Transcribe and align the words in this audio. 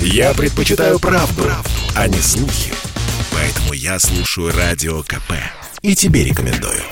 Я 0.00 0.34
предпочитаю 0.34 0.98
правду, 0.98 1.42
правду, 1.42 1.70
а 1.94 2.08
не 2.08 2.18
слухи. 2.18 2.72
Поэтому 3.32 3.72
я 3.72 3.98
слушаю 3.98 4.52
Радио 4.56 5.02
КП. 5.02 5.32
И 5.82 5.94
тебе 5.94 6.24
рекомендую. 6.24 6.82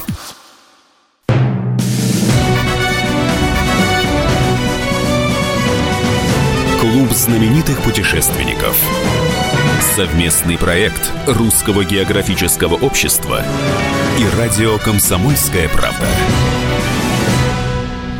Клуб 6.80 7.10
знаменитых 7.12 7.82
путешественников. 7.82 8.76
Совместный 9.96 10.58
проект 10.58 11.10
Русского 11.26 11.84
географического 11.84 12.74
общества 12.74 13.44
и 14.18 14.38
радио 14.38 14.78
«Комсомольская 14.78 15.68
правда». 15.68 16.06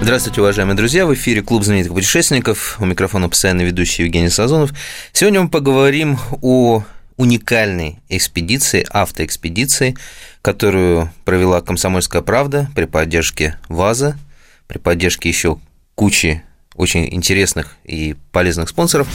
Здравствуйте, 0.05 0.43
уважаемые 0.43 0.77
друзья! 0.77 1.07
В 1.07 1.14
эфире 1.14 1.41
Клуб 1.41 1.64
знаменитых 1.64 1.95
путешественников. 1.95 2.77
У 2.79 2.84
микрофона 2.84 3.30
постоянно 3.30 3.62
ведущий 3.62 4.02
Евгений 4.02 4.29
Сазонов. 4.29 4.75
Сегодня 5.14 5.41
мы 5.41 5.48
поговорим 5.48 6.19
о 6.42 6.84
уникальной 7.16 8.01
экспедиции, 8.11 8.87
автоэкспедиции, 8.91 9.97
которую 10.42 11.11
провела 11.25 11.62
«Комсомольская 11.62 12.20
правда» 12.20 12.69
при 12.75 12.84
поддержке 12.84 13.56
ВАЗа, 13.70 14.19
при 14.66 14.77
поддержке 14.77 15.30
еще 15.30 15.59
кучи 15.95 16.42
очень 16.75 17.09
интересных 17.11 17.75
и 17.84 18.14
полезных 18.30 18.69
спонсоров. 18.69 19.09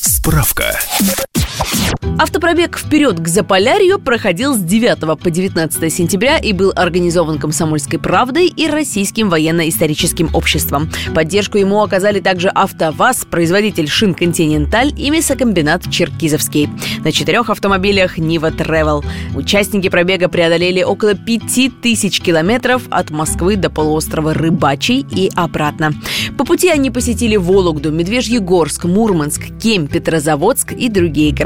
Справка. 0.00 0.80
Автопробег 2.16 2.78
«Вперед 2.78 3.18
к 3.18 3.26
Заполярью» 3.26 3.98
проходил 3.98 4.54
с 4.54 4.60
9 4.60 5.18
по 5.18 5.30
19 5.30 5.92
сентября 5.92 6.38
и 6.38 6.52
был 6.52 6.72
организован 6.74 7.38
«Комсомольской 7.38 7.98
правдой» 7.98 8.46
и 8.46 8.68
Российским 8.68 9.28
военно-историческим 9.28 10.30
обществом. 10.32 10.90
Поддержку 11.12 11.58
ему 11.58 11.82
оказали 11.82 12.20
также 12.20 12.50
«АвтоВАЗ», 12.50 13.26
производитель 13.28 13.88
шин 13.88 14.14
«Континенталь» 14.14 14.92
и 14.96 15.10
мясокомбинат 15.10 15.90
«Черкизовский». 15.90 16.68
На 17.04 17.10
четырех 17.10 17.50
автомобилях 17.50 18.16
«Нива 18.16 18.52
Тревел». 18.52 19.04
Участники 19.34 19.88
пробега 19.88 20.28
преодолели 20.28 20.82
около 20.82 21.14
5000 21.14 22.20
километров 22.20 22.82
от 22.90 23.10
Москвы 23.10 23.56
до 23.56 23.70
полуострова 23.70 24.34
Рыбачий 24.34 25.04
и 25.10 25.30
обратно. 25.34 25.92
По 26.38 26.44
пути 26.44 26.68
они 26.68 26.90
посетили 26.90 27.36
Вологду, 27.36 27.90
Медвежьегорск, 27.90 28.84
Мурманск, 28.84 29.42
Кем, 29.60 29.88
Петрозаводск 29.88 30.72
и 30.72 30.88
другие 30.88 31.32
города. 31.32 31.43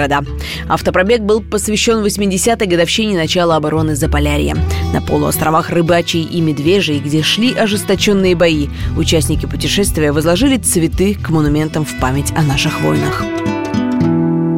Автопробег 0.68 1.20
был 1.20 1.40
посвящен 1.40 2.04
80-й 2.04 2.66
годовщине 2.66 3.16
начала 3.16 3.56
обороны 3.56 3.96
Заполярья. 3.96 4.56
На 4.92 5.02
полуостровах 5.02 5.70
Рыбачий 5.70 6.22
и 6.22 6.40
Медвежий, 6.40 6.98
где 6.98 7.22
шли 7.22 7.52
ожесточенные 7.54 8.34
бои, 8.34 8.68
участники 8.96 9.46
путешествия 9.46 10.12
возложили 10.12 10.56
цветы 10.56 11.14
к 11.14 11.30
монументам 11.30 11.84
в 11.84 11.98
память 12.00 12.32
о 12.36 12.42
наших 12.42 12.80
войнах. 12.80 13.24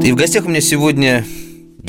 И 0.03 0.13
в 0.13 0.17
гостях 0.17 0.47
у 0.47 0.49
меня 0.49 0.61
сегодня 0.61 1.25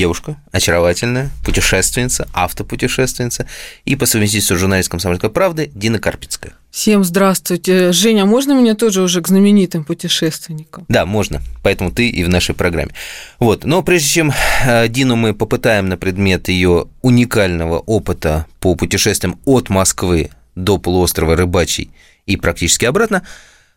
девушка, 0.02 0.38
очаровательная, 0.52 1.30
путешественница, 1.46 2.28
автопутешественница 2.34 3.46
и 3.86 3.96
по 3.96 4.08
совместительству 4.08 4.58
журналист 4.58 4.90
«Комсомольской 4.90 5.30
правды» 5.30 5.70
Дина 5.76 6.00
Карпицкая. 6.00 6.54
Всем 6.72 7.04
здравствуйте. 7.04 7.92
Женя, 7.92 8.26
можно 8.26 8.54
меня 8.54 8.74
тоже 8.74 9.04
уже 9.04 9.22
к 9.22 9.28
знаменитым 9.28 9.84
путешественникам? 9.84 10.86
Да, 10.88 11.06
можно. 11.06 11.44
Поэтому 11.62 11.92
ты 11.92 12.10
и 12.10 12.24
в 12.24 12.30
нашей 12.30 12.56
программе. 12.56 12.96
Вот. 13.38 13.64
Но 13.64 13.84
прежде 13.84 14.08
чем 14.10 14.34
э, 14.66 14.88
Дину 14.88 15.16
мы 15.18 15.36
попытаем 15.36 15.88
на 15.88 15.98
предмет 15.98 16.50
ее 16.50 16.88
уникального 17.04 17.78
опыта 17.78 18.48
по 18.60 18.74
путешествиям 18.74 19.40
от 19.46 19.70
Москвы 19.70 20.32
до 20.56 20.80
полуострова 20.80 21.36
Рыбачий 21.36 21.92
и 22.26 22.38
практически 22.38 22.86
обратно, 22.86 23.22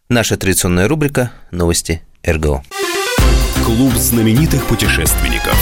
наша 0.08 0.38
традиционная 0.38 0.88
рубрика 0.88 1.32
«Новости 1.50 2.00
РГО». 2.26 2.62
Клуб 3.62 3.92
знаменитых 3.92 4.66
путешественников. 4.66 5.54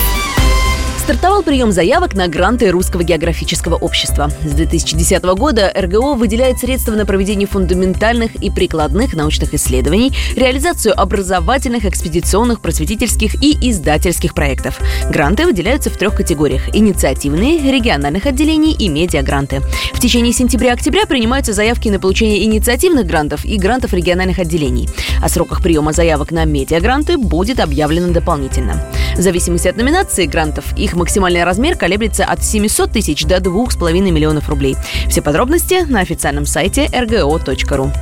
Стартовал 1.03 1.43
прием 1.43 1.73
заявок 1.73 2.15
на 2.15 2.29
гранты 2.29 2.71
Русского 2.71 3.03
географического 3.03 3.75
общества. 3.75 4.31
С 4.45 4.53
2010 4.53 5.25
года 5.35 5.73
РГО 5.75 6.15
выделяет 6.15 6.61
средства 6.61 6.93
на 6.93 7.05
проведение 7.05 7.49
фундаментальных 7.49 8.37
и 8.37 8.51
прикладных 8.51 9.15
научных 9.15 9.53
исследований, 9.53 10.13
реализацию 10.37 10.99
образовательных, 10.99 11.87
экспедиционных, 11.87 12.61
просветительских 12.61 13.35
и 13.43 13.59
издательских 13.69 14.33
проектов. 14.33 14.79
Гранты 15.11 15.45
выделяются 15.45 15.91
в 15.91 15.97
трех 15.97 16.15
категориях– 16.15 16.69
инициативные, 16.73 17.59
региональных 17.73 18.27
отделений 18.27 18.73
и 18.73 18.89
медиагранты. 18.89 19.61
В 19.93 19.99
течение 19.99 20.33
сентября-октября 20.33 21.07
принимаются 21.07 21.53
заявки 21.53 21.89
на 21.89 21.99
получение 21.99 22.45
инициативных 22.45 23.07
грантов 23.09 23.45
и 23.45 23.59
грантов 23.59 23.93
региональных 23.93 24.39
отделений. 24.39 24.89
О 25.21 25.29
сроках 25.29 25.65
приема 25.65 25.93
заявок 25.93 26.31
на 26.31 26.45
медиагранты 26.45 27.19
будет 27.19 27.59
объявлено 27.59 28.13
дополнительно. 28.13 28.89
В 29.17 29.21
зависимости 29.21 29.69
от 29.69 29.77
номинации 29.77 30.27
грантов 30.27 30.65
их 30.79 30.95
максимальный 31.03 31.43
размер 31.43 31.77
колеблется 31.77 32.25
от 32.25 32.45
700 32.45 32.93
тысяч 32.93 33.25
до 33.25 33.39
2,5 33.39 33.93
миллионов 34.13 34.49
рублей. 34.49 34.77
Все 35.09 35.21
подробности 35.21 35.85
на 35.89 35.99
официальном 35.99 36.47
сайте 36.47 36.87
rgo.ru. 36.87 37.93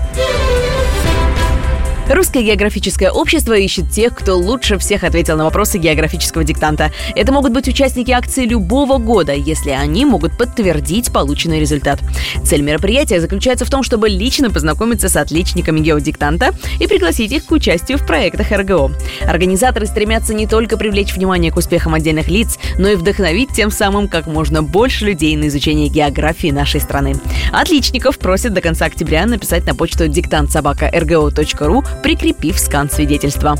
Русское 2.10 2.42
географическое 2.42 3.12
общество 3.12 3.52
ищет 3.52 3.88
тех, 3.92 4.16
кто 4.16 4.36
лучше 4.36 4.78
всех 4.78 5.04
ответил 5.04 5.36
на 5.36 5.44
вопросы 5.44 5.78
географического 5.78 6.42
диктанта. 6.42 6.90
Это 7.14 7.32
могут 7.32 7.52
быть 7.52 7.68
участники 7.68 8.10
акции 8.10 8.46
любого 8.46 8.98
года, 8.98 9.32
если 9.32 9.70
они 9.70 10.04
могут 10.04 10.36
подтвердить 10.36 11.12
полученный 11.12 11.60
результат. 11.60 12.00
Цель 12.44 12.62
мероприятия 12.62 13.20
заключается 13.20 13.64
в 13.64 13.70
том, 13.70 13.84
чтобы 13.84 14.08
лично 14.08 14.50
познакомиться 14.50 15.08
с 15.08 15.14
отличниками 15.14 15.78
геодиктанта 15.78 16.52
и 16.80 16.88
пригласить 16.88 17.30
их 17.30 17.46
к 17.46 17.52
участию 17.52 17.96
в 17.96 18.04
проектах 18.04 18.50
РГО. 18.50 18.90
Организаторы 19.22 19.86
стремятся 19.86 20.34
не 20.34 20.48
только 20.48 20.76
привлечь 20.76 21.14
внимание 21.14 21.52
к 21.52 21.56
успехам 21.58 21.94
отдельных 21.94 22.26
лиц, 22.26 22.58
но 22.76 22.88
и 22.88 22.96
вдохновить 22.96 23.50
тем 23.54 23.70
самым 23.70 24.08
как 24.08 24.26
можно 24.26 24.64
больше 24.64 25.04
людей 25.04 25.36
на 25.36 25.46
изучение 25.46 25.86
географии 25.88 26.50
нашей 26.50 26.80
страны. 26.80 27.14
Отличников 27.52 28.18
просят 28.18 28.52
до 28.52 28.60
конца 28.60 28.86
октября 28.86 29.26
написать 29.26 29.64
на 29.64 29.76
почту 29.76 30.08
диктант 30.08 30.50
собака 30.50 30.90
рго.ру 30.92 31.84
прикрепив 32.02 32.58
скан 32.58 32.90
свидетельства. 32.90 33.56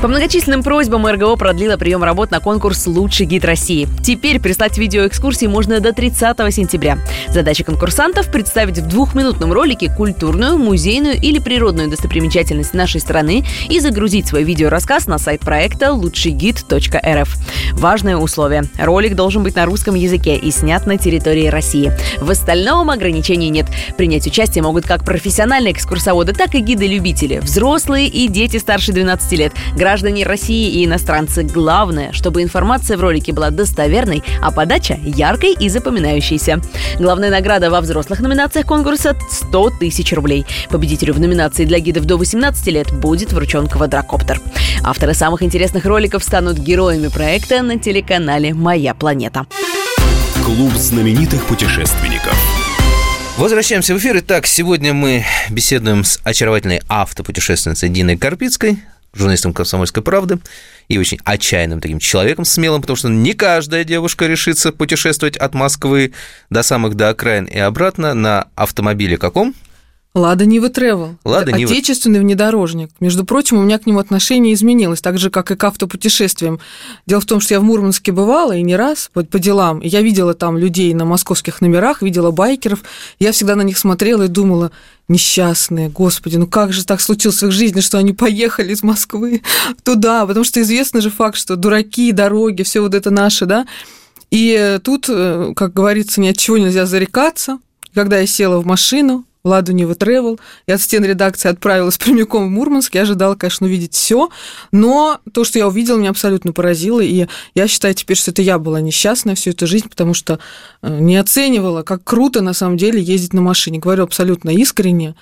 По 0.00 0.06
многочисленным 0.06 0.62
просьбам 0.62 1.04
РГО 1.08 1.34
продлила 1.34 1.76
прием 1.76 2.04
работ 2.04 2.30
на 2.30 2.38
конкурс 2.38 2.86
«Лучший 2.86 3.26
гид 3.26 3.44
России». 3.44 3.88
Теперь 4.00 4.38
прислать 4.38 4.78
видеоэкскурсии 4.78 5.46
можно 5.46 5.80
до 5.80 5.92
30 5.92 6.54
сентября. 6.54 7.00
Задача 7.26 7.64
конкурсантов– 7.64 8.30
представить 8.32 8.78
в 8.78 8.86
двухминутном 8.86 9.52
ролике 9.52 9.92
культурную, 9.92 10.56
музейную 10.56 11.16
или 11.16 11.40
природную 11.40 11.90
достопримечательность 11.90 12.74
нашей 12.74 13.00
страны 13.00 13.44
и 13.68 13.80
загрузить 13.80 14.28
свой 14.28 14.44
видеорассказ 14.44 15.08
на 15.08 15.18
сайт 15.18 15.40
проекта 15.40 15.92
лучшийгид.рф. 15.92 17.36
Важное 17.72 18.16
условие– 18.16 18.66
ролик 18.78 19.16
должен 19.16 19.42
быть 19.42 19.56
на 19.56 19.66
русском 19.66 19.96
языке 19.96 20.36
и 20.36 20.52
снят 20.52 20.86
на 20.86 20.96
территории 20.96 21.48
России. 21.48 21.90
В 22.20 22.30
остальном 22.30 22.90
ограничений 22.90 23.50
нет. 23.50 23.66
Принять 23.96 24.28
участие 24.28 24.62
могут 24.62 24.86
как 24.86 25.04
профессиональные 25.04 25.72
экскурсоводы, 25.72 26.34
так 26.34 26.54
и 26.54 26.60
гиды-любители, 26.60 27.40
взрослые 27.40 28.06
и 28.06 28.28
дети 28.28 28.58
старше 28.58 28.92
12 28.92 29.32
лет– 29.32 29.52
граждане 29.88 30.24
России 30.24 30.70
и 30.70 30.84
иностранцы. 30.84 31.44
Главное, 31.44 32.12
чтобы 32.12 32.42
информация 32.42 32.98
в 32.98 33.00
ролике 33.00 33.32
была 33.32 33.48
достоверной, 33.48 34.22
а 34.42 34.50
подача 34.50 34.98
яркой 35.02 35.54
и 35.54 35.70
запоминающейся. 35.70 36.60
Главная 36.98 37.30
награда 37.30 37.70
во 37.70 37.80
взрослых 37.80 38.20
номинациях 38.20 38.66
конкурса– 38.66 39.16
100 39.30 39.70
тысяч 39.80 40.12
рублей. 40.12 40.44
Победителю 40.68 41.14
в 41.14 41.20
номинации 41.20 41.64
для 41.64 41.78
гидов 41.78 42.04
до 42.04 42.18
18 42.18 42.66
лет 42.66 42.92
будет 42.92 43.32
вручен 43.32 43.66
квадрокоптер. 43.66 44.42
Авторы 44.84 45.14
самых 45.14 45.42
интересных 45.42 45.86
роликов 45.86 46.22
станут 46.22 46.58
героями 46.58 47.08
проекта 47.08 47.62
на 47.62 47.78
телеканале 47.78 48.52
«Моя 48.52 48.92
планета». 48.92 49.46
Клуб 50.44 50.74
знаменитых 50.74 51.46
путешественников. 51.46 52.36
Возвращаемся 53.38 53.94
в 53.94 53.98
эфир. 53.98 54.18
Итак, 54.18 54.46
сегодня 54.46 54.92
мы 54.92 55.24
беседуем 55.48 56.04
с 56.04 56.20
очаровательной 56.24 56.82
автопутешественницей 56.90 57.88
Диной 57.88 58.18
Карпицкой 58.18 58.80
журналистом 59.14 59.52
«Комсомольской 59.52 60.02
правды» 60.02 60.38
и 60.88 60.98
очень 60.98 61.18
отчаянным 61.24 61.80
таким 61.80 61.98
человеком, 61.98 62.44
смелым, 62.44 62.80
потому 62.80 62.96
что 62.96 63.08
не 63.08 63.34
каждая 63.34 63.84
девушка 63.84 64.26
решится 64.26 64.72
путешествовать 64.72 65.36
от 65.36 65.54
Москвы 65.54 66.12
до 66.50 66.62
самых 66.62 66.94
до 66.94 67.10
окраин 67.10 67.44
и 67.44 67.58
обратно 67.58 68.14
на 68.14 68.48
автомобиле 68.54 69.16
каком? 69.16 69.54
Лада 70.14 70.46
Нива 70.46 70.68
Тревел. 70.70 71.16
Лада 71.24 71.52
Нива. 71.52 71.70
Отечественный 71.70 72.20
внедорожник. 72.20 72.90
Между 72.98 73.24
прочим, 73.24 73.58
у 73.58 73.62
меня 73.62 73.78
к 73.78 73.86
нему 73.86 73.98
отношение 73.98 74.54
изменилось, 74.54 75.00
так 75.00 75.18
же, 75.18 75.30
как 75.30 75.50
и 75.50 75.56
к 75.56 75.62
автопутешествиям. 75.64 76.60
Дело 77.06 77.20
в 77.20 77.26
том, 77.26 77.40
что 77.40 77.54
я 77.54 77.60
в 77.60 77.62
Мурманске 77.62 78.10
бывала, 78.10 78.52
и 78.52 78.62
не 78.62 78.74
раз, 78.74 79.10
по, 79.12 79.22
по 79.22 79.38
делам. 79.38 79.80
Я 79.80 80.00
видела 80.00 80.34
там 80.34 80.56
людей 80.56 80.94
на 80.94 81.04
московских 81.04 81.60
номерах, 81.60 82.02
видела 82.02 82.30
байкеров. 82.30 82.80
Я 83.18 83.32
всегда 83.32 83.54
на 83.54 83.62
них 83.62 83.76
смотрела 83.76 84.24
и 84.24 84.28
думала, 84.28 84.72
несчастные, 85.08 85.88
господи, 85.88 86.36
ну 86.36 86.46
как 86.46 86.72
же 86.72 86.84
так 86.84 87.00
случилось 87.00 87.40
в 87.40 87.46
их 87.46 87.52
жизни, 87.52 87.80
что 87.80 87.98
они 87.98 88.12
поехали 88.12 88.72
из 88.72 88.82
Москвы 88.82 89.42
туда, 89.82 90.26
потому 90.26 90.44
что 90.44 90.60
известный 90.60 91.00
же 91.00 91.10
факт, 91.10 91.36
что 91.36 91.56
дураки, 91.56 92.12
дороги, 92.12 92.62
все 92.62 92.80
вот 92.80 92.94
это 92.94 93.10
наше, 93.10 93.46
да. 93.46 93.66
И 94.30 94.78
тут, 94.82 95.06
э, 95.08 95.52
как 95.56 95.72
говорится, 95.72 96.20
ни 96.20 96.28
от 96.28 96.36
чего 96.36 96.58
нельзя 96.58 96.86
зарекаться. 96.86 97.58
Когда 97.94 98.18
я 98.18 98.26
села 98.26 98.60
в 98.60 98.66
машину, 98.66 99.24
Ладу 99.48 99.72
Нива 99.72 99.92
Travel, 99.92 100.38
и 100.66 100.72
от 100.72 100.80
стен 100.80 101.04
редакции 101.04 101.48
отправилась 101.48 101.98
прямиком 101.98 102.46
в 102.46 102.50
Мурманск. 102.50 102.94
Я 102.94 103.02
ожидала, 103.02 103.34
конечно, 103.34 103.66
увидеть 103.66 103.94
все, 103.94 104.28
но 104.72 105.18
то, 105.32 105.44
что 105.44 105.58
я 105.58 105.66
увидела, 105.66 105.98
меня 105.98 106.10
абсолютно 106.10 106.52
поразило, 106.52 107.00
и 107.00 107.26
я 107.54 107.68
считаю 107.68 107.94
теперь, 107.94 108.16
что 108.16 108.30
это 108.30 108.42
я 108.42 108.58
была 108.58 108.80
несчастная 108.80 109.34
всю 109.34 109.50
эту 109.50 109.66
жизнь, 109.66 109.88
потому 109.88 110.14
что 110.14 110.38
э, 110.82 110.98
не 111.00 111.16
оценивала, 111.16 111.82
как 111.82 112.04
круто 112.04 112.40
на 112.42 112.52
самом 112.52 112.76
деле 112.76 113.00
ездить 113.00 113.32
на 113.32 113.40
машине. 113.40 113.78
Говорю 113.78 114.04
абсолютно 114.04 114.50
искренне. 114.50 115.14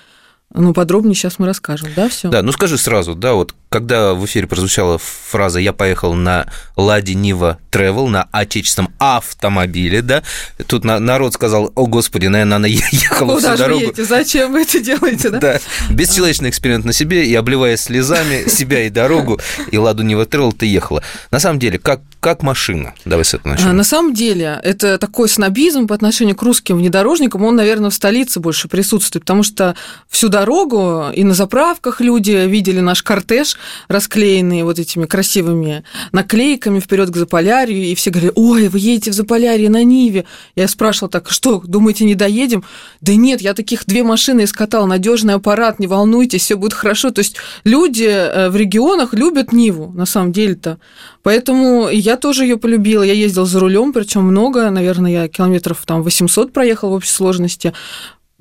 Ну, 0.53 0.73
подробнее 0.73 1.13
сейчас 1.13 1.39
мы 1.39 1.45
расскажем, 1.45 1.89
да, 1.95 2.07
все? 2.07 2.29
Да, 2.29 2.41
ну 2.41 2.53
скажи 2.53 2.77
сразу, 2.77 3.15
да, 3.15 3.33
вот 3.33 3.53
когда 3.69 4.13
в 4.13 4.25
эфире 4.25 4.47
прозвучала 4.47 4.97
фраза 4.97 5.59
«я 5.59 5.73
поехал 5.73 6.13
на 6.13 6.47
Ладе 6.77 7.15
Нива 7.15 7.57
Travel 7.69 8.07
на 8.07 8.29
отечественном 8.31 8.93
автомобиле», 8.97 10.01
да, 10.01 10.23
тут 10.65 10.85
народ 10.85 11.33
сказал 11.33 11.73
«О, 11.75 11.85
Господи, 11.85 12.27
наверное, 12.27 12.55
она 12.55 12.67
ехала 12.67 13.35
Куда 13.35 13.55
всю 13.55 13.63
дорогу». 13.63 13.81
Едете? 13.81 14.05
Зачем 14.05 14.53
вы 14.53 14.61
это 14.61 14.79
делаете, 14.79 15.29
да? 15.31 15.39
Да, 15.39 15.59
бесчеловечный 15.89 16.49
эксперимент 16.49 16.85
на 16.85 16.93
себе, 16.93 17.25
и 17.25 17.35
обливаясь 17.35 17.81
слезами 17.81 18.47
себя 18.47 18.85
и 18.87 18.89
дорогу, 18.89 19.39
и 19.69 19.77
Ладу 19.77 20.03
Нива 20.03 20.23
Travel 20.23 20.55
ты 20.57 20.65
ехала. 20.65 21.03
На 21.29 21.39
самом 21.39 21.59
деле, 21.59 21.77
как, 21.77 21.99
как 22.21 22.43
машина? 22.43 22.93
Давай 23.03 23.25
с 23.25 23.33
этого 23.33 23.51
начнем. 23.51 23.71
А, 23.71 23.73
на 23.73 23.83
самом 23.83 24.13
деле, 24.13 24.61
это 24.63 24.97
такой 24.97 25.27
снобизм 25.27 25.87
по 25.87 25.95
отношению 25.95 26.37
к 26.37 26.41
русским 26.41 26.77
внедорожникам, 26.77 27.43
он, 27.43 27.57
наверное, 27.57 27.89
в 27.89 27.93
столице 27.93 28.39
больше 28.39 28.69
присутствует, 28.69 29.23
потому 29.25 29.43
что 29.43 29.75
всю 30.09 30.29
дорогу 30.39 31.05
и 31.13 31.23
на 31.23 31.33
заправках 31.33 31.99
люди 31.99 32.45
видели 32.47 32.79
наш 32.79 33.01
кортеж, 33.01 33.57
расклеенные 33.87 34.63
вот 34.63 34.77
этими 34.77 35.05
красивыми 35.05 35.83
наклейками 36.11 36.79
вперед 36.79 37.09
к 37.09 37.17
Заполярью, 37.17 37.83
и 37.83 37.95
все 37.95 38.11
говорили, 38.11 38.33
ой, 38.35 38.67
вы 38.67 38.77
едете 38.77 39.11
в 39.11 39.13
Заполярье 39.13 39.69
на 39.69 39.83
Ниве. 39.83 40.25
Я 40.55 40.67
спрашивала 40.67 41.09
так, 41.09 41.31
что, 41.31 41.61
думаете, 41.65 42.05
не 42.05 42.13
доедем? 42.13 42.63
Да 43.01 43.15
нет, 43.15 43.41
я 43.41 43.53
таких 43.53 43.85
две 43.87 44.03
машины 44.03 44.43
искатал, 44.43 44.85
надежный 44.85 45.33
аппарат, 45.33 45.79
не 45.79 45.87
волнуйтесь, 45.87 46.43
все 46.43 46.55
будет 46.55 46.73
хорошо. 46.73 47.09
То 47.09 47.19
есть 47.19 47.37
люди 47.63 48.05
э, 48.05 48.49
в 48.49 48.55
регионах 48.55 49.13
любят 49.13 49.51
Ниву, 49.51 49.91
на 49.95 50.05
самом 50.05 50.31
деле-то. 50.31 50.77
Поэтому 51.23 51.89
я 51.89 52.15
тоже 52.15 52.43
ее 52.43 52.57
полюбила. 52.57 53.03
Я 53.03 53.13
ездила 53.13 53.45
за 53.45 53.59
рулем, 53.59 53.91
причем 53.91 54.21
много, 54.21 54.69
наверное, 54.69 55.11
я 55.11 55.27
километров 55.27 55.83
там 55.85 56.03
800 56.03 56.53
проехала 56.53 56.91
в 56.91 56.93
общей 56.93 57.11
сложности 57.11 57.73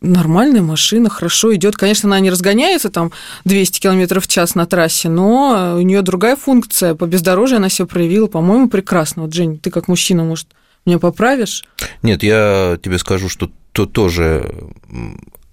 нормальная 0.00 0.62
машина, 0.62 1.08
хорошо 1.08 1.54
идет. 1.54 1.76
Конечно, 1.76 2.08
она 2.08 2.20
не 2.20 2.30
разгоняется 2.30 2.90
там 2.90 3.12
200 3.44 3.80
км 3.80 4.20
в 4.20 4.28
час 4.28 4.54
на 4.54 4.66
трассе, 4.66 5.08
но 5.08 5.76
у 5.76 5.80
нее 5.80 6.02
другая 6.02 6.36
функция. 6.36 6.94
По 6.94 7.06
бездорожью 7.06 7.56
она 7.56 7.68
себя 7.68 7.86
проявила, 7.86 8.26
по-моему, 8.26 8.68
прекрасно. 8.68 9.22
Вот, 9.22 9.32
Жень, 9.32 9.58
ты 9.58 9.70
как 9.70 9.88
мужчина, 9.88 10.24
может, 10.24 10.48
меня 10.84 10.98
поправишь? 10.98 11.64
Нет, 12.02 12.22
я 12.22 12.78
тебе 12.82 12.98
скажу, 12.98 13.28
что 13.28 13.50
то 13.72 13.86
тоже 13.86 14.54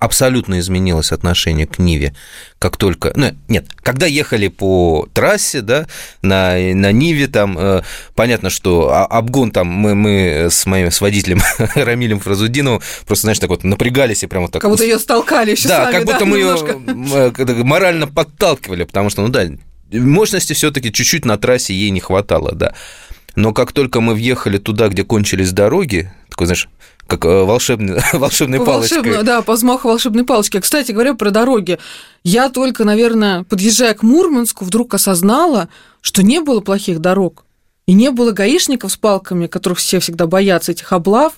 абсолютно 0.03 0.59
изменилось 0.59 1.13
отношение 1.13 1.65
к 1.65 1.79
Ниве, 1.79 2.13
как 2.59 2.75
только... 2.75 3.13
Ну, 3.15 3.31
нет, 3.47 3.67
когда 3.81 4.05
ехали 4.05 4.49
по 4.49 5.07
трассе, 5.13 5.61
да, 5.61 5.87
на, 6.21 6.55
на 6.57 6.91
Ниве, 6.91 7.27
там, 7.27 7.57
э, 7.57 7.83
понятно, 8.13 8.49
что 8.49 8.93
обгон 9.09 9.51
там 9.51 9.67
мы, 9.67 9.95
мы 9.95 10.47
с 10.49 10.65
моим 10.65 10.91
с 10.91 10.99
водителем 10.99 11.39
Рамилем 11.75 12.19
Фразудиновым 12.19 12.81
просто, 13.07 13.23
знаешь, 13.23 13.39
так 13.39 13.49
вот 13.49 13.63
напрягались 13.63 14.23
и 14.23 14.27
прямо 14.27 14.49
так... 14.49 14.61
Как 14.61 14.71
будто 14.71 14.83
ее 14.83 14.99
столкали 14.99 15.51
еще 15.51 15.69
Да, 15.69 15.85
сами, 15.85 15.93
как 15.93 16.05
будто 16.05 16.19
да, 16.19 16.25
мы 16.25 16.37
ее 16.37 17.63
морально 17.63 18.05
подталкивали, 18.05 18.83
потому 18.83 19.09
что, 19.09 19.21
ну 19.21 19.29
да, 19.29 19.47
мощности 19.93 20.51
все-таки 20.51 20.91
чуть-чуть 20.91 21.23
на 21.23 21.37
трассе 21.37 21.73
ей 21.73 21.91
не 21.91 22.01
хватало, 22.01 22.51
да. 22.53 22.73
Но 23.35 23.53
как 23.53 23.71
только 23.71 23.99
мы 23.99 24.13
въехали 24.13 24.57
туда, 24.57 24.89
где 24.89 25.03
кончились 25.03 25.51
дороги, 25.51 26.11
такой, 26.29 26.47
знаешь, 26.47 26.69
как 27.07 27.25
э, 27.25 27.43
волшебный, 27.43 27.99
волшебной 28.13 28.59
палочкой. 28.59 28.99
волшебной, 28.99 29.23
да, 29.23 29.41
по 29.41 29.53
взмаху 29.53 29.87
волшебной 29.87 30.23
палочки. 30.23 30.59
Кстати 30.59 30.91
говоря, 30.91 31.15
про 31.15 31.31
дороги. 31.31 31.79
Я 32.23 32.49
только, 32.49 32.83
наверное, 32.83 33.43
подъезжая 33.43 33.93
к 33.93 34.03
Мурманску, 34.03 34.65
вдруг 34.65 34.93
осознала, 34.93 35.69
что 36.01 36.23
не 36.23 36.39
было 36.39 36.59
плохих 36.59 36.99
дорог. 36.99 37.45
И 37.85 37.93
не 37.93 38.11
было 38.11 38.31
гаишников 38.31 38.91
с 38.93 38.97
палками, 38.97 39.47
которых 39.47 39.79
все 39.79 39.99
всегда 39.99 40.25
боятся, 40.25 40.71
этих 40.71 40.91
облав. 40.93 41.33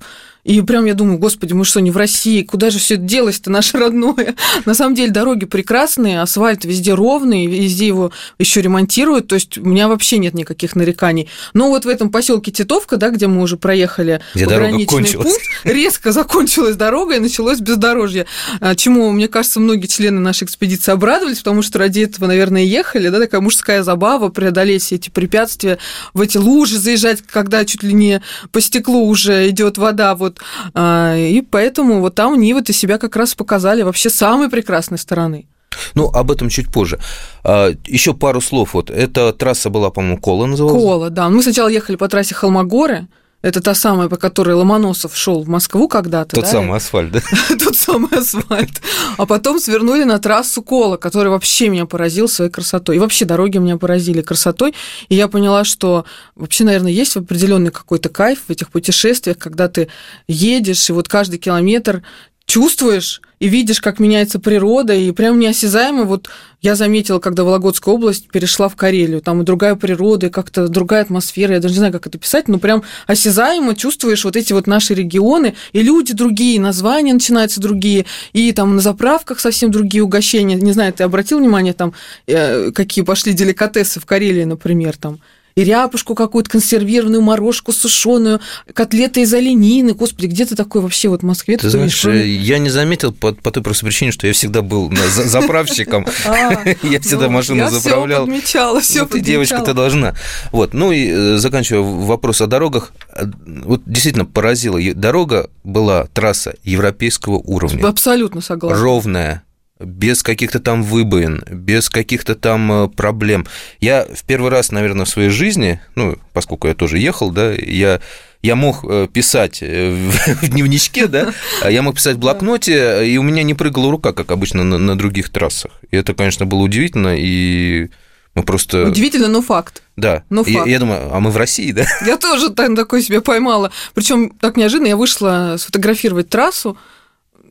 И 0.45 0.61
прям 0.61 0.85
я 0.85 0.93
думаю, 0.93 1.17
господи, 1.17 1.53
мы 1.53 1.65
что, 1.65 1.81
не 1.81 1.89
в 1.89 1.97
России? 1.97 2.43
Куда 2.43 2.69
же 2.69 2.77
все 2.77 2.93
это 2.93 3.03
делось-то, 3.03 3.49
наше 3.49 3.79
родное? 3.79 4.35
На 4.65 4.75
самом 4.75 4.93
деле 4.93 5.11
дороги 5.11 5.45
прекрасные, 5.45 6.21
асфальт 6.21 6.65
везде 6.65 6.93
ровный, 6.93 7.47
везде 7.47 7.87
его 7.87 8.11
еще 8.37 8.61
ремонтируют, 8.61 9.27
то 9.27 9.33
есть 9.33 9.57
у 9.57 9.65
меня 9.65 9.87
вообще 9.87 10.19
нет 10.19 10.35
никаких 10.35 10.75
нареканий. 10.75 11.29
Но 11.55 11.69
вот 11.69 11.85
в 11.85 11.87
этом 11.87 12.11
поселке 12.11 12.51
Титовка, 12.51 12.97
да, 12.97 13.09
где 13.09 13.25
мы 13.25 13.41
уже 13.41 13.57
проехали 13.57 14.21
где 14.35 14.45
пограничный 14.45 15.13
пункт, 15.13 15.41
резко 15.63 16.11
закончилась 16.11 16.75
дорога 16.75 17.15
и 17.15 17.19
началось 17.19 17.59
бездорожье. 17.59 18.27
А, 18.61 18.75
чему, 18.75 19.11
мне 19.11 19.27
кажется, 19.27 19.59
многие 19.59 19.87
члены 19.87 20.21
нашей 20.21 20.43
экспедиции 20.43 20.91
обрадовались, 20.91 21.39
потому 21.39 21.63
что 21.63 21.79
ради 21.79 22.01
этого, 22.01 22.27
наверное, 22.27 22.61
ехали, 22.61 23.09
да, 23.09 23.19
такая 23.19 23.41
мужская 23.41 23.81
забава, 23.81 24.29
преодолеть 24.29 24.83
все 24.83 24.95
эти 24.95 25.09
препятствия, 25.09 25.79
в 26.13 26.21
эти 26.21 26.37
лужи 26.37 26.77
заезжать, 26.77 27.23
когда 27.23 27.65
чуть 27.65 27.81
ли 27.81 27.93
не 27.93 28.21
по 28.51 28.61
стеклу 28.61 29.07
уже 29.07 29.49
идет 29.49 29.79
вода, 29.79 30.13
вот 30.13 30.34
вот. 30.35 30.71
А, 30.73 31.15
и 31.15 31.41
поэтому 31.41 32.01
вот 32.01 32.15
там 32.15 32.39
Нивы-то 32.39 32.73
себя 32.73 32.97
как 32.97 33.15
раз 33.15 33.35
показали 33.35 33.81
вообще 33.81 34.09
самой 34.09 34.49
прекрасной 34.49 34.97
стороны. 34.97 35.47
Ну, 35.93 36.09
об 36.09 36.31
этом 36.31 36.49
чуть 36.49 36.71
позже. 36.71 36.99
А, 37.43 37.71
Еще 37.85 38.13
пару 38.13 38.41
слов. 38.41 38.73
Вот 38.73 38.89
эта 38.89 39.33
трасса 39.33 39.69
была, 39.69 39.89
по-моему, 39.89 40.17
Кола 40.17 40.45
называлась. 40.45 40.81
Кола, 40.81 41.09
да. 41.09 41.29
Мы 41.29 41.43
сначала 41.43 41.67
ехали 41.67 41.95
по 41.95 42.07
трассе 42.07 42.35
Холмогоры, 42.35 43.07
это 43.41 43.61
та 43.61 43.75
самая, 43.75 44.09
по 44.09 44.17
которой 44.17 44.55
Ломоносов 44.55 45.15
шел 45.15 45.43
в 45.43 45.47
Москву 45.47 45.87
когда-то. 45.87 46.35
Тот 46.35 46.45
да? 46.45 46.51
самый 46.51 46.77
асфальт, 46.77 47.11
да? 47.11 47.21
Тот 47.63 47.75
самый 47.75 48.17
асфальт. 48.17 48.81
А 49.17 49.25
потом 49.27 49.59
свернули 49.59 50.03
на 50.03 50.17
трассу 50.17 50.63
Кола, 50.63 50.97
который 50.97 51.29
вообще 51.29 51.69
меня 51.69 51.85
поразил 51.85 52.27
своей 52.27 52.49
красотой. 52.49 52.95
И 52.95 52.99
вообще 52.99 53.25
дороги 53.25 53.59
меня 53.59 53.77
поразили 53.77 54.21
красотой. 54.21 54.73
И 55.09 55.15
я 55.15 55.27
поняла, 55.27 55.63
что 55.63 56.05
вообще, 56.35 56.63
наверное, 56.63 56.91
есть 56.91 57.15
определенный 57.17 57.71
какой-то 57.71 58.09
кайф 58.09 58.39
в 58.47 58.49
этих 58.49 58.69
путешествиях, 58.69 59.37
когда 59.37 59.67
ты 59.67 59.89
едешь, 60.27 60.89
и 60.89 60.93
вот 60.93 61.07
каждый 61.07 61.37
километр 61.37 62.01
чувствуешь 62.45 63.21
и 63.39 63.47
видишь, 63.47 63.81
как 63.81 63.99
меняется 63.99 64.39
природа, 64.39 64.93
и 64.93 65.11
прям 65.11 65.39
неосязаемо. 65.39 66.03
Вот 66.03 66.29
я 66.61 66.75
заметила, 66.75 67.19
когда 67.19 67.43
Вологодская 67.43 67.93
область 67.93 68.29
перешла 68.29 68.69
в 68.69 68.75
Карелию, 68.75 69.21
там 69.21 69.41
и 69.41 69.45
другая 69.45 69.75
природа, 69.75 70.27
и 70.27 70.29
как-то 70.29 70.67
другая 70.67 71.01
атмосфера, 71.01 71.53
я 71.53 71.59
даже 71.59 71.73
не 71.73 71.79
знаю, 71.79 71.93
как 71.93 72.07
это 72.07 72.17
писать, 72.17 72.47
но 72.47 72.57
прям 72.57 72.83
осязаемо 73.07 73.75
чувствуешь 73.75 74.23
вот 74.25 74.35
эти 74.35 74.53
вот 74.53 74.67
наши 74.67 74.93
регионы, 74.93 75.55
и 75.73 75.81
люди 75.81 76.13
другие, 76.13 76.59
названия 76.59 77.13
начинаются 77.13 77.59
другие, 77.59 78.05
и 78.33 78.51
там 78.51 78.75
на 78.75 78.81
заправках 78.81 79.39
совсем 79.39 79.71
другие 79.71 80.03
угощения. 80.03 80.55
Не 80.55 80.71
знаю, 80.71 80.93
ты 80.93 81.03
обратил 81.03 81.39
внимание, 81.39 81.73
там, 81.73 81.93
э, 82.27 82.71
какие 82.71 83.03
пошли 83.03 83.33
деликатесы 83.33 83.99
в 83.99 84.05
Карелии, 84.05 84.45
например, 84.45 84.97
там, 84.97 85.19
и 85.55 85.63
ряпушку 85.63 86.15
какую-то 86.15 86.49
консервированную, 86.49 87.21
морожку 87.21 87.71
сушеную, 87.71 88.41
котлеты 88.73 89.21
из 89.21 89.33
оленины. 89.33 89.93
Господи, 89.93 90.27
где 90.27 90.45
ты 90.45 90.53
такой 90.53 90.81
вообще 90.81 91.07
вот 91.07 91.21
в 91.21 91.25
Москве? 91.25 91.55
Ты 91.57 91.69
знаешь, 91.69 92.03
я 92.03 92.57
не 92.57 92.69
заметил 92.69 93.13
по, 93.13 93.33
по 93.33 93.51
той 93.51 93.63
простой 93.63 93.87
причине, 93.87 94.11
что 94.11 94.27
я 94.27 94.33
всегда 94.33 94.61
был 94.61 94.91
заправщиком. 95.15 96.05
А, 96.25 96.51
я 96.83 96.99
всегда 96.99 97.27
ну, 97.27 97.31
машину 97.31 97.69
заправлял. 97.69 98.21
Я 98.21 98.25
подмечала, 98.25 98.81
все 98.81 99.05
Ты 99.05 99.21
девочка, 99.21 99.61
ты 99.61 99.73
должна. 99.73 100.13
Вот, 100.51 100.73
ну 100.73 100.91
и 100.91 101.07
э, 101.09 101.37
заканчивая 101.37 101.83
вопрос 101.83 102.41
о 102.41 102.47
дорогах, 102.47 102.91
э, 103.13 103.23
вот 103.63 103.81
действительно 103.85 104.25
поразило. 104.25 104.77
Дорога 104.93 105.49
была 105.63 106.07
трасса 106.07 106.55
европейского 106.63 107.35
уровня. 107.35 107.87
Абсолютно 107.87 108.41
согласна. 108.41 108.83
Ровная, 108.83 109.43
без 109.79 110.23
каких-то 110.23 110.59
там 110.59 110.83
выбоин, 110.83 111.43
без 111.49 111.89
каких-то 111.89 112.35
там 112.35 112.71
э, 112.71 112.87
проблем. 112.87 113.45
Я 113.81 114.05
в 114.05 114.23
первый 114.23 114.49
раз, 114.49 114.71
наверное, 114.71 115.05
в 115.05 115.09
своей 115.09 115.29
жизни, 115.29 115.81
ну, 115.95 116.17
поскольку 116.33 116.67
я 116.67 116.73
тоже 116.73 116.97
ехал, 116.97 117.31
да, 117.31 117.51
я 117.51 117.99
я 118.41 118.55
мог 118.55 118.85
э, 118.87 119.07
писать 119.11 119.59
э, 119.61 119.91
в 119.91 120.47
дневничке, 120.49 121.07
да, 121.07 121.33
а 121.61 121.71
я 121.71 121.81
мог 121.81 121.95
писать 121.95 122.15
в 122.15 122.19
блокноте, 122.19 123.05
и 123.05 123.17
у 123.17 123.23
меня 123.23 123.43
не 123.43 123.53
прыгала 123.53 123.91
рука, 123.91 124.13
как 124.13 124.31
обычно 124.31 124.63
на, 124.63 124.77
на 124.77 124.97
других 124.97 125.29
трассах. 125.29 125.71
И 125.91 125.97
это, 125.97 126.13
конечно, 126.13 126.45
было 126.45 126.59
удивительно, 126.59 127.15
и 127.17 127.89
мы 128.35 128.43
просто... 128.43 128.87
Удивительно, 128.87 129.29
но 129.29 129.41
факт. 129.41 129.81
Да. 129.95 130.23
Но 130.29 130.43
факт. 130.43 130.67
Я, 130.67 130.73
я 130.73 130.79
думаю, 130.79 131.09
а 131.13 131.19
мы 131.19 131.31
в 131.31 131.37
России, 131.37 131.71
да? 131.71 131.85
Я 132.05 132.17
тоже 132.17 132.49
такой 132.51 133.01
себе 133.01 133.21
поймала. 133.21 133.71
Причем 133.93 134.29
так 134.29 134.57
неожиданно 134.57 134.87
я 134.87 134.97
вышла 134.97 135.55
сфотографировать 135.57 136.29
трассу, 136.29 136.77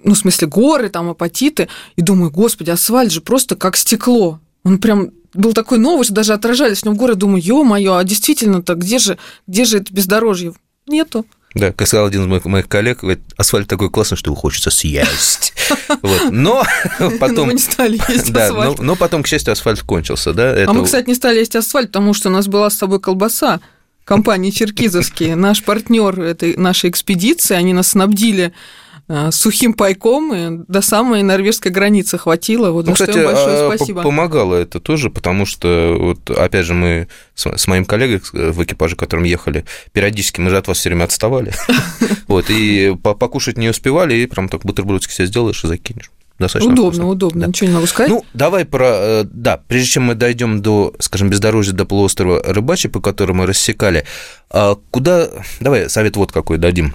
ну, 0.05 0.15
в 0.15 0.19
смысле, 0.19 0.49
горы, 0.49 0.89
там, 0.91 1.11
апатиты, 1.11 1.69
и 1.97 2.03
думаю, 2.03 2.31
господи, 2.31 2.71
асфальт 2.71 3.11
же 3.11 3.21
просто 3.21 3.57
как 3.57 3.77
стекло. 3.77 4.41
Он 4.63 4.79
прям 4.79 5.11
был 5.33 5.53
такой 5.53 5.79
новый, 5.79 6.05
что 6.05 6.15
даже 6.15 6.33
отражались 6.33 6.81
в 6.81 6.85
нем 6.85 6.97
горы. 6.97 7.15
Думаю, 7.15 7.43
ё-моё, 7.43 7.97
а 7.97 8.05
действительно-то 8.05 8.75
где 8.75 8.99
же, 8.99 9.19
где 9.47 9.65
же 9.65 9.79
это 9.79 9.93
бездорожье? 9.93 10.55
Нету. 10.87 11.27
Да, 11.55 11.73
как 11.73 11.87
сказал 11.87 12.07
один 12.07 12.23
из 12.23 12.27
моих, 12.27 12.45
моих 12.47 12.69
коллег, 12.69 13.01
говорит, 13.01 13.21
асфальт 13.37 13.69
такой 13.69 13.89
классный, 13.89 14.17
что 14.17 14.29
его 14.31 14.37
хочется 14.37 14.71
съесть. 14.71 15.53
Вот. 16.03 16.31
Но 16.31 16.63
потом... 17.21 17.47
мы 17.47 17.55
не 17.55 17.59
стали 17.59 17.99
есть 18.09 18.31
да, 18.33 18.49
асфальт. 18.49 18.79
Но, 18.79 18.85
но 18.85 18.97
потом, 18.97 19.23
к 19.23 19.27
счастью, 19.27 19.53
асфальт 19.53 19.81
кончился. 19.81 20.35
Да? 20.35 20.55
Это... 20.55 20.71
А 20.71 20.75
мы, 20.75 20.85
кстати, 20.85 21.09
не 21.09 21.15
стали 21.15 21.39
есть 21.39 21.57
асфальт, 21.57 21.89
потому 21.89 22.13
что 22.13 22.29
у 22.29 22.33
нас 22.33 22.49
была 22.49 22.69
с 22.69 22.77
собой 22.77 23.01
колбаса 23.01 23.61
компании 24.05 24.51
Черкизовские. 24.51 25.37
Наш 25.37 25.63
партнер 25.63 26.21
этой 26.21 26.57
нашей 26.57 26.91
экспедиции, 26.91 27.55
они 27.55 27.73
нас 27.73 27.89
снабдили 27.89 28.53
сухим 29.31 29.75
пайком 29.75 30.35
и 30.35 30.65
до 30.67 30.81
самой 30.81 31.23
норвежской 31.23 31.71
границы 31.71 32.17
хватило. 32.19 32.71
Вот 32.71 32.87
Ну, 32.87 32.93
за 32.93 32.97
что 32.97 33.07
кстати, 33.07 33.19
им 33.19 33.25
большое 33.27 33.57
а, 33.69 33.77
спасибо. 33.77 34.03
помогало 34.03 34.55
это 34.55 34.81
тоже, 34.81 35.11
потому 35.11 35.45
что, 35.47 35.97
вот, 35.99 36.31
опять 36.31 36.65
же, 36.67 36.75
мы 36.75 37.09
с 37.35 37.67
моим 37.67 37.85
коллегой 37.85 38.21
в 38.33 38.63
экипаже, 38.65 38.97
которым 38.97 39.25
ехали, 39.25 39.65
периодически 39.93 40.41
мы 40.41 40.51
же 40.51 40.57
от 40.57 40.69
вас 40.69 40.79
все 40.79 40.89
время 40.91 41.05
отставали. 41.05 41.53
Вот, 42.27 42.47
и 42.49 42.97
по- 43.03 43.15
покушать 43.15 43.59
не 43.59 43.69
успевали, 43.69 44.15
и 44.15 44.27
прям 44.27 44.49
так 44.49 44.63
бутербродики 44.63 45.13
себе 45.13 45.27
сделаешь 45.27 45.63
и 45.63 45.69
закинешь. 45.69 46.11
Достаточно 46.39 46.73
Удобно, 46.73 46.91
вкусно. 46.91 47.09
удобно, 47.09 47.41
Да. 47.43 47.47
ничего 47.49 47.69
не 47.69 47.75
могу 47.75 47.87
сказать. 47.87 48.11
Ну, 48.11 48.25
давай 48.33 48.65
про... 48.65 48.87
э, 48.89 49.25
Да, 49.31 49.61
прежде 49.69 49.89
чем 49.91 50.05
мы 50.05 50.15
дойдем 50.15 50.63
до, 50.63 50.93
скажем, 50.99 51.29
бездорожья 51.31 51.73
до 51.75 51.85
полуострова 51.85 52.43
Рыбачий, 52.43 52.89
по 52.91 53.01
которому 53.01 53.43
мы 53.43 53.47
рассекали, 53.47 54.05
а 54.51 54.77
куда... 54.91 55.29
Давай 55.61 55.89
совет 55.91 56.17
вот 56.17 56.33
какой 56.33 56.59
дадим. 56.59 56.95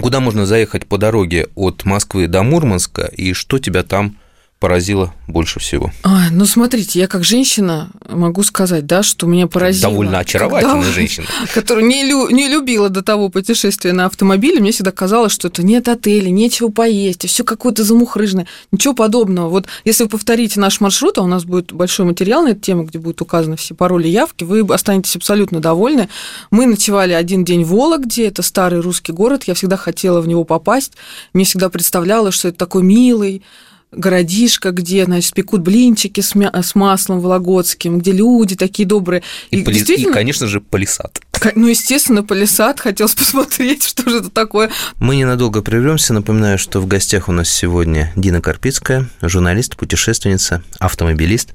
Куда 0.00 0.20
можно 0.20 0.46
заехать 0.46 0.86
по 0.86 0.98
дороге 0.98 1.48
от 1.54 1.84
Москвы 1.84 2.26
до 2.26 2.42
Мурманска, 2.42 3.06
и 3.06 3.32
что 3.32 3.58
тебя 3.58 3.82
там 3.82 4.16
поразило 4.58 5.14
больше 5.26 5.60
всего? 5.60 5.92
Ай, 6.04 6.30
ну 6.30 6.44
смотрите, 6.44 6.98
я 6.98 7.06
как 7.06 7.22
женщина 7.24 7.90
могу 8.08 8.42
сказать, 8.42 8.86
да, 8.86 9.02
что 9.02 9.26
меня 9.26 9.46
поразило. 9.46 9.90
Довольно 9.90 10.18
очаровательная 10.18 10.74
когда- 10.76 10.92
женщина. 10.92 11.26
которая 11.54 11.84
не, 11.84 12.02
лю- 12.04 12.28
не 12.30 12.48
любила 12.48 12.88
до 12.88 13.02
того 13.02 13.28
путешествия 13.28 13.92
на 13.92 14.06
автомобиле, 14.06 14.60
мне 14.60 14.72
всегда 14.72 14.90
казалось, 14.90 15.32
что 15.32 15.48
это 15.48 15.62
нет 15.62 15.88
отеля, 15.88 16.28
нечего 16.30 16.68
поесть, 16.68 17.26
все 17.28 17.44
какое-то 17.44 17.84
замухрыжное. 17.84 18.46
Ничего 18.72 18.94
подобного. 18.94 19.48
Вот 19.48 19.66
если 19.84 20.04
вы 20.04 20.08
повторите 20.10 20.58
наш 20.60 20.80
маршрут, 20.80 21.18
а 21.18 21.22
у 21.22 21.26
нас 21.26 21.44
будет 21.44 21.72
большой 21.72 22.06
материал 22.06 22.42
на 22.42 22.48
эту 22.48 22.60
тему, 22.60 22.82
где 22.84 22.98
будут 22.98 23.20
указаны 23.20 23.56
все 23.56 23.74
пароли 23.74 24.08
явки, 24.08 24.44
вы 24.44 24.60
останетесь 24.74 25.16
абсолютно 25.16 25.60
довольны. 25.60 26.08
Мы 26.50 26.66
ночевали 26.66 27.12
один 27.12 27.44
день 27.44 27.64
в 27.64 27.68
Вологде, 27.68 28.26
это 28.26 28.42
старый 28.42 28.80
русский 28.80 29.12
город, 29.12 29.44
я 29.44 29.54
всегда 29.54 29.76
хотела 29.76 30.20
в 30.20 30.26
него 30.26 30.44
попасть. 30.44 30.94
Мне 31.32 31.44
всегда 31.44 31.68
представлялось, 31.68 32.34
что 32.34 32.48
это 32.48 32.58
такой 32.58 32.82
милый, 32.82 33.42
городишко, 33.92 34.70
где, 34.70 35.04
значит, 35.04 35.34
пекут 35.34 35.62
блинчики 35.62 36.20
с, 36.20 36.34
мя- 36.34 36.52
с 36.54 36.74
маслом 36.74 37.20
вологодским, 37.20 37.98
где 37.98 38.12
люди 38.12 38.56
такие 38.56 38.86
добрые. 38.86 39.22
И, 39.50 39.62
поли- 39.62 39.82
и, 39.94 40.04
конечно 40.04 40.46
же, 40.46 40.60
палисад. 40.60 41.20
Ну, 41.54 41.68
естественно, 41.68 42.22
палисад. 42.22 42.80
Хотелось 42.80 43.14
посмотреть, 43.16 43.84
что 43.84 44.08
же 44.10 44.18
это 44.18 44.30
такое. 44.30 44.70
Мы 44.98 45.16
ненадолго 45.16 45.62
прервемся. 45.62 46.12
Напоминаю, 46.12 46.58
что 46.58 46.80
в 46.80 46.86
гостях 46.86 47.28
у 47.28 47.32
нас 47.32 47.48
сегодня 47.48 48.12
Дина 48.16 48.40
Карпицкая, 48.40 49.08
журналист, 49.22 49.76
путешественница, 49.76 50.62
автомобилист, 50.78 51.54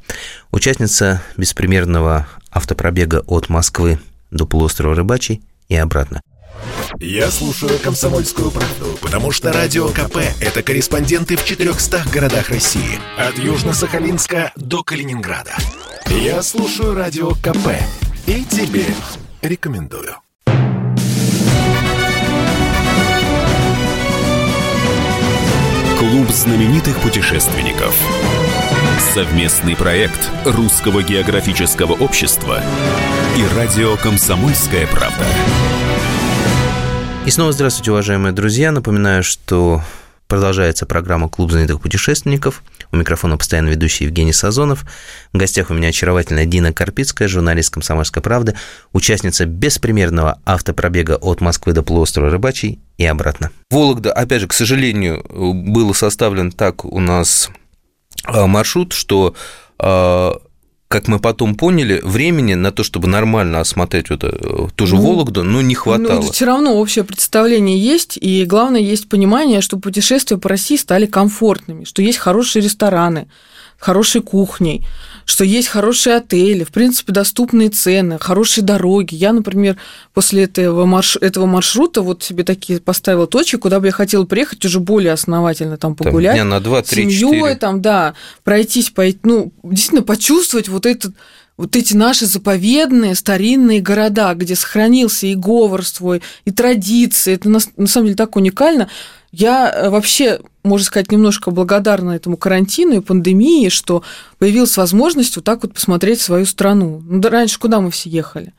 участница 0.52 1.22
беспримерного 1.38 2.28
автопробега 2.52 3.24
от 3.28 3.50
Москвы 3.50 4.00
до 4.32 4.46
полуострова 4.46 4.96
Рыбачий 4.96 5.42
и 5.70 5.76
обратно. 5.76 6.22
Я 7.00 7.30
слушаю 7.32 7.80
«Комсомольскую 7.80 8.52
правду», 8.52 8.98
потому 9.02 9.32
что 9.32 9.52
«Радио 9.52 9.90
КП»— 9.90 10.18
это 10.42 10.64
корреспонденты 10.64 11.36
в 11.36 11.44
400 11.44 12.04
городах 12.12 12.50
России. 12.50 13.00
От 13.18 13.38
Южно-Сахалинска 13.38 14.52
до 14.56 14.84
Калининграда. 14.84 15.56
Я 16.10 16.42
слушаю 16.44 16.94
«Радио 16.94 17.32
КП» 17.32 17.70
и 18.26 18.44
тебе 18.46 18.86
рекомендую. 19.42 20.16
Клуб 26.00 26.30
знаменитых 26.30 27.00
путешественников. 27.00 27.96
Совместный 29.14 29.76
проект 29.76 30.30
Русского 30.46 31.02
географического 31.02 31.94
общества 31.94 32.62
и 33.38 33.56
радио 33.56 33.98
«Комсомольская 33.98 34.86
правда». 34.88 35.26
И 37.26 37.30
снова 37.30 37.54
здравствуйте, 37.54 37.92
уважаемые 37.92 38.34
друзья. 38.34 38.74
Напоминаю, 38.74 39.24
что 39.24 39.82
продолжается 40.28 40.86
программа 40.86 41.30
«Клуб 41.30 41.52
знаменитых 41.52 41.80
путешественников». 41.80 42.62
У 42.92 42.98
микрофона 42.98 43.38
постоянно 43.38 43.70
ведущий 43.70 44.04
Евгений 44.04 44.34
Сазонов. 44.34 44.86
В 45.32 45.38
гостях 45.38 45.70
у 45.70 45.74
меня 45.74 45.88
очаровательная 45.88 46.46
Дина 46.46 46.74
Карпицкая, 46.74 47.30
журналист 47.30 47.74
«Комсомольской 47.74 48.22
правды», 48.22 48.56
участница 48.92 49.46
беспримерного 49.46 50.42
автопробега 50.46 51.16
от 51.16 51.40
Москвы 51.40 51.72
до 51.72 51.82
полуострова 51.82 52.30
Рыбачий 52.30 52.82
и 52.98 53.06
обратно. 53.06 53.52
Вологда, 53.72 54.12
опять 54.12 54.42
же, 54.42 54.48
к 54.48 54.54
сожалению, 54.54 55.24
был 55.32 55.94
составлен 55.94 56.52
так 56.52 56.84
у 56.84 57.00
нас 57.00 57.50
а, 58.26 58.48
маршрут, 58.48 58.92
что 58.92 59.34
а, 59.80 60.42
как 60.94 61.08
мы 61.08 61.18
потом 61.18 61.56
поняли, 61.56 62.00
времени 62.04 62.54
на 62.54 62.72
то, 62.72 62.84
чтобы 62.84 63.08
нормально 63.08 63.60
осмотреть 63.60 64.12
вот 64.12 64.24
э, 64.24 64.68
ту 64.76 64.86
же 64.86 64.96
Ну, 64.96 65.02
Вологду, 65.02 65.42
ну, 65.42 65.60
не 65.62 65.74
хватало. 65.74 66.22
Ну, 66.22 66.32
все 66.32 66.46
равно 66.46 66.76
общее 66.76 67.04
представление 67.04 67.80
есть, 67.80 68.16
и 68.22 68.46
главное, 68.46 68.80
есть 68.80 69.10
понимание, 69.10 69.62
что 69.62 69.80
путешествия 69.80 70.38
по 70.38 70.50
России 70.50 70.78
стали 70.78 71.08
комфортными, 71.08 71.86
что 71.86 72.04
есть 72.04 72.20
хорошие 72.20 72.62
рестораны, 72.62 73.28
хорошие 73.80 74.22
кухни, 74.22 74.86
что 75.26 75.44
есть 75.44 75.68
хорошие 75.68 76.18
отели, 76.18 76.64
в 76.64 76.72
принципе, 76.72 77.14
доступные 77.14 77.70
цены, 77.70 78.18
хорошие 78.20 78.64
дороги. 78.64 79.16
Я, 79.16 79.34
например, 79.34 79.78
после 80.14 80.44
этого, 80.44 80.86
марш... 80.86 81.18
этого 81.22 81.46
маршрута 81.46 82.02
вот 82.02 82.24
себе 82.24 82.44
такие 82.44 82.80
поставила 82.80 83.28
точки, 83.28 83.56
куда 83.58 83.80
бы 83.80 83.88
я 83.88 83.92
хотела 83.92 84.26
приехать 84.26 84.64
уже 84.66 84.80
более 84.80 85.14
основательно 85.14 85.78
там 85.78 85.96
Там 85.96 86.08
погулять. 86.08 86.36
дня 86.36 86.44
на 86.44 86.60
два, 86.60 86.84
с 86.84 86.88
три, 86.88 87.04
семьей, 87.04 87.40
четыре. 87.40 87.56
там, 87.56 87.82
да, 87.82 88.14
пройтись, 88.44 88.90
пойти, 88.90 89.20
ну, 89.24 89.52
действительно 89.64 90.04
почувствовать 90.04 90.68
вот 90.68 90.86
этот 90.86 91.14
вот 91.58 91.76
эти 91.76 91.94
наши 91.94 92.26
заповедные 92.26 93.16
старинные 93.16 93.82
города, 93.82 94.34
где 94.34 94.56
сохранился 94.56 95.28
и 95.28 95.36
говор 95.36 95.86
свой, 95.86 96.22
и 96.46 96.52
традиции. 96.52 97.34
Это 97.34 97.50
на, 97.50 97.60
на 97.78 97.88
самом 97.88 98.08
деле 98.08 98.16
так 98.16 98.36
уникально. 98.36 98.90
Я 99.32 99.72
э, 99.72 99.90
вообще, 99.90 100.40
можно 100.64 100.86
сказать, 100.86 101.12
немножко 101.12 101.52
благодарна 101.52 102.12
этому 102.12 102.38
карантину 102.38 102.96
и 102.96 103.02
пандемии, 103.02 103.70
что 103.70 104.04
появилась 104.40 104.78
возможность 104.78 105.36
вот 105.36 105.46
так 105.46 105.64
вот 105.64 105.74
посмотреть 105.74 106.22
свою 106.22 106.46
страну. 106.46 107.04
Ну, 107.08 107.20
да 107.20 107.30
раньше 107.30 107.60
куда 107.60 107.82
мы 107.82 107.92
все 107.92 108.10
ехали? 108.10 108.54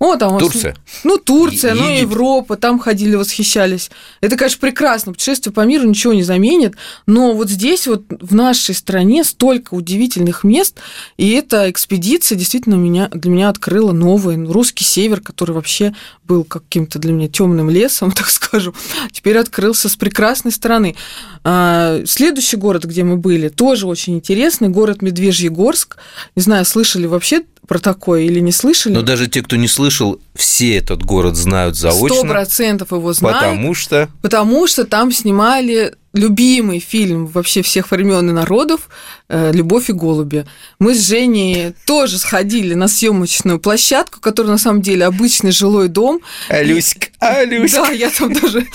О, 0.00 0.16
там 0.16 0.38
Турция. 0.38 0.76
Ну, 1.04 1.18
Турция, 1.18 1.74
ну, 1.74 1.84
Египет. 1.84 2.02
Европа, 2.02 2.56
там 2.56 2.80
ходили, 2.80 3.14
восхищались. 3.14 3.90
Это, 4.20 4.36
конечно, 4.36 4.58
прекрасно. 4.60 5.12
Путешествие 5.12 5.52
по 5.52 5.60
миру 5.60 5.88
ничего 5.88 6.12
не 6.12 6.24
заменит, 6.24 6.74
но 7.06 7.32
вот 7.32 7.48
здесь 7.48 7.86
вот 7.86 8.02
в 8.08 8.34
нашей 8.34 8.74
стране 8.74 9.22
столько 9.22 9.74
удивительных 9.74 10.42
мест, 10.42 10.78
и 11.16 11.30
эта 11.30 11.70
экспедиция 11.70 12.36
действительно 12.36 12.74
меня, 12.74 13.08
для 13.12 13.30
меня 13.30 13.48
открыла 13.48 13.92
новый 13.92 14.36
ну, 14.36 14.52
русский 14.52 14.84
север, 14.84 15.20
который 15.20 15.52
вообще 15.52 15.94
был 16.24 16.42
каким-то 16.42 16.98
для 16.98 17.12
меня 17.12 17.28
темным 17.28 17.70
лесом, 17.70 18.10
так 18.16 18.28
скажем, 18.28 18.74
теперь 19.12 19.38
открылся 19.38 19.88
с 19.88 19.94
прекрасной 19.94 20.50
стороны. 20.50 20.96
А, 21.44 22.02
Следующий 22.04 22.56
город, 22.56 22.84
где 22.84 23.04
мы 23.04 23.16
были, 23.16 23.48
тоже 23.48 23.86
очень 23.86 24.16
интересный, 24.16 24.68
город 24.68 25.02
Медвежьегорск. 25.02 25.96
Не 26.34 26.42
знаю, 26.42 26.64
слышали 26.64 27.06
вообще 27.06 27.44
про 27.66 27.78
такое 27.78 28.22
или 28.22 28.40
не 28.40 28.52
слышали? 28.52 28.94
Но 28.94 29.02
даже 29.02 29.26
те, 29.26 29.42
кто 29.42 29.56
не 29.56 29.68
слышал, 29.68 30.20
все 30.34 30.76
этот 30.76 31.02
город 31.02 31.36
знают 31.36 31.76
Сто 31.76 31.90
заочно, 31.92 32.28
процентов 32.28 32.92
его 32.92 33.12
знают, 33.12 33.38
потому 33.38 33.74
что... 33.74 34.08
потому 34.22 34.66
что 34.66 34.84
там 34.84 35.12
снимали 35.12 35.94
любимый 36.12 36.78
фильм 36.78 37.26
вообще 37.26 37.62
всех 37.62 37.90
времен 37.90 38.30
и 38.30 38.32
народов 38.32 38.88
«Любовь 39.28 39.88
и 39.88 39.92
голуби». 39.92 40.44
Мы 40.78 40.94
с 40.94 41.06
Женей 41.08 41.72
тоже 41.86 42.18
сходили 42.18 42.74
на 42.74 42.88
съемочную 42.88 43.58
площадку, 43.58 44.20
которая 44.20 44.52
на 44.52 44.58
самом 44.58 44.82
деле 44.82 45.06
обычный 45.06 45.50
жилой 45.50 45.88
дом. 45.88 46.20
Алюська, 46.50 47.06
Алюська. 47.20 47.82
Да, 47.86 47.88
я 47.90 48.10
там 48.10 48.32
даже 48.34 48.66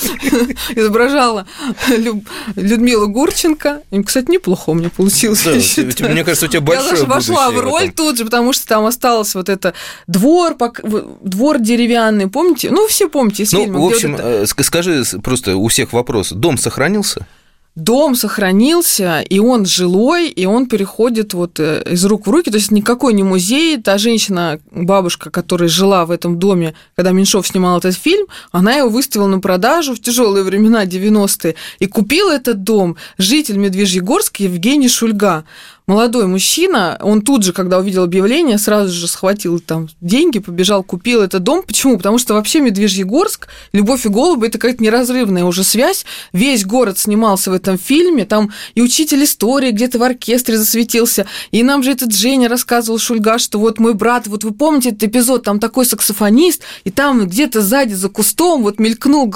изображала 0.76 1.46
Людмилу 2.56 3.08
Гурченко. 3.08 3.82
И, 3.92 4.02
кстати, 4.04 4.32
неплохо 4.32 4.72
у 4.72 4.74
меня 4.74 4.90
получилось. 4.90 5.46
Я 5.46 6.10
мне 6.10 6.24
кажется, 6.24 6.46
у 6.48 6.50
тебя 6.50 6.60
Я 6.60 6.66
большое 6.66 6.92
даже 6.92 7.06
вошла 7.06 7.52
в 7.52 7.56
в 7.56 7.60
роль 7.60 7.92
тут 7.92 8.18
же, 8.18 8.26
потому 8.26 8.52
что 8.54 8.68
там 8.68 8.86
осталось 8.86 9.36
вот 9.36 9.50
это 9.50 9.74
двор, 10.08 10.56
в- 10.84 11.06
двор 11.24 11.60
деревянный, 11.60 12.28
помните? 12.28 12.70
Ну, 12.72 12.88
все 12.88 13.08
помните 13.08 13.44
из 13.44 13.52
Ну, 13.54 13.64
фильма. 13.64 13.74
в 13.74 13.78
где 13.78 13.84
вот 13.86 13.94
общем, 13.94 14.16
э, 14.20 14.44
ск- 14.44 14.64
скажи 14.64 15.04
просто 15.24 15.56
у 15.58 15.68
всех 15.68 15.94
вопрос. 15.94 16.32
Дом 16.32 16.58
сохранился? 16.58 17.26
Дом 17.80 18.16
сохранился, 18.16 19.22
и 19.22 19.40
он 19.40 19.66
жилой, 19.66 20.30
и 20.30 20.46
он 20.46 20.68
переходит 20.68 21.34
вот 21.34 21.60
э, 21.60 21.84
из 21.90 22.06
рук 22.06 22.28
в 22.28 22.30
руки. 22.30 22.52
То 22.52 22.58
есть 22.58 22.72
никакой 22.72 23.14
не 23.14 23.24
музей. 23.24 23.82
Та 23.82 23.98
женщина, 23.98 24.60
бабушка, 24.72 25.30
которая 25.30 25.70
жила 25.70 26.06
в 26.06 26.12
этом 26.12 26.40
доме, 26.40 26.74
когда 26.96 27.12
Меньшов 27.12 27.48
снимал 27.48 27.78
этот 27.80 27.96
фильм, 27.96 28.28
она 28.52 28.76
его 28.76 28.90
выставила 28.90 29.28
на 29.28 29.40
продажу 29.40 29.96
в 29.96 30.02
тяжелые 30.02 30.44
времена 30.44 30.86
90-е 30.86 31.56
и 31.80 31.86
купил 31.88 32.30
этот 32.30 32.64
дом 32.64 32.98
житель 33.18 33.58
Медвежьегорска 33.58 34.44
Евгений 34.44 34.90
Шульга. 34.90 35.46
Молодой 35.90 36.28
мужчина, 36.28 37.00
он 37.02 37.24
тут 37.24 37.44
же, 37.44 37.52
когда 37.52 37.80
увидел 37.80 38.04
объявление, 38.04 38.60
сразу 38.60 38.94
же 38.94 39.08
схватил 39.08 39.60
там 39.60 39.90
деньги, 40.02 40.38
побежал, 40.38 40.84
купил 40.84 41.24
этот 41.24 41.42
дом. 41.42 41.64
Почему? 41.64 41.98
Потому 41.98 42.20
что 42.20 42.36
вообще 42.36 42.60
Медвежьегорск, 42.60 43.48
Любовь 43.74 44.06
и 44.06 44.10
голуби, 44.10 44.48
это 44.48 44.60
какая-то 44.60 44.84
неразрывная 44.84 45.46
уже 45.46 45.64
связь. 45.64 46.06
Весь 46.32 46.64
город 46.64 47.00
снимался 47.00 47.50
в 47.50 47.56
этом 47.56 47.80
фильме, 47.80 48.26
там 48.26 48.52
и 48.76 48.84
учитель 48.84 49.24
истории 49.24 49.72
где-то 49.72 49.98
в 49.98 50.04
оркестре 50.04 50.58
засветился, 50.58 51.26
и 51.50 51.64
нам 51.64 51.82
же 51.82 51.92
этот 51.92 52.14
Женя 52.14 52.50
рассказывал 52.50 53.00
Шульга, 53.00 53.40
что 53.40 53.58
вот 53.58 53.80
мой 53.80 53.96
брат, 53.96 54.28
вот 54.28 54.44
вы 54.44 54.52
помните 54.52 54.90
этот 54.90 55.06
эпизод, 55.06 55.44
там 55.44 55.60
такой 55.60 55.88
саксофонист, 55.88 56.62
и 56.84 56.92
там 56.92 57.28
где-то 57.28 57.62
сзади 57.62 57.96
за 57.96 58.10
кустом 58.10 58.62
вот 58.62 58.80
мелькнул 58.80 59.34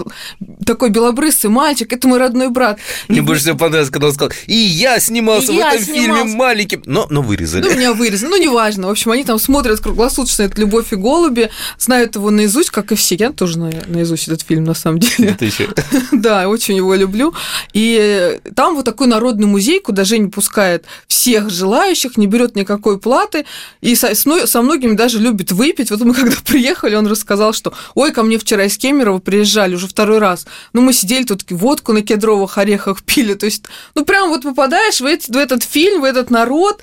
такой 0.67 0.91
белобрысый 0.91 1.49
мальчик, 1.49 1.91
это 1.91 2.07
мой 2.07 2.19
родной 2.19 2.49
брат. 2.49 2.77
Мне 3.07 3.23
больше 3.23 3.41
всего 3.41 3.57
понравилось, 3.57 3.89
когда 3.89 4.07
он 4.07 4.13
сказал, 4.13 4.31
и 4.45 4.53
я 4.53 4.99
снимался 4.99 5.51
И 5.51 5.55
в 5.55 5.57
я 5.57 5.73
этом 5.73 5.85
снимался. 5.85 6.23
фильме 6.23 6.42
маленьким, 6.43 6.83
но, 6.85 7.07
но 7.09 7.21
вырезали. 7.21 7.63
Ну, 7.63 7.73
меня 7.75 7.93
вырезали. 7.93 8.29
Ну, 8.29 8.37
неважно. 8.37 8.87
В 8.87 8.91
общем, 8.91 9.11
они 9.11 9.23
там 9.23 9.39
смотрят 9.39 9.79
круглосуточно 9.79 10.43
это 10.43 10.59
«Любовь 10.59 10.91
и 10.91 10.95
голуби», 10.95 11.49
знают 11.79 12.15
его 12.15 12.29
наизусть, 12.31 12.69
как 12.69 12.91
и 12.91 12.95
все. 12.95 13.15
Я 13.15 13.31
тоже 13.31 13.57
на- 13.59 13.71
наизусть 13.87 14.27
этот 14.27 14.41
фильм, 14.41 14.63
на 14.65 14.73
самом 14.73 14.99
деле. 14.99 15.29
Это 15.29 15.45
еще. 15.45 15.69
Да, 16.11 16.47
очень 16.49 16.75
его 16.77 16.93
люблю. 16.95 17.33
И 17.73 18.39
там 18.55 18.75
вот 18.75 18.85
такой 18.85 19.07
народный 19.07 19.47
музей, 19.47 19.79
куда 19.79 20.03
Женя 20.03 20.29
пускает 20.29 20.85
всех 21.07 21.49
желающих, 21.49 22.17
не 22.17 22.27
берет 22.27 22.55
никакой 22.55 22.99
платы, 22.99 23.45
и 23.81 23.95
со, 23.95 24.13
со 24.15 24.61
многими 24.61 24.93
даже 24.95 25.19
любит 25.19 25.51
выпить. 25.51 25.91
Вот 25.91 26.01
мы 26.01 26.13
когда 26.13 26.35
приехали, 26.45 26.95
он 26.95 27.07
рассказал, 27.07 27.53
что 27.53 27.73
ой, 27.95 28.11
ко 28.11 28.23
мне 28.23 28.37
вчера 28.37 28.65
из 28.65 28.77
Кемерово 28.77 29.19
приезжали 29.19 29.75
уже 29.75 29.87
второй 29.87 30.19
раз. 30.19 30.45
Ну, 30.73 30.81
мы 30.81 30.93
сидели 30.93 31.23
тут 31.23 31.43
водку 31.51 31.93
на 31.93 32.01
кедровых 32.01 32.57
орехах 32.57 33.01
пили. 33.05 33.33
То 33.33 33.45
есть, 33.45 33.63
ну, 33.95 34.05
прям 34.05 34.29
вот 34.29 34.43
попадаешь 34.43 34.99
в, 35.01 35.05
эти- 35.05 35.31
в 35.31 35.37
этот 35.37 35.63
фильм, 35.63 36.01
в 36.01 36.03
этот 36.03 36.29
народ, 36.33 36.81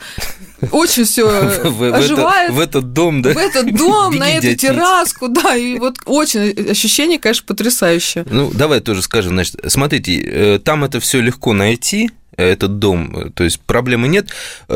очень 0.70 1.04
все 1.04 1.28
оживает. 1.92 2.52
В 2.52 2.60
этот 2.60 2.92
дом, 2.92 3.22
да? 3.22 3.32
В 3.32 3.36
этот 3.36 3.74
дом, 3.74 4.16
на 4.16 4.30
эту 4.30 4.56
терраску, 4.56 5.28
да, 5.28 5.56
и 5.56 5.78
вот 5.78 5.96
очень 6.06 6.70
ощущение, 6.70 7.18
конечно, 7.18 7.44
потрясающее. 7.46 8.24
Ну, 8.30 8.50
давай 8.52 8.80
тоже 8.80 9.02
скажем, 9.02 9.32
значит, 9.32 9.56
смотрите, 9.68 10.20
э, 10.20 10.58
там 10.58 10.84
это 10.84 11.00
все 11.00 11.20
легко 11.20 11.52
найти, 11.52 12.10
э, 12.36 12.52
этот 12.52 12.78
дом, 12.78 13.16
э, 13.16 13.30
то 13.30 13.44
есть 13.44 13.60
проблемы 13.60 14.08
нет. 14.08 14.28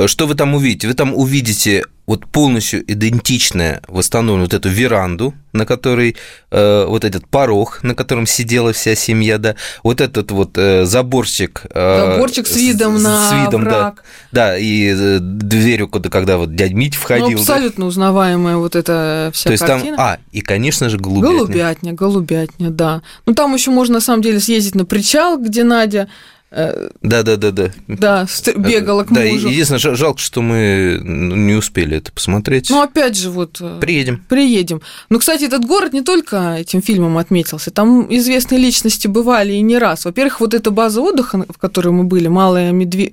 Что 0.06 0.26
вы 0.26 0.34
там 0.34 0.54
увидите? 0.54 0.88
Вы 0.88 0.94
там 0.94 1.14
увидите 1.14 1.84
вот 2.06 2.26
полностью 2.26 2.82
идентичное 2.90 3.80
восстановленную 3.88 4.46
вот 4.46 4.54
эту 4.54 4.68
веранду, 4.68 5.34
на 5.52 5.64
которой 5.66 6.16
э, 6.50 6.84
вот 6.86 7.04
этот 7.04 7.26
порог, 7.28 7.80
на 7.82 7.94
котором 7.94 8.26
сидела 8.26 8.72
вся 8.72 8.94
семья, 8.94 9.38
да, 9.38 9.54
вот 9.82 10.00
этот 10.00 10.30
вот 10.32 10.58
э, 10.58 10.84
заборчик. 10.84 11.62
э, 11.70 12.12
Заборчик 12.14 12.46
с 12.46 12.56
видом 12.56 13.02
на 13.02 13.30
с 13.30 13.32
видом, 13.32 13.64
да, 13.64 13.70
овраг. 13.78 14.04
да, 14.32 14.58
и 14.58 14.92
э, 14.94 15.18
дверью, 15.20 15.88
куда, 15.88 16.10
когда 16.10 16.36
вот 16.36 16.54
дядь 16.54 16.72
Мить 16.72 16.94
Ну, 16.96 17.00
входил. 17.00 17.28
да. 17.38 17.40
абсолютно 17.54 17.86
узнаваемая 17.86 18.56
вот 18.56 18.76
эта 18.76 19.30
вся 19.32 19.44
То 19.48 19.52
есть 19.52 19.64
картина. 19.64 19.96
там, 19.96 20.06
а, 20.06 20.18
и, 20.32 20.40
конечно 20.40 20.88
же, 20.90 20.98
голубятня. 20.98 21.38
Голубятня, 21.38 21.92
голубятня, 21.92 22.70
да. 22.70 23.02
Ну, 23.26 23.34
там 23.34 23.54
еще 23.54 23.70
можно, 23.70 23.94
на 23.94 24.00
самом 24.00 24.22
деле, 24.22 24.40
съездить 24.40 24.74
на 24.74 24.84
причал, 24.84 25.38
где 25.38 25.62
Надя, 25.64 26.08
э, 26.54 26.88
Да-да-да-да. 27.02 27.70
да, 27.88 28.26
ст- 28.26 28.56
бегала 28.56 29.04
к 29.04 29.12
Да, 29.12 29.20
мужу. 29.22 29.48
единственное, 29.48 29.78
жал- 29.80 29.96
жалко, 29.96 30.20
что 30.20 30.40
мы 30.42 31.00
не 31.02 31.54
успели 31.54 31.96
это 31.96 32.12
посмотреть. 32.12 32.70
Ну, 32.70 32.80
опять 32.82 33.16
же, 33.16 33.30
вот... 33.30 33.58
э, 33.60 33.78
Приедем. 33.80 34.22
Приедем. 34.28 34.80
Ну, 35.10 35.18
кстати, 35.18 35.44
этот 35.44 35.64
город 35.64 35.92
не 35.92 36.02
только 36.02 36.56
этим 36.58 36.80
фильмом 36.82 37.18
отметился. 37.18 37.70
Там 37.70 38.06
известные 38.14 38.58
личности 38.60 39.06
бывали 39.06 39.52
и 39.52 39.60
не 39.60 39.78
раз. 39.78 40.04
Во-первых, 40.04 40.40
вот 40.40 40.54
эта 40.54 40.70
база 40.70 41.00
отдыха, 41.00 41.44
в 41.48 41.58
которой 41.58 41.88
мы 41.90 42.04
были, 42.04 42.28
Малая, 42.28 42.72
медве... 42.72 43.12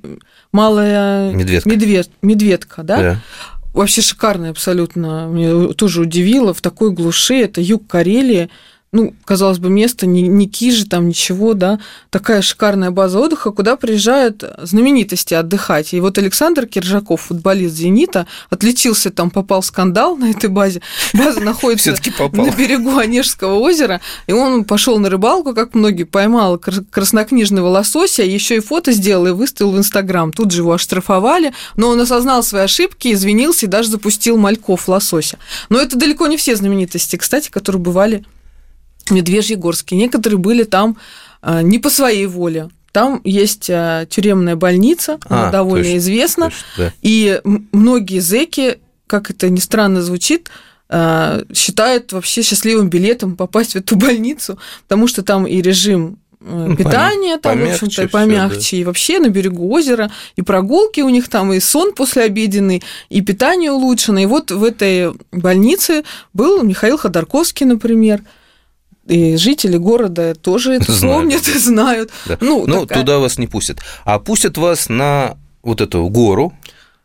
Малая... 0.51 1.31
Медведка. 1.31 1.69
Медвед... 1.69 2.09
Медведка, 2.21 2.83
да? 2.83 2.97
Да. 2.97 3.17
Вообще 3.73 4.01
шикарная 4.01 4.51
абсолютно. 4.51 5.27
Меня 5.27 5.73
тоже 5.73 6.01
удивило. 6.01 6.53
В 6.53 6.61
такой 6.61 6.91
глуши, 6.91 7.35
это 7.35 7.61
юг 7.61 7.87
Карелии. 7.87 8.49
Ну, 8.93 9.13
казалось 9.23 9.59
бы, 9.59 9.69
место, 9.69 10.05
не, 10.05 10.23
не 10.23 10.49
кижи 10.49 10.85
там, 10.85 11.07
ничего, 11.07 11.53
да. 11.53 11.79
Такая 12.09 12.41
шикарная 12.41 12.91
база 12.91 13.21
отдыха, 13.21 13.51
куда 13.51 13.77
приезжают 13.77 14.43
знаменитости 14.63 15.33
отдыхать. 15.33 15.93
И 15.93 16.01
вот 16.01 16.17
Александр 16.17 16.65
Киржаков, 16.65 17.21
футболист 17.21 17.73
«Зенита», 17.73 18.27
отличился 18.49 19.09
там, 19.09 19.31
попал 19.31 19.61
в 19.61 19.65
скандал 19.65 20.17
на 20.17 20.31
этой 20.31 20.49
базе. 20.49 20.81
База 21.13 21.39
находится 21.41 21.91
на 21.91 22.51
берегу 22.51 22.97
Онежского 22.97 23.59
озера, 23.59 24.01
и 24.27 24.33
он 24.33 24.65
пошел 24.65 24.99
на 24.99 25.09
рыбалку, 25.09 25.53
как 25.53 25.73
многие, 25.73 26.03
поймал 26.03 26.57
кр- 26.57 26.83
краснокнижного 26.89 27.69
лосося, 27.69 28.23
еще 28.23 28.57
и 28.57 28.59
фото 28.59 28.91
сделал 28.91 29.27
и 29.27 29.31
выставил 29.31 29.71
в 29.71 29.77
Инстаграм. 29.77 30.33
Тут 30.33 30.51
же 30.51 30.63
его 30.63 30.73
оштрафовали, 30.73 31.53
но 31.77 31.87
он 31.87 32.01
осознал 32.01 32.43
свои 32.43 32.63
ошибки, 32.63 33.13
извинился 33.13 33.67
и 33.67 33.69
даже 33.69 33.87
запустил 33.87 34.35
мальков 34.35 34.89
лосося. 34.89 35.37
Но 35.69 35.79
это 35.79 35.95
далеко 35.95 36.27
не 36.27 36.35
все 36.35 36.57
знаменитости, 36.57 37.15
кстати, 37.15 37.49
которые 37.49 37.81
бывали 37.81 38.25
Медвежьегорске. 39.11 39.95
Некоторые 39.95 40.39
были 40.39 40.63
там 40.63 40.97
а, 41.41 41.61
не 41.61 41.79
по 41.79 41.89
своей 41.89 42.25
воле. 42.25 42.69
Там 42.91 43.21
есть 43.23 43.69
а, 43.69 44.05
тюремная 44.05 44.55
больница, 44.55 45.17
она 45.29 45.47
А, 45.47 45.51
довольно 45.51 45.85
точно, 45.85 45.97
известна. 45.97 46.45
Точно, 46.45 46.65
да. 46.77 46.93
И 47.01 47.41
многие 47.43 48.19
зэки, 48.19 48.79
как 49.07 49.29
это 49.31 49.49
ни 49.49 49.59
странно 49.59 50.01
звучит, 50.01 50.49
а, 50.89 51.43
считают 51.53 52.11
вообще 52.11 52.41
счастливым 52.41 52.89
билетом 52.89 53.37
попасть 53.37 53.73
в 53.73 53.75
эту 53.77 53.95
больницу, 53.95 54.59
потому 54.83 55.07
что 55.07 55.23
там 55.23 55.47
и 55.47 55.61
режим 55.61 56.17
э, 56.41 56.65
Ну, 56.67 56.75
питания, 56.75 57.37
там, 57.37 57.53
в 57.53 57.61
помягче 57.61 57.73
общем-то, 57.85 57.93
всё, 57.93 58.03
и 58.03 58.07
помягче, 58.07 58.77
и 58.77 58.83
вообще 58.83 59.19
на 59.19 59.29
берегу 59.29 59.71
озера, 59.71 60.11
и 60.35 60.41
прогулки 60.41 60.99
у 60.99 61.07
них 61.07 61.29
там, 61.29 61.53
и 61.53 61.61
сон 61.61 61.93
послеобеденный, 61.93 62.83
и 63.09 63.21
питание 63.21 63.71
улучшено. 63.71 64.19
И 64.19 64.25
вот 64.25 64.51
в 64.51 64.63
этой 64.65 65.13
больнице 65.31 66.03
был 66.33 66.61
Михаил 66.61 66.97
Ходорковский, 66.97 67.65
например, 67.65 68.21
и 69.07 69.35
жители 69.37 69.77
города 69.77 70.35
тоже 70.35 70.73
это 70.73 70.91
Знают. 70.91 71.17
помнят 71.17 71.47
и 71.47 71.57
знают. 71.57 72.11
Да. 72.27 72.37
Ну, 72.41 72.65
Ну, 72.67 72.81
такая- 72.85 72.99
туда 72.99 73.19
вас 73.19 73.37
не 73.37 73.47
пустят. 73.47 73.79
А 74.05 74.19
пустят 74.19 74.57
вас 74.57 74.89
на 74.89 75.37
вот 75.63 75.81
эту 75.81 76.07
гору, 76.09 76.53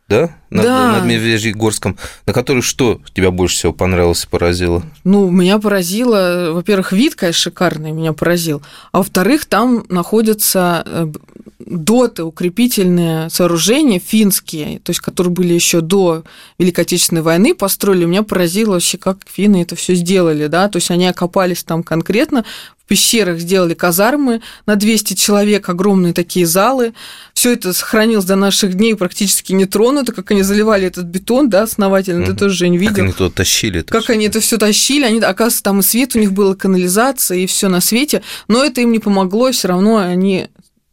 да, 0.08 0.30
над, 0.50 0.64
Да. 0.64 0.92
над 0.92 1.04
Медвежьегорском, 1.04 1.96
на 2.26 2.32
которой 2.32 2.60
что 2.62 3.00
тебя 3.12 3.30
больше 3.32 3.56
всего 3.56 3.72
понравилось 3.72 4.24
и 4.24 4.28
поразило? 4.28 4.82
Ну, 5.04 5.28
меня 5.30 5.58
поразило, 5.58 6.50
во-первых, 6.52 6.92
вид, 6.92 7.16
конечно, 7.16 7.40
шикарный, 7.42 7.90
меня 7.92 8.12
поразил. 8.12 8.62
А 8.92 8.98
во-вторых, 8.98 9.46
там 9.46 9.84
находятся 9.88 10.82
э, 10.86 11.12
доты, 11.58 12.22
укрепительные 12.24 13.30
сооружения 13.30 13.98
финские, 13.98 14.78
то 14.80 14.90
есть 14.90 15.00
которые 15.00 15.32
были 15.32 15.54
еще 15.54 15.80
до 15.80 16.24
Великой 16.58 16.80
Отечественной 16.82 17.22
войны, 17.22 17.54
построили. 17.54 18.04
Меня 18.04 18.22
поразило 18.22 18.72
вообще, 18.74 18.98
как 18.98 19.18
финны 19.26 19.62
это 19.62 19.76
все 19.76 19.94
сделали, 19.94 20.46
да, 20.48 20.68
то 20.68 20.76
есть 20.76 20.90
они 20.90 21.06
окопались 21.06 21.64
там 21.64 21.82
конкретно, 21.82 22.44
в 22.84 22.88
пещерах 22.88 23.40
сделали 23.40 23.74
казармы 23.74 24.42
на 24.64 24.76
200 24.76 25.14
человек, 25.14 25.68
огромные 25.68 26.12
такие 26.12 26.46
залы. 26.46 26.94
Все 27.34 27.52
это 27.54 27.72
сохранилось 27.72 28.24
до 28.26 28.36
наших 28.36 28.74
дней 28.74 28.94
практически 28.94 29.52
не 29.52 29.64
тронуто, 29.64 30.12
как 30.12 30.30
они 30.30 30.42
заливали 30.42 30.86
этот 30.86 31.06
бетон, 31.06 31.50
да, 31.50 31.62
основательно. 31.62 32.24
Ты 32.24 32.30
Мгм. 32.30 32.38
тоже, 32.38 32.54
Жень, 32.56 32.76
видел. 32.76 32.94
Как 32.94 33.02
они 33.02 33.12
туда 33.12 33.30
тащили 33.30 33.80
это 33.80 33.92
Как 33.92 34.04
всё? 34.04 34.12
они 34.12 34.26
это 34.26 34.38
все 34.38 34.56
тащили, 34.56 35.04
они, 35.04 35.18
оказывается, 35.18 35.64
там 35.64 35.80
и 35.80 35.82
свет 35.82 36.14
у 36.14 36.20
них 36.20 36.32
был, 36.32 36.52
и 36.52 36.56
канализация, 36.56 37.38
и 37.38 37.46
все 37.46 37.66
на 37.68 37.80
свете, 37.80 38.22
но 38.46 38.62
это 38.64 38.80
им 38.82 38.92
не 38.92 39.00
помогло, 39.00 39.50
все 39.50 39.66
равно 39.66 39.96
они 39.96 40.46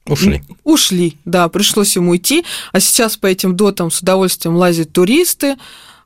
Ушли. 0.05 0.43
ушли, 0.63 1.17
да, 1.25 1.47
пришлось 1.47 1.95
им 1.95 2.09
уйти, 2.09 2.43
а 2.71 2.79
сейчас 2.79 3.15
по 3.15 3.27
этим 3.27 3.55
дотам 3.55 3.89
с 3.89 4.01
удовольствием 4.01 4.55
лазят 4.57 4.91
туристы, 4.91 5.55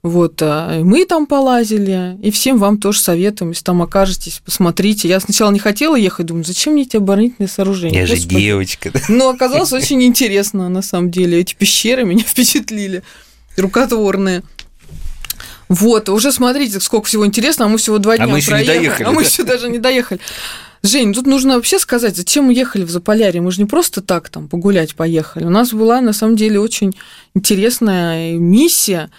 вот, 0.03 0.41
а, 0.41 0.77
и 0.79 0.83
мы 0.83 1.05
там 1.05 1.25
полазили, 1.25 2.17
и 2.21 2.29
всем 2.31 2.59
вам 2.59 2.77
тоже 2.77 2.99
советуем, 2.99 3.51
если 3.51 3.63
там 3.63 3.81
окажетесь, 3.81 4.41
посмотрите. 4.45 5.07
Я 5.07 5.19
сначала 5.19 5.51
не 5.51 5.59
хотела 5.59 5.95
ехать, 5.95 6.27
думаю, 6.27 6.45
зачем 6.45 6.73
мне 6.73 6.83
эти 6.83 6.97
оборонительные 6.97 7.49
сооружения? 7.49 8.01
Я 8.01 8.05
же 8.05 8.13
Господи. 8.13 8.35
девочка. 8.35 8.91
да. 8.91 8.99
Но 9.09 9.29
оказалось 9.29 9.73
очень 9.73 10.01
интересно, 10.03 10.69
на 10.69 10.81
самом 10.81 11.09
деле. 11.09 11.39
Эти 11.39 11.55
пещеры 11.55 12.05
меня 12.05 12.23
впечатлили. 12.27 13.03
Рукотворные. 13.57 14.43
Вот, 15.67 16.07
уже 16.09 16.31
смотрите, 16.31 16.79
сколько 16.79 17.07
всего 17.07 17.25
интересного, 17.25 17.69
а 17.69 17.71
мы 17.73 17.77
всего 17.77 17.97
два 17.97 18.13
А 18.13 18.17
дня 18.17 18.27
не 18.27 18.41
проехали, 18.41 18.77
доехали, 18.77 19.07
а 19.07 19.11
мы 19.11 19.23
еще 19.23 19.43
даже 19.43 19.67
не 19.67 19.79
доехали. 19.79 20.21
Жень, 20.87 21.13
тут 21.13 21.27
нужно 21.27 21.55
вообще 21.55 21.79
сказать, 21.79 22.15
зачем 22.15 22.45
мы 22.45 22.53
ехали 22.53 22.83
в 22.83 22.89
Заполярье? 22.89 23.41
Мы 23.41 23.51
же 23.51 23.61
не 23.61 23.67
просто 23.67 24.01
так 24.01 24.29
там 24.29 24.47
погулять 24.47 24.95
поехали. 24.95 25.45
У 25.45 25.49
нас 25.49 25.73
была, 25.73 26.01
на 26.01 26.13
самом 26.13 26.35
деле, 26.35 26.59
очень 26.59 26.95
интересная 27.35 28.37
миссия. 28.37 29.11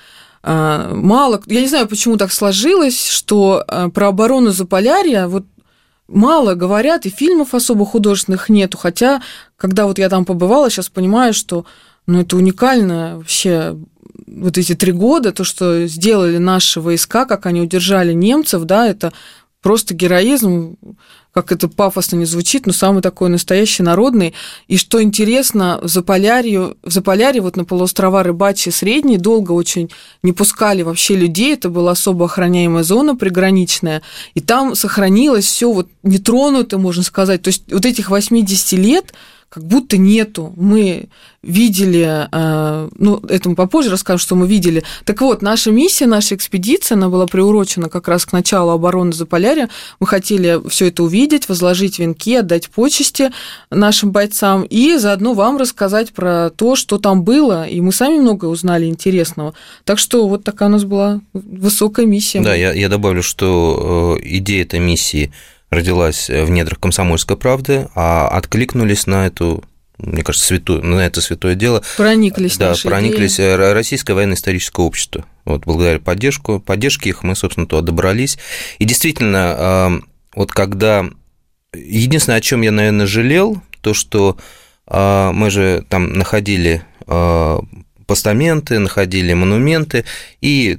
А, 0.42 0.90
Мало, 0.94 1.40
я 1.46 1.60
не 1.60 1.68
знаю, 1.68 1.86
почему 1.86 2.16
так 2.16 2.32
сложилось, 2.32 3.08
что 3.08 3.64
а, 3.68 3.90
про 3.90 4.08
оборону 4.08 4.50
Заполярья 4.50 5.26
вот 5.28 5.44
мало 6.08 6.54
говорят, 6.54 7.06
и 7.06 7.10
фильмов 7.10 7.54
особо 7.54 7.84
художественных 7.84 8.48
нету. 8.48 8.78
Хотя, 8.78 9.22
когда 9.56 9.86
вот 9.86 9.98
я 9.98 10.08
там 10.08 10.24
побывала, 10.24 10.70
сейчас 10.70 10.88
понимаю, 10.88 11.34
что 11.34 11.66
ну, 12.06 12.20
это 12.20 12.36
уникально 12.36 13.18
вообще 13.18 13.76
вот 14.26 14.58
эти 14.58 14.74
три 14.74 14.92
года, 14.92 15.32
то, 15.32 15.44
что 15.44 15.86
сделали 15.86 16.38
наши 16.38 16.80
войска, 16.80 17.26
как 17.26 17.46
они 17.46 17.60
удержали 17.60 18.12
немцев, 18.12 18.64
да, 18.64 18.88
это 18.88 19.12
просто 19.62 19.94
героизм. 19.94 20.76
Как 21.32 21.52
это 21.52 21.68
пафосно 21.68 22.16
не 22.16 22.24
звучит, 22.24 22.66
но 22.66 22.72
самый 22.72 23.02
такой 23.02 23.28
настоящий 23.28 23.82
народный. 23.82 24.34
И 24.66 24.76
что 24.76 25.02
интересно, 25.02 25.78
в 25.82 25.88
Заполярье, 25.88 26.74
в 26.82 26.90
Заполярье 26.90 27.42
вот 27.42 27.56
на 27.56 27.64
полуострова 27.64 28.22
Рыбачьи 28.22 28.72
Средний 28.72 29.18
долго 29.18 29.52
очень 29.52 29.90
не 30.22 30.32
пускали 30.32 30.82
вообще 30.82 31.16
людей, 31.16 31.54
это 31.54 31.68
была 31.68 31.92
особо 31.92 32.24
охраняемая 32.24 32.82
зона 32.82 33.14
приграничная, 33.14 34.02
и 34.34 34.40
там 34.40 34.74
сохранилось 34.74 35.46
все 35.46 35.72
вот 35.72 35.88
нетронуто, 36.02 36.78
можно 36.78 37.02
сказать. 37.02 37.42
То 37.42 37.48
есть 37.48 37.70
вот 37.70 37.86
этих 37.86 38.10
80 38.10 38.72
лет 38.72 39.12
как 39.48 39.64
будто 39.64 39.96
нету. 39.96 40.52
Мы 40.56 41.08
видели, 41.42 42.28
э, 42.30 42.88
ну, 42.96 43.16
это 43.28 43.48
мы 43.48 43.54
попозже 43.54 43.90
расскажем, 43.90 44.18
что 44.18 44.34
мы 44.34 44.46
видели. 44.46 44.82
Так 45.04 45.22
вот, 45.22 45.40
наша 45.40 45.70
миссия, 45.70 46.06
наша 46.06 46.34
экспедиция, 46.34 46.96
она 46.96 47.08
была 47.08 47.26
приурочена 47.26 47.88
как 47.88 48.08
раз 48.08 48.26
к 48.26 48.32
началу 48.32 48.72
обороны 48.72 49.12
Заполярья. 49.12 49.70
Мы 50.00 50.06
хотели 50.06 50.60
все 50.68 50.88
это 50.88 51.02
увидеть, 51.02 51.48
возложить 51.48 51.98
венки, 51.98 52.34
отдать 52.34 52.68
почести 52.68 53.30
нашим 53.70 54.10
бойцам 54.10 54.64
и 54.64 54.96
заодно 54.96 55.32
вам 55.32 55.56
рассказать 55.56 56.12
про 56.12 56.50
то, 56.50 56.76
что 56.76 56.98
там 56.98 57.22
было. 57.22 57.66
И 57.66 57.80
мы 57.80 57.92
сами 57.92 58.18
многое 58.18 58.50
узнали 58.50 58.84
интересного. 58.84 59.54
Так 59.84 59.98
что 59.98 60.28
вот 60.28 60.44
такая 60.44 60.68
у 60.68 60.72
нас 60.72 60.84
была 60.84 61.20
высокая 61.32 62.04
миссия. 62.04 62.42
Да, 62.42 62.54
я, 62.54 62.74
я 62.74 62.90
добавлю, 62.90 63.22
что 63.22 64.18
э, 64.20 64.26
идея 64.26 64.62
этой 64.62 64.80
миссии– 64.80 65.32
родилась 65.70 66.28
в 66.28 66.50
недрах 66.50 66.80
комсомольской 66.80 67.36
правды, 67.36 67.88
а 67.94 68.28
откликнулись 68.28 69.06
на 69.06 69.26
эту 69.26 69.64
мне 69.98 70.22
кажется, 70.22 70.46
святое, 70.46 70.80
на 70.80 71.00
это 71.00 71.20
святое 71.20 71.56
дело. 71.56 71.82
Прониклись 71.96 72.56
Да, 72.56 72.74
прониклись 72.88 73.34
идеи. 73.34 73.54
Э, 73.54 73.72
Российское 73.72 74.14
военно-историческое 74.14 74.82
общество. 74.82 75.24
Вот 75.44 75.64
благодаря 75.64 75.98
поддержку, 75.98 76.60
поддержке 76.60 77.10
их 77.10 77.24
мы, 77.24 77.34
собственно, 77.34 77.66
туда 77.66 77.82
добрались. 77.82 78.38
И 78.78 78.84
действительно, 78.84 80.00
вот 80.34 80.52
когда... 80.52 81.04
Единственное, 81.74 82.38
о 82.38 82.40
чем 82.40 82.62
я, 82.62 82.70
наверное, 82.70 83.06
жалел, 83.06 83.60
то, 83.80 83.92
что 83.92 84.38
мы 84.86 85.50
же 85.50 85.84
там 85.88 86.12
находили 86.12 86.82
постаменты, 88.08 88.78
находили 88.78 89.34
монументы 89.34 90.04
и 90.40 90.76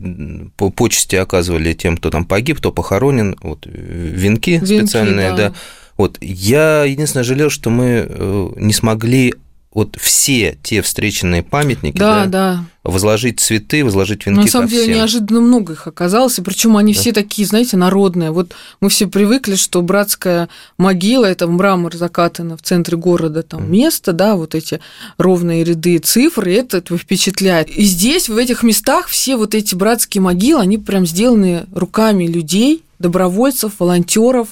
по 0.58 0.72
почести 0.72 1.16
оказывали 1.16 1.74
тем, 1.74 1.96
кто 1.96 2.10
там 2.10 2.26
погиб, 2.26 2.58
кто 2.58 2.72
похоронен, 2.72 3.38
вот 3.42 3.66
венки, 3.66 4.52
венки 4.52 4.66
специальные, 4.66 5.30
да. 5.30 5.38
да. 5.38 5.54
Вот 5.96 6.18
я 6.22 6.84
единственное 6.86 7.24
жалел, 7.24 7.52
что 7.52 7.70
мы 7.70 8.06
э, 8.10 8.50
не 8.58 8.74
смогли 8.74 9.36
вот 9.72 9.98
все 10.00 10.58
те 10.64 10.82
встреченные 10.82 11.44
памятники, 11.44 11.98
да, 11.98 12.26
да, 12.26 12.26
да. 12.26 12.66
возложить 12.84 13.40
цветы, 13.40 13.86
возложить 13.86 14.26
венки. 14.26 14.38
Но 14.38 14.42
на 14.44 14.48
самом 14.48 14.68
деле 14.68 14.84
всем. 14.84 14.96
неожиданно 14.96 15.42
много 15.42 15.74
их 15.74 15.86
оказалось, 15.86 16.40
и 16.40 16.42
причем 16.42 16.76
они 16.76 16.94
да. 16.94 17.00
все 17.00 17.12
такие, 17.12 17.48
знаете, 17.48 17.78
народные. 17.78 18.32
Вот 18.32 18.54
мы 18.82 18.90
все 18.90 19.06
привыкли, 19.06 19.56
что 19.56 19.84
братская 19.84 20.50
могила 20.80 21.26
это 21.26 21.48
мрамор 21.48 21.96
закатано 21.96 22.58
в 22.58 22.64
центре 22.64 22.98
города, 22.98 23.44
там 23.44 23.66
mm. 23.66 23.70
место, 23.70 24.12
да, 24.12 24.36
вот 24.36 24.56
эти 24.56 24.80
ровные 25.20 25.64
ряды 25.64 26.00
цифр, 26.00 26.48
и 26.48 26.54
это, 26.54 26.78
это 26.78 26.98
впечатляет. 26.98 27.70
И 27.70 27.84
здесь 27.84 28.28
в 28.28 28.38
этих 28.38 28.64
местах 28.64 29.08
все 29.08 29.38
вот 29.38 29.54
эти 29.54 29.76
братские 29.76 30.24
могилы, 30.24 30.62
они 30.62 30.80
прям 30.80 31.06
сделаны 31.06 31.68
руками 31.74 32.26
людей, 32.26 32.84
добровольцев, 32.98 33.74
волонтеров. 33.80 34.50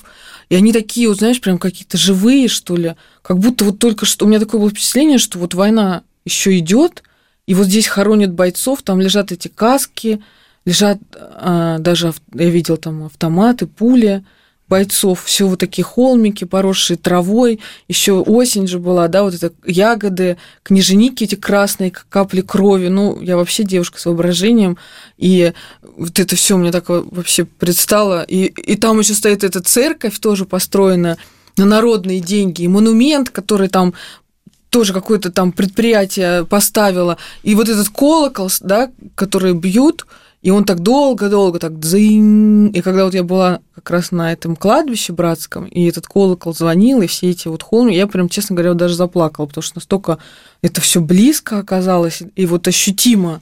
И 0.50 0.56
они 0.56 0.72
такие, 0.72 1.10
вот, 1.10 1.18
знаешь, 1.18 1.42
прям 1.42 1.58
какие-то 1.58 1.98
живые, 1.98 2.48
что 2.48 2.78
ли. 2.78 2.96
Как 3.28 3.40
будто 3.40 3.66
вот 3.66 3.78
только 3.78 4.06
что... 4.06 4.26
У 4.26 4.30
меня 4.30 4.40
такое 4.40 4.62
было 4.62 4.70
впечатление, 4.70 5.18
что 5.18 5.38
вот 5.38 5.54
война 5.54 6.04
еще 6.24 6.58
идет, 6.60 7.04
и 7.46 7.54
вот 7.54 7.66
здесь 7.66 7.86
хоронят 7.86 8.32
бойцов, 8.32 8.84
там 8.84 9.02
лежат 9.02 9.34
эти 9.34 9.50
каски, 9.50 10.24
лежат 10.64 10.98
а, 11.14 11.78
даже, 11.80 12.14
я 12.34 12.50
видел 12.50 12.78
там 12.78 13.04
автоматы, 13.04 13.68
пули 13.68 14.24
бойцов, 14.70 15.26
все 15.26 15.46
вот 15.46 15.60
такие 15.60 15.84
холмики, 15.84 16.46
поросшие 16.46 16.96
травой, 16.96 17.60
еще 17.90 18.14
осень 18.14 18.66
же 18.66 18.80
была, 18.80 19.10
да, 19.10 19.24
вот 19.24 19.34
это 19.34 19.52
ягоды, 19.66 20.38
княженики 20.64 21.26
эти 21.26 21.36
красные, 21.36 21.92
капли 21.92 22.40
крови, 22.40 22.88
ну, 22.88 23.22
я 23.22 23.36
вообще 23.36 23.64
девушка 23.64 24.00
с 24.00 24.06
воображением, 24.06 24.78
и 25.18 25.52
вот 25.98 26.18
это 26.18 26.38
все 26.38 26.56
мне 26.56 26.72
так 26.72 26.86
вообще 26.88 27.44
предстало, 27.44 28.24
и, 28.24 28.46
и 28.46 28.78
там 28.78 29.00
еще 29.00 29.14
стоит 29.14 29.44
эта 29.44 29.62
церковь, 29.62 30.18
тоже 30.20 30.46
построена 30.46 31.18
на 31.58 31.66
народные 31.66 32.20
деньги, 32.20 32.64
и 32.64 32.68
монумент, 32.68 33.30
который 33.30 33.68
там 33.68 33.94
тоже 34.70 34.94
какое-то 34.94 35.32
там 35.32 35.52
предприятие 35.52 36.46
поставило, 36.46 37.18
и 37.44 37.56
вот 37.56 37.70
этот 37.70 37.90
колокол, 37.90 38.50
да, 38.62 38.92
который 39.16 39.54
бьют, 39.54 40.06
и 40.42 40.52
он 40.52 40.66
так 40.66 40.82
долго-долго 40.82 41.60
так 41.60 41.80
дзынь. 41.80 42.76
И 42.76 42.82
когда 42.82 43.06
вот 43.06 43.14
я 43.14 43.24
была 43.24 43.60
как 43.76 43.90
раз 43.90 44.12
на 44.12 44.32
этом 44.32 44.56
кладбище 44.56 45.14
братском, 45.14 45.66
и 45.66 45.86
этот 45.86 46.08
колокол 46.08 46.54
звонил, 46.54 47.02
и 47.02 47.08
все 47.08 47.32
эти 47.32 47.48
вот 47.48 47.64
холмы, 47.64 47.94
я 47.94 48.08
прям, 48.08 48.30
честно 48.30 48.56
говоря, 48.56 48.74
даже 48.74 48.96
заплакала, 48.96 49.48
потому 49.48 49.64
что 49.64 49.78
настолько 49.78 50.20
это 50.62 50.80
все 50.82 51.02
близко 51.02 51.60
оказалось, 51.60 52.22
и 52.36 52.46
вот 52.46 52.68
ощутимо 52.68 53.42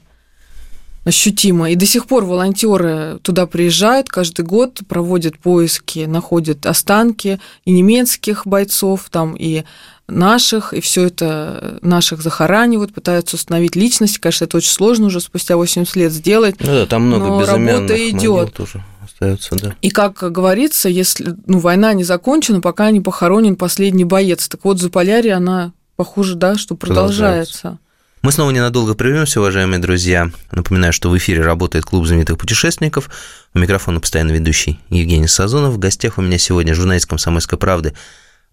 ощутимо. 1.06 1.72
И 1.72 1.76
до 1.76 1.86
сих 1.86 2.08
пор 2.08 2.26
волонтеры 2.26 3.20
туда 3.22 3.46
приезжают 3.46 4.10
каждый 4.10 4.44
год, 4.44 4.80
проводят 4.90 5.38
поиски, 5.38 6.00
находят 6.00 6.66
останки 6.66 7.40
и 7.64 7.72
немецких 7.72 8.46
бойцов, 8.46 9.08
там 9.12 9.36
и 9.38 9.64
наших, 10.08 10.74
и 10.74 10.82
все 10.82 11.06
это 11.06 11.80
наших 11.82 12.22
захоранивают, 12.22 12.94
пытаются 12.94 13.36
установить 13.36 13.76
личность. 13.76 14.18
Конечно, 14.20 14.46
это 14.46 14.58
очень 14.58 14.72
сложно 14.72 15.08
уже 15.08 15.22
спустя 15.22 15.56
80 15.58 15.96
лет 15.96 16.12
сделать. 16.12 16.56
Ну 16.60 16.68
да, 16.68 16.86
там 16.86 17.04
много 17.04 17.28
но 17.28 17.46
работа 17.46 18.10
идет. 18.10 18.54
тоже 18.54 18.84
остается, 19.04 19.56
да. 19.56 19.76
И 19.82 19.90
как 19.90 20.16
говорится, 20.32 20.90
если 20.90 21.36
ну, 21.46 21.60
война 21.60 21.94
не 21.94 22.04
закончена, 22.04 22.62
пока 22.62 22.92
не 22.92 23.02
похоронен 23.02 23.56
последний 23.56 24.06
боец. 24.06 24.48
Так 24.48 24.64
вот, 24.64 24.80
Заполярье, 24.80 25.34
она 25.34 25.72
похоже, 25.96 26.36
да, 26.36 26.56
что 26.56 26.76
продолжается. 26.76 27.62
продолжается. 27.62 27.85
Мы 28.26 28.32
снова 28.32 28.50
ненадолго 28.50 28.96
прервемся, 28.96 29.40
уважаемые 29.40 29.78
друзья. 29.78 30.32
Напоминаю, 30.52 30.92
что 30.94 31.12
в 31.12 31.18
эфире 31.20 31.44
работает 31.44 31.86
клуб 31.86 32.08
знаменитых 32.08 32.40
путешественников. 32.40 33.12
У 33.54 33.60
микрофона 33.60 34.00
постоянно 34.00 34.32
ведущий 34.32 34.80
Евгений 34.90 35.28
Сазонов. 35.28 35.76
В 35.76 35.78
гостях 35.78 36.18
у 36.18 36.24
меня 36.24 36.40
сегодня 36.40 36.74
журналист 36.74 37.06
«Комсомольской 37.06 37.60
правды» 37.60 37.94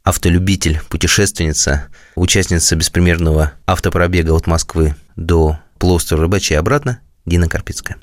автолюбитель, 0.04 0.82
путешественница, 0.90 1.88
участница 2.16 2.76
беспримерного 2.76 3.52
автопробега 3.64 4.32
от 4.32 4.46
Москвы 4.46 4.94
до 5.16 5.58
полуострова 5.78 6.24
Рыбачья 6.24 6.56
и 6.56 6.58
обратно, 6.58 7.00
Дина 7.24 7.48
Карпицкая. 7.48 7.96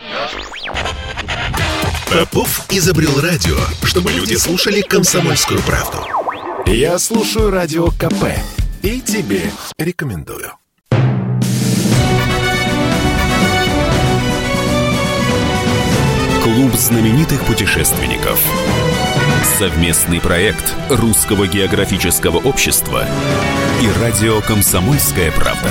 Попов 2.12 2.66
изобрел 2.72 3.22
радио, 3.22 3.60
чтобы 3.84 4.12
люди 4.12 4.34
слушали 4.38 4.82
комсомольскую 4.82 5.62
правду. 5.62 6.00
Я 6.66 6.98
слушаю 6.98 7.52
радио 7.52 7.92
КП 7.92 8.26
и 8.82 9.00
тебе 9.02 9.52
рекомендую. 9.78 10.54
Клуб 16.56 16.74
знаменитых 16.74 17.46
путешественников. 17.46 18.42
Совместный 19.60 20.20
проект 20.20 20.74
Русского 20.90 21.46
географического 21.46 22.38
общества 22.38 23.06
и 23.84 24.02
радио 24.02 24.42
«Комсомольская 24.42 25.32
правда». 25.32 25.70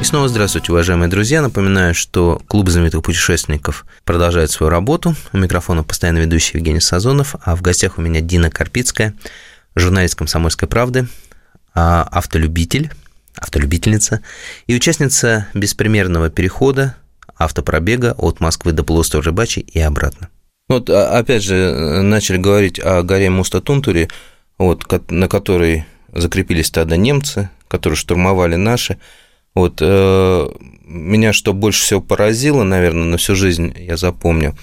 И 0.00 0.04
снова 0.04 0.28
здравствуйте, 0.28 0.72
уважаемые 0.72 1.08
друзья. 1.08 1.42
Напоминаю, 1.42 1.94
что 1.94 2.42
Клуб 2.48 2.68
знаменитых 2.68 3.04
путешественников 3.04 3.86
продолжает 4.04 4.50
свою 4.50 4.68
работу. 4.68 5.14
У 5.32 5.38
микрофона 5.38 5.84
постоянно 5.84 6.18
ведущий 6.18 6.58
Евгений 6.58 6.80
Сазонов, 6.80 7.36
а 7.44 7.54
в 7.54 7.62
гостях 7.62 7.98
у 7.98 8.02
меня 8.02 8.20
Дина 8.20 8.50
Карпицкая, 8.50 9.14
журналист 9.76 10.16
«Комсомольской 10.16 10.66
правды», 10.66 11.06
а, 11.72 12.02
автолюбитель, 12.10 12.90
автолюбительница 13.36 14.22
и 14.66 14.74
участница 14.74 15.46
беспримерного 15.54 16.30
перехода 16.30 16.96
автопробега 17.36 18.14
от 18.18 18.40
Москвы 18.40 18.72
до 18.72 18.84
полуострова 18.84 19.24
Рыбачий 19.24 19.62
и 19.62 19.80
обратно. 19.80 20.28
Вот 20.68 20.90
а, 20.90 21.18
опять 21.18 21.42
же 21.42 22.02
начали 22.02 22.38
говорить 22.38 22.80
о 22.80 23.02
горе 23.02 23.30
Мустатунтуре, 23.30 24.08
вот, 24.58 24.84
на 25.10 25.28
которой 25.28 25.84
закрепились 26.12 26.70
тогда 26.70 26.96
немцы, 26.96 27.50
которые 27.68 27.96
штурмовали 27.96 28.56
наши. 28.56 28.98
Вот, 29.54 29.78
э, 29.80 30.48
меня 30.84 31.32
что 31.32 31.52
больше 31.52 31.82
всего 31.82 32.00
поразило, 32.00 32.62
наверное, 32.62 33.04
на 33.04 33.16
всю 33.16 33.34
жизнь 33.34 33.74
я 33.78 33.96
запомню, 33.96 34.56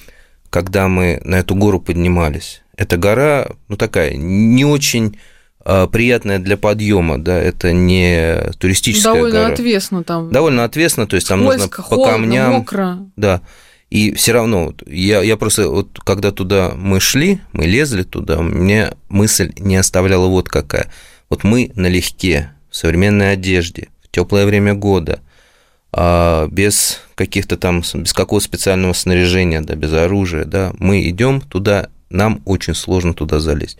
когда 0.49 0.87
мы 0.87 1.19
на 1.23 1.35
эту 1.35 1.55
гору 1.55 1.79
поднимались. 1.79 2.61
Эта 2.77 2.97
гора, 2.97 3.49
ну 3.69 3.77
такая, 3.77 4.15
не 4.15 4.65
очень 4.65 5.15
э, 5.15 5.32
приятная 5.63 6.39
для 6.39 6.57
подъема, 6.57 7.17
да, 7.17 7.39
это 7.39 7.71
не 7.71 8.51
туристическая 8.59 9.13
Довольно 9.13 9.31
гора. 9.31 9.43
Довольно 9.43 9.53
отвесно 9.53 10.03
там. 10.03 10.31
Довольно 10.31 10.63
отвесно, 10.63 11.07
то 11.07 11.15
есть 11.15 11.27
там 11.27 11.41
Скользко, 11.41 11.61
нужно 11.61 11.77
по 11.77 11.83
холодно, 11.83 12.11
камням. 12.13 12.51
Мокро. 12.51 12.97
Да. 13.15 13.41
И 13.89 14.13
все 14.15 14.31
равно, 14.31 14.73
я, 14.87 15.21
я 15.21 15.37
просто, 15.37 15.69
вот 15.69 15.99
когда 16.03 16.31
туда 16.31 16.73
мы 16.75 16.99
шли, 16.99 17.39
мы 17.51 17.65
лезли 17.65 18.01
туда, 18.03 18.41
мне 18.41 18.93
мысль 19.07 19.53
не 19.59 19.75
оставляла 19.75 20.27
вот 20.27 20.49
какая. 20.49 20.91
Вот 21.29 21.43
мы 21.43 21.71
налегке, 21.75 22.49
в 22.71 22.75
современной 22.75 23.33
одежде, 23.33 23.89
в 24.03 24.09
теплое 24.09 24.47
время 24.47 24.73
года, 24.73 25.19
а 25.91 26.47
без 26.47 27.01
каких-то 27.13 27.55
там, 27.55 27.83
без 27.93 28.13
какого 28.13 28.39
специального 28.39 28.93
снаряжения, 28.93 29.61
да, 29.61 29.75
без 29.75 29.93
оружия, 29.93 30.45
да, 30.45 30.73
мы 30.79 31.07
идем 31.07 31.39
туда 31.39 31.89
нам 32.09 32.41
очень 32.45 32.73
сложно 32.73 33.13
туда 33.13 33.39
залезть. 33.39 33.77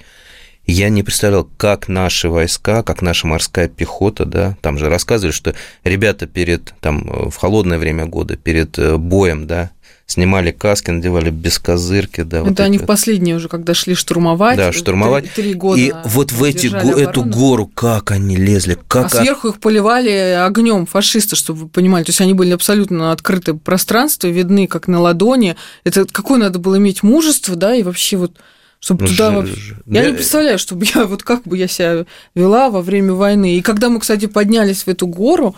Я 0.65 0.89
не 0.89 1.03
представлял, 1.03 1.49
как 1.57 1.87
наши 1.89 2.29
войска, 2.29 2.83
как 2.83 3.01
наша 3.01 3.27
морская 3.27 3.67
пехота, 3.67 4.25
да, 4.25 4.57
там 4.61 4.77
же 4.77 4.89
рассказывали, 4.89 5.33
что 5.33 5.55
ребята 5.83 6.25
перед, 6.25 6.73
там, 6.79 7.29
в 7.29 7.35
холодное 7.35 7.77
время 7.77 8.05
года, 8.05 8.37
перед 8.37 8.79
э, 8.79 8.97
боем, 8.97 9.45
да, 9.45 9.71
снимали 10.05 10.51
каски, 10.51 10.91
надевали 10.91 11.31
без 11.31 11.59
козырки, 11.59 12.21
да. 12.21 12.39
Это 12.39 12.49
вот 12.49 12.59
они 12.59 12.77
в 12.77 12.85
последние 12.85 13.35
уже, 13.35 13.49
когда 13.49 13.73
шли 13.73 13.95
штурмовать. 13.95 14.57
Да, 14.57 14.71
штурмовать. 14.71 15.31
Три, 15.33 15.43
три 15.43 15.53
года. 15.53 15.79
И 15.79 15.93
вот 16.05 16.31
в 16.31 16.43
эти, 16.43 16.67
эту 16.67 17.23
гору, 17.23 17.67
как 17.67 18.11
они 18.11 18.35
лезли, 18.35 18.77
как... 18.87 19.13
А 19.13 19.21
сверху 19.21 19.49
их 19.49 19.59
поливали 19.59 20.37
огнем 20.45 20.85
фашисты, 20.85 21.35
чтобы 21.35 21.61
вы 21.61 21.67
понимали. 21.67 22.03
То 22.03 22.09
есть 22.09 22.21
они 22.21 22.33
были 22.33 22.51
абсолютно 22.51 23.11
открытое 23.11 23.55
пространство, 23.55 24.27
видны 24.27 24.67
как 24.67 24.87
на 24.87 24.99
ладони. 24.99 25.55
Это 25.83 26.05
какое 26.05 26.37
надо 26.39 26.59
было 26.59 26.77
иметь 26.77 27.03
мужество, 27.03 27.55
да, 27.55 27.75
и 27.75 27.83
вообще 27.83 28.17
вот 28.17 28.37
чтобы 28.83 29.03
ну, 29.05 29.11
туда 29.11 29.31
ж, 29.31 29.35
вообще... 29.35 29.75
Я, 29.85 30.01
я 30.01 30.09
не 30.09 30.13
представляю, 30.13 30.59
чтобы 30.59 30.85
я 30.93 31.05
вот 31.05 31.23
как 31.23 31.43
бы 31.43 31.57
я 31.57 31.69
себя 31.69 32.05
вела 32.35 32.69
во 32.69 32.81
время 32.81 33.13
войны. 33.13 33.55
И 33.55 33.61
когда 33.61 33.87
мы, 33.87 34.01
кстати, 34.01 34.25
поднялись 34.25 34.83
в 34.83 34.89
эту 34.89 35.07
гору, 35.07 35.55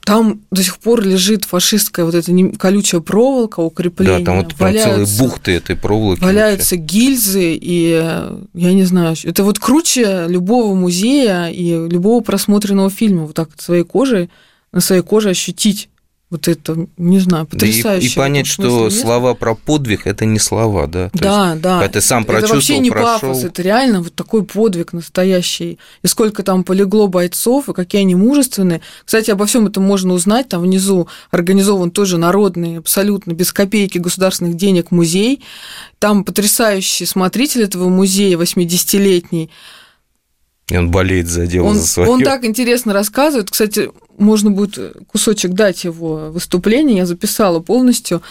там 0.00 0.40
до 0.50 0.64
сих 0.64 0.78
пор 0.78 1.02
лежит 1.02 1.44
фашистская 1.44 2.04
вот 2.04 2.16
эта 2.16 2.32
колючая 2.58 3.00
проволока, 3.00 3.60
укрепление. 3.60 4.18
Да, 4.18 4.24
там 4.24 4.42
вот 4.42 4.54
валяются, 4.58 4.90
целые 4.90 5.18
бухты 5.18 5.52
этой 5.52 5.76
проволоки. 5.76 6.24
Валяются 6.24 6.74
вообще. 6.74 6.84
гильзы, 6.84 7.54
и 7.54 7.90
я 8.54 8.72
не 8.72 8.82
знаю, 8.82 9.14
это 9.22 9.44
вот 9.44 9.60
круче 9.60 10.24
любого 10.26 10.74
музея 10.74 11.46
и 11.46 11.70
любого 11.88 12.20
просмотренного 12.20 12.90
фильма. 12.90 13.26
Вот 13.26 13.36
так 13.36 13.50
своей 13.58 13.84
кожей, 13.84 14.28
на 14.72 14.80
своей 14.80 15.02
коже 15.02 15.30
ощутить 15.30 15.88
вот 16.28 16.48
это, 16.48 16.88
не 16.96 17.20
знаю, 17.20 17.46
потрясающе. 17.46 17.84
Да 17.84 18.06
и, 18.06 18.10
и 18.10 18.14
понять, 18.14 18.46
что 18.48 18.84
место. 18.84 19.00
слова 19.00 19.34
про 19.34 19.54
подвиг 19.54 20.08
это 20.08 20.24
не 20.24 20.40
слова, 20.40 20.88
да. 20.88 21.08
То 21.10 21.18
да, 21.18 21.50
есть, 21.50 21.62
да. 21.62 21.78
Когда 21.78 21.92
ты 21.92 22.00
сам 22.00 22.24
прочувствовал, 22.24 22.58
Это 22.58 22.68
вообще 22.68 22.78
не 22.80 22.90
прошел... 22.90 23.28
пафос, 23.28 23.44
это 23.44 23.62
реально 23.62 24.02
вот 24.02 24.14
такой 24.14 24.42
подвиг 24.42 24.92
настоящий. 24.92 25.78
И 26.02 26.06
сколько 26.08 26.42
там 26.42 26.64
полегло 26.64 27.06
бойцов, 27.06 27.68
и 27.68 27.72
какие 27.72 28.00
они 28.00 28.16
мужественные. 28.16 28.80
Кстати, 29.04 29.30
обо 29.30 29.46
всем 29.46 29.68
этом 29.68 29.84
можно 29.84 30.14
узнать. 30.14 30.48
Там 30.48 30.62
внизу 30.62 31.06
организован 31.30 31.92
тоже 31.92 32.18
народный, 32.18 32.78
абсолютно 32.78 33.32
без 33.32 33.52
копейки 33.52 33.98
государственных 33.98 34.56
денег 34.56 34.90
музей. 34.90 35.44
Там 36.00 36.24
потрясающий 36.24 37.06
смотритель 37.06 37.62
этого 37.62 37.88
музея, 37.88 38.36
80-летний. 38.36 39.50
И 40.68 40.76
он 40.76 40.90
болеет 40.90 41.28
за 41.28 41.46
дело, 41.46 41.68
он, 41.68 41.76
за 41.76 41.86
свое. 41.86 42.10
Он 42.10 42.22
так 42.22 42.44
интересно 42.44 42.92
рассказывает. 42.92 43.50
Кстати, 43.50 43.90
можно 44.18 44.50
будет 44.50 44.96
кусочек 45.06 45.52
дать 45.52 45.84
его 45.84 46.30
выступление, 46.32 46.98
я 46.98 47.06
записала 47.06 47.60
полностью. 47.60 48.22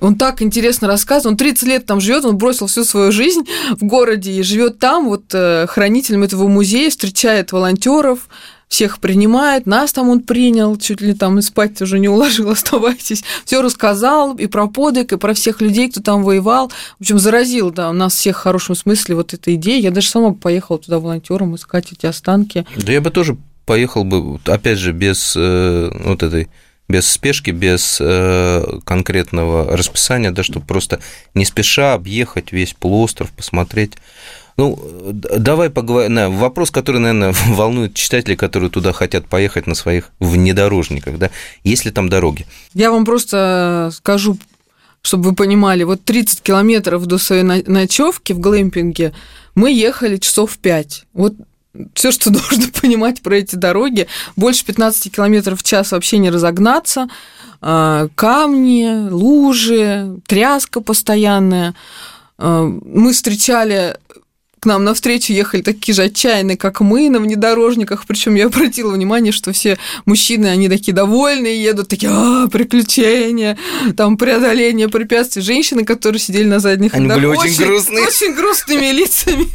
Он 0.00 0.16
так 0.16 0.42
интересно 0.42 0.88
рассказывает. 0.88 1.32
Он 1.32 1.36
30 1.36 1.68
лет 1.68 1.86
там 1.86 2.00
живет, 2.00 2.24
он 2.24 2.36
бросил 2.36 2.66
всю 2.66 2.84
свою 2.84 3.12
жизнь 3.12 3.42
в 3.78 3.84
городе 3.84 4.32
и 4.32 4.42
живет 4.42 4.78
там, 4.78 5.08
вот 5.08 5.26
э, 5.32 5.66
хранителем 5.68 6.22
этого 6.22 6.48
музея, 6.48 6.90
встречает 6.90 7.52
волонтеров, 7.52 8.28
всех 8.72 9.00
принимает, 9.00 9.66
нас 9.66 9.92
там 9.92 10.08
он 10.08 10.20
принял, 10.20 10.76
чуть 10.78 11.02
ли 11.02 11.12
там 11.12 11.38
и 11.38 11.42
спать 11.42 11.82
уже 11.82 11.98
не 11.98 12.08
уложил, 12.08 12.48
оставайтесь. 12.50 13.22
Все 13.44 13.60
рассказал 13.60 14.34
и 14.34 14.46
про 14.46 14.66
подвиг, 14.66 15.12
и 15.12 15.18
про 15.18 15.34
всех 15.34 15.60
людей, 15.60 15.90
кто 15.90 16.00
там 16.00 16.24
воевал. 16.24 16.72
В 16.98 17.02
общем, 17.02 17.18
заразил 17.18 17.70
да, 17.70 17.92
нас 17.92 18.14
всех 18.14 18.38
в 18.38 18.40
хорошем 18.40 18.74
смысле 18.74 19.16
вот 19.16 19.34
эта 19.34 19.54
идея. 19.56 19.78
Я 19.78 19.90
даже 19.90 20.08
сама 20.08 20.32
поехала 20.32 20.78
туда 20.78 20.98
волонтером 21.00 21.54
искать 21.54 21.92
эти 21.92 22.06
останки. 22.06 22.64
Да 22.76 22.92
я 22.92 23.02
бы 23.02 23.10
тоже 23.10 23.36
поехал 23.66 24.04
бы, 24.04 24.40
опять 24.46 24.78
же, 24.78 24.92
без 24.92 25.34
э, 25.36 25.90
вот 26.04 26.22
этой 26.22 26.48
без 26.88 27.06
спешки, 27.06 27.50
без 27.50 27.98
э, 28.00 28.80
конкретного 28.84 29.76
расписания, 29.76 30.30
да, 30.30 30.42
чтобы 30.42 30.66
просто 30.66 31.00
не 31.34 31.44
спеша 31.44 31.92
объехать 31.92 32.52
весь 32.52 32.72
полуостров, 32.72 33.30
посмотреть. 33.32 33.92
Ну, 34.56 34.78
давай 35.12 35.70
поговорим. 35.70 36.14
На 36.14 36.30
вопрос, 36.30 36.70
который, 36.70 37.00
наверное, 37.00 37.34
волнует 37.46 37.94
читателей, 37.94 38.36
которые 38.36 38.70
туда 38.70 38.92
хотят 38.92 39.26
поехать 39.26 39.66
на 39.66 39.74
своих 39.74 40.10
внедорожниках, 40.20 41.18
да, 41.18 41.30
есть 41.64 41.84
ли 41.84 41.90
там 41.90 42.08
дороги? 42.08 42.46
Я 42.74 42.90
вам 42.90 43.04
просто 43.04 43.90
скажу, 43.94 44.38
чтобы 45.02 45.30
вы 45.30 45.34
понимали, 45.34 45.82
вот 45.82 46.04
30 46.04 46.42
километров 46.42 47.06
до 47.06 47.18
своей 47.18 47.42
ночевки 47.42 48.32
в 48.32 48.38
глэмпинге 48.38 49.12
мы 49.54 49.72
ехали 49.72 50.16
часов 50.16 50.56
5. 50.58 51.06
Вот 51.12 51.34
все, 51.94 52.12
что 52.12 52.30
нужно 52.30 52.68
понимать 52.80 53.20
про 53.22 53.36
эти 53.36 53.56
дороги. 53.56 54.06
Больше 54.36 54.64
15 54.64 55.14
километров 55.14 55.60
в 55.60 55.64
час 55.64 55.92
вообще 55.92 56.18
не 56.18 56.30
разогнаться. 56.30 57.08
А, 57.60 58.08
камни, 58.14 59.08
лужи, 59.10 60.18
тряска 60.26 60.80
постоянная. 60.80 61.74
А, 62.38 62.64
мы 62.64 63.12
встречали 63.12 63.96
к 64.62 64.66
нам 64.66 64.84
навстречу 64.84 65.32
ехали 65.32 65.60
такие 65.60 65.92
же 65.92 66.04
отчаянные, 66.04 66.56
как 66.56 66.80
мы, 66.80 67.10
на 67.10 67.18
внедорожниках. 67.18 68.06
Причем 68.06 68.36
я 68.36 68.46
обратила 68.46 68.92
внимание, 68.92 69.32
что 69.32 69.52
все 69.52 69.76
мужчины, 70.06 70.46
они 70.46 70.68
такие 70.68 70.92
довольные, 70.92 71.60
едут 71.60 71.88
такие, 71.88 72.12
а, 72.12 72.46
приключения, 72.46 73.58
там 73.96 74.16
преодоление 74.16 74.88
препятствий. 74.88 75.42
Женщины, 75.42 75.84
которые 75.84 76.20
сидели 76.20 76.44
на 76.44 76.60
задних 76.60 76.94
Они 76.94 77.06
рядах, 77.06 77.16
были 77.16 77.26
очень, 77.26 77.50
очень 77.54 77.66
грустные. 77.66 78.06
Очень 78.06 78.34
грустными 78.34 78.92
лицами. 78.92 79.48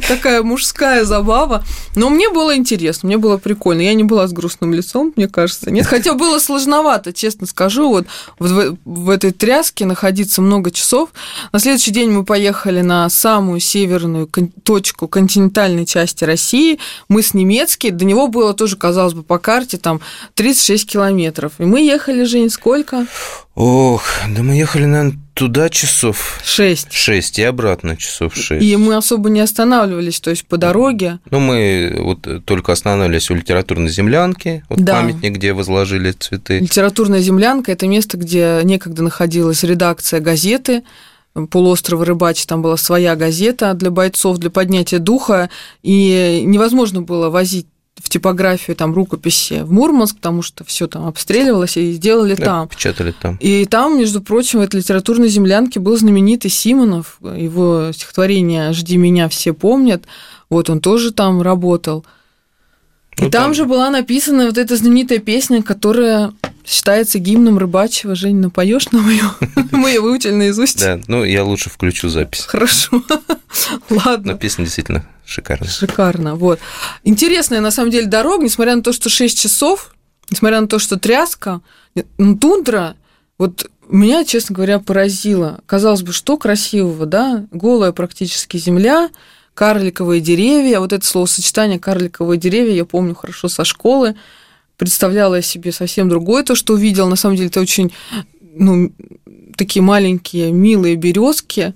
Такая 0.08 0.42
мужская 0.42 1.04
забава. 1.04 1.64
Но 1.94 2.10
мне 2.10 2.28
было 2.28 2.56
интересно, 2.56 3.06
мне 3.06 3.18
было 3.18 3.36
прикольно. 3.36 3.82
Я 3.82 3.94
не 3.94 4.02
была 4.02 4.26
с 4.26 4.32
грустным 4.32 4.74
лицом, 4.74 5.12
мне 5.14 5.28
кажется. 5.28 5.70
Нет, 5.70 5.86
хотя 5.86 6.14
было 6.14 6.40
сложновато, 6.40 7.12
честно 7.12 7.46
скажу. 7.46 7.88
Вот 7.88 8.06
в 8.40 9.10
этой 9.10 9.30
тряске 9.30 9.86
находиться 9.86 10.42
много 10.42 10.72
часов. 10.72 11.10
На 11.52 11.60
следующий 11.60 11.92
день 11.92 12.10
мы 12.10 12.24
поехали 12.24 12.80
на 12.80 13.08
самую 13.10 13.60
северную 13.60 14.07
северную 14.08 14.28
точку 14.62 15.08
континентальной 15.08 15.86
части 15.86 16.24
России, 16.24 16.78
мыс 17.08 17.34
немецкий, 17.34 17.90
до 17.90 18.04
него 18.04 18.28
было 18.28 18.54
тоже, 18.54 18.76
казалось 18.76 19.14
бы, 19.14 19.22
по 19.22 19.38
карте 19.38 19.78
там 19.78 20.00
36 20.34 20.90
километров. 20.90 21.52
И 21.58 21.64
мы 21.64 21.80
ехали, 21.80 22.24
Жень, 22.24 22.50
сколько? 22.50 23.06
Ох, 23.54 24.04
да 24.28 24.42
мы 24.42 24.54
ехали, 24.54 24.84
наверное, 24.84 25.18
туда 25.34 25.68
часов... 25.68 26.40
Шесть. 26.44 26.92
Шесть, 26.92 27.38
и 27.38 27.42
обратно 27.42 27.96
часов 27.96 28.36
шесть. 28.36 28.64
И 28.64 28.76
мы 28.76 28.96
особо 28.96 29.30
не 29.30 29.40
останавливались, 29.40 30.20
то 30.20 30.30
есть 30.30 30.46
по 30.46 30.56
дороге. 30.56 31.18
Ну, 31.30 31.40
мы 31.40 31.96
вот 31.98 32.44
только 32.44 32.72
останавливались 32.72 33.30
у 33.30 33.34
литературной 33.34 33.90
землянки, 33.90 34.64
вот 34.68 34.80
да. 34.80 34.94
памятник, 34.94 35.34
где 35.34 35.52
возложили 35.52 36.12
цветы. 36.12 36.60
Литературная 36.60 37.20
землянка– 37.20 37.72
это 37.72 37.88
место, 37.88 38.16
где 38.16 38.60
некогда 38.62 39.02
находилась 39.02 39.64
редакция 39.64 40.20
газеты, 40.20 40.82
полуострова 41.46 42.04
Рыбачи, 42.04 42.46
там 42.46 42.62
была 42.62 42.76
своя 42.76 43.16
газета 43.16 43.74
для 43.74 43.90
бойцов, 43.90 44.38
для 44.38 44.50
поднятия 44.50 44.98
духа, 44.98 45.50
и 45.82 46.42
невозможно 46.44 47.02
было 47.02 47.30
возить 47.30 47.66
в 47.96 48.08
типографию 48.08 48.76
там 48.76 48.94
рукописи 48.94 49.62
в 49.62 49.72
Мурманск, 49.72 50.16
потому 50.16 50.42
что 50.42 50.64
все 50.64 50.86
там 50.86 51.06
обстреливалось 51.06 51.76
и 51.76 51.92
сделали 51.92 52.34
да, 52.34 52.44
там. 52.44 52.68
Печатали 52.68 53.12
там. 53.18 53.36
И 53.40 53.64
там, 53.66 53.98
между 53.98 54.22
прочим, 54.22 54.60
в 54.60 54.62
этой 54.62 54.76
литературной 54.76 55.28
землянке 55.28 55.80
был 55.80 55.96
знаменитый 55.96 56.50
Симонов, 56.50 57.18
его 57.20 57.90
стихотворение 57.92 58.72
«Жди 58.72 58.96
меня, 58.96 59.28
все 59.28 59.52
помнят», 59.52 60.04
вот 60.48 60.70
он 60.70 60.80
тоже 60.80 61.12
там 61.12 61.42
работал. 61.42 62.04
И 63.18 63.22
ну, 63.24 63.30
там, 63.30 63.42
там 63.42 63.54
же 63.54 63.64
была 63.64 63.90
написана 63.90 64.46
вот 64.46 64.58
эта 64.58 64.76
знаменитая 64.76 65.18
песня, 65.18 65.62
которая 65.62 66.32
считается 66.64 67.18
гимном 67.18 67.58
рыбачьего. 67.58 68.14
Жень, 68.14 68.36
напоешь 68.36 68.90
нам 68.92 69.08
ее? 69.10 69.24
Мы 69.72 69.90
ее 69.90 70.00
выучили 70.00 70.32
наизусть. 70.32 70.78
Да, 70.80 71.00
ну 71.08 71.24
я 71.24 71.44
лучше 71.44 71.68
включу 71.70 72.08
запись. 72.08 72.44
Хорошо. 72.46 73.02
Ладно. 73.90 74.32
Но 74.32 74.38
песня 74.38 74.64
действительно 74.64 75.04
шикарная. 75.26 75.68
Шикарно, 75.68 76.36
вот. 76.36 76.60
Интересная, 77.02 77.60
на 77.60 77.70
самом 77.70 77.90
деле, 77.90 78.06
дорога, 78.06 78.44
несмотря 78.44 78.76
на 78.76 78.82
то, 78.82 78.92
что 78.92 79.08
6 79.08 79.38
часов, 79.38 79.94
несмотря 80.30 80.60
на 80.60 80.68
то, 80.68 80.78
что 80.78 80.98
тряска, 80.98 81.60
ну, 82.18 82.36
тундра, 82.38 82.94
вот 83.38 83.70
меня, 83.88 84.24
честно 84.24 84.54
говоря, 84.54 84.78
поразило. 84.78 85.60
Казалось 85.66 86.02
бы, 86.02 86.12
что 86.12 86.36
красивого, 86.36 87.06
да? 87.06 87.46
Голая 87.50 87.92
практически 87.92 88.56
земля, 88.58 89.08
карликовые 89.58 90.20
деревья. 90.20 90.78
Вот 90.78 90.92
это 90.92 91.04
словосочетание 91.04 91.80
карликовые 91.80 92.38
деревья 92.38 92.74
я 92.74 92.84
помню 92.84 93.16
хорошо 93.16 93.48
со 93.48 93.64
школы. 93.64 94.14
Представляла 94.76 95.34
я 95.34 95.42
себе 95.42 95.72
совсем 95.72 96.08
другое 96.08 96.44
то, 96.44 96.54
что 96.54 96.74
увидел. 96.74 97.08
На 97.08 97.16
самом 97.16 97.34
деле 97.34 97.48
это 97.48 97.60
очень 97.60 97.92
ну, 98.54 98.92
такие 99.56 99.82
маленькие 99.82 100.52
милые 100.52 100.94
березки, 100.94 101.74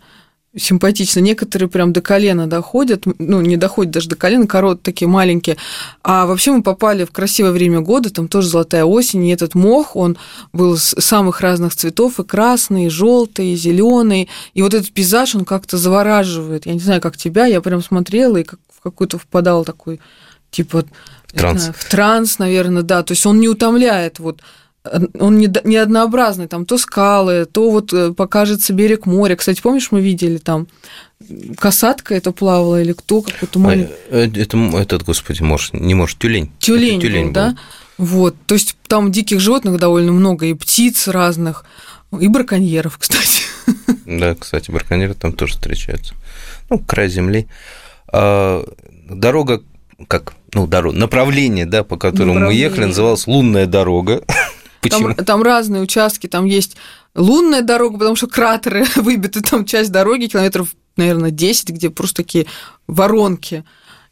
симпатично. 0.56 1.20
Некоторые 1.20 1.68
прям 1.68 1.92
до 1.92 2.00
колена 2.00 2.46
доходят, 2.46 3.04
ну, 3.18 3.40
не 3.40 3.56
доходят 3.56 3.92
даже 3.92 4.08
до 4.08 4.16
колена, 4.16 4.46
корот 4.46 4.82
такие 4.82 5.08
маленькие. 5.08 5.56
А 6.02 6.26
вообще 6.26 6.52
мы 6.52 6.62
попали 6.62 7.04
в 7.04 7.10
красивое 7.10 7.52
время 7.52 7.80
года, 7.80 8.10
там 8.10 8.28
тоже 8.28 8.48
золотая 8.48 8.84
осень, 8.84 9.24
и 9.26 9.32
этот 9.32 9.54
мох, 9.54 9.96
он 9.96 10.18
был 10.52 10.76
самых 10.76 11.40
разных 11.40 11.74
цветов, 11.74 12.20
и 12.20 12.24
красный, 12.24 12.86
и 12.86 12.90
желтый, 12.90 13.52
и 13.52 13.56
зеленый. 13.56 14.28
И 14.54 14.62
вот 14.62 14.74
этот 14.74 14.92
пейзаж, 14.92 15.34
он 15.34 15.44
как-то 15.44 15.78
завораживает. 15.78 16.66
Я 16.66 16.74
не 16.74 16.80
знаю, 16.80 17.00
как 17.00 17.16
тебя, 17.16 17.46
я 17.46 17.60
прям 17.60 17.82
смотрела 17.82 18.36
и 18.36 18.44
как 18.44 18.58
в 18.74 18.82
какой-то 18.82 19.18
впадал 19.18 19.64
такой, 19.64 20.00
типа... 20.50 20.84
Транс. 21.32 21.62
Знаю, 21.62 21.74
в 21.78 21.84
транс, 21.86 22.38
наверное, 22.38 22.82
да. 22.82 23.02
То 23.02 23.12
есть 23.12 23.24
он 23.24 23.40
не 23.40 23.48
утомляет 23.48 24.18
вот 24.18 24.42
он 24.84 25.38
не, 25.38 25.50
не 25.64 25.76
однообразный, 25.76 26.48
там 26.48 26.66
то 26.66 26.76
скалы, 26.76 27.46
то 27.46 27.70
вот 27.70 27.92
э, 27.92 28.12
покажется 28.12 28.72
берег 28.72 29.06
моря. 29.06 29.36
Кстати, 29.36 29.60
помнишь, 29.60 29.92
мы 29.92 30.00
видели 30.00 30.38
там 30.38 30.66
касатка 31.56 32.14
это 32.14 32.32
плавала 32.32 32.82
или 32.82 32.92
кто 32.92 33.22
какой-то 33.22 33.58
маленький... 33.60 33.92
А, 34.10 34.26
это, 34.26 34.58
этот, 34.78 35.04
господи, 35.04 35.42
может, 35.42 35.74
не 35.74 35.94
может, 35.94 36.18
тюлень. 36.18 36.50
Тюлень, 36.58 36.98
это 36.98 37.06
тюлень 37.06 37.26
был, 37.26 37.28
был, 37.28 37.34
да? 37.34 37.56
Вот, 37.98 38.36
то 38.46 38.54
есть 38.54 38.76
там 38.88 39.12
диких 39.12 39.38
животных 39.38 39.78
довольно 39.78 40.12
много, 40.12 40.46
и 40.46 40.54
птиц 40.54 41.06
разных, 41.06 41.64
и 42.18 42.26
браконьеров, 42.26 42.98
кстати. 43.00 43.42
Да, 44.06 44.34
кстати, 44.34 44.70
браконьеры 44.70 45.14
там 45.14 45.32
тоже 45.32 45.52
встречаются. 45.54 46.14
Ну, 46.70 46.78
край 46.78 47.08
земли. 47.08 47.46
А, 48.08 48.64
дорога, 49.08 49.62
как, 50.08 50.34
ну, 50.52 50.66
дорога, 50.66 50.96
направление, 50.98 51.66
да, 51.66 51.84
по 51.84 51.96
которому 51.96 52.40
мы 52.40 52.54
ехали, 52.54 52.86
называлась 52.86 53.28
лунная 53.28 53.66
дорога. 53.66 54.24
Почему? 54.82 55.14
Там, 55.14 55.24
там 55.24 55.42
разные 55.42 55.80
участки, 55.80 56.26
там 56.26 56.44
есть 56.44 56.76
лунная 57.14 57.62
дорога, 57.62 57.98
потому 57.98 58.16
что 58.16 58.26
кратеры 58.26 58.84
выбиты, 58.96 59.40
там 59.40 59.64
часть 59.64 59.92
дороги, 59.92 60.26
километров, 60.26 60.74
наверное, 60.96 61.30
10, 61.30 61.70
где 61.70 61.88
просто 61.88 62.22
такие 62.22 62.46
воронки. 62.86 63.64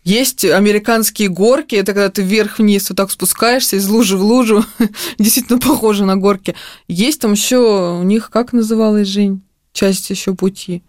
Есть 0.02 0.46
американские 0.46 1.28
горки, 1.28 1.74
это 1.74 1.92
когда 1.92 2.08
ты 2.08 2.22
вверх-вниз 2.22 2.88
вот 2.88 2.96
так 2.96 3.10
спускаешься 3.10 3.76
из 3.76 3.86
лужи 3.88 4.16
в 4.16 4.22
лужу, 4.22 4.64
действительно 5.18 5.58
похоже 5.58 6.06
на 6.06 6.16
горки. 6.16 6.54
Есть 6.88 7.20
там 7.20 7.32
еще 7.32 7.98
у 7.98 8.02
них, 8.02 8.30
как 8.30 8.52
называлась 8.52 9.08
Жень, 9.08 9.42
часть 9.72 10.08
еще 10.08 10.34
пути? 10.34 10.82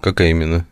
Какая 0.00 0.30
именно? 0.30 0.66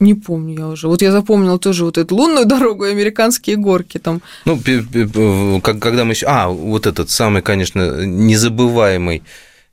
Не 0.00 0.14
помню 0.14 0.58
я 0.58 0.68
уже. 0.68 0.88
Вот 0.88 1.02
я 1.02 1.12
запомнила 1.12 1.58
тоже 1.58 1.84
вот 1.84 1.98
эту 1.98 2.16
лунную 2.16 2.46
дорогу 2.46 2.84
и 2.84 2.90
американские 2.90 3.56
горки 3.56 3.98
там. 3.98 4.22
Ну, 4.44 4.60
когда 5.60 6.04
мы... 6.04 6.14
А, 6.26 6.48
вот 6.48 6.86
этот 6.86 7.10
самый, 7.10 7.42
конечно, 7.42 8.04
незабываемый, 8.04 9.22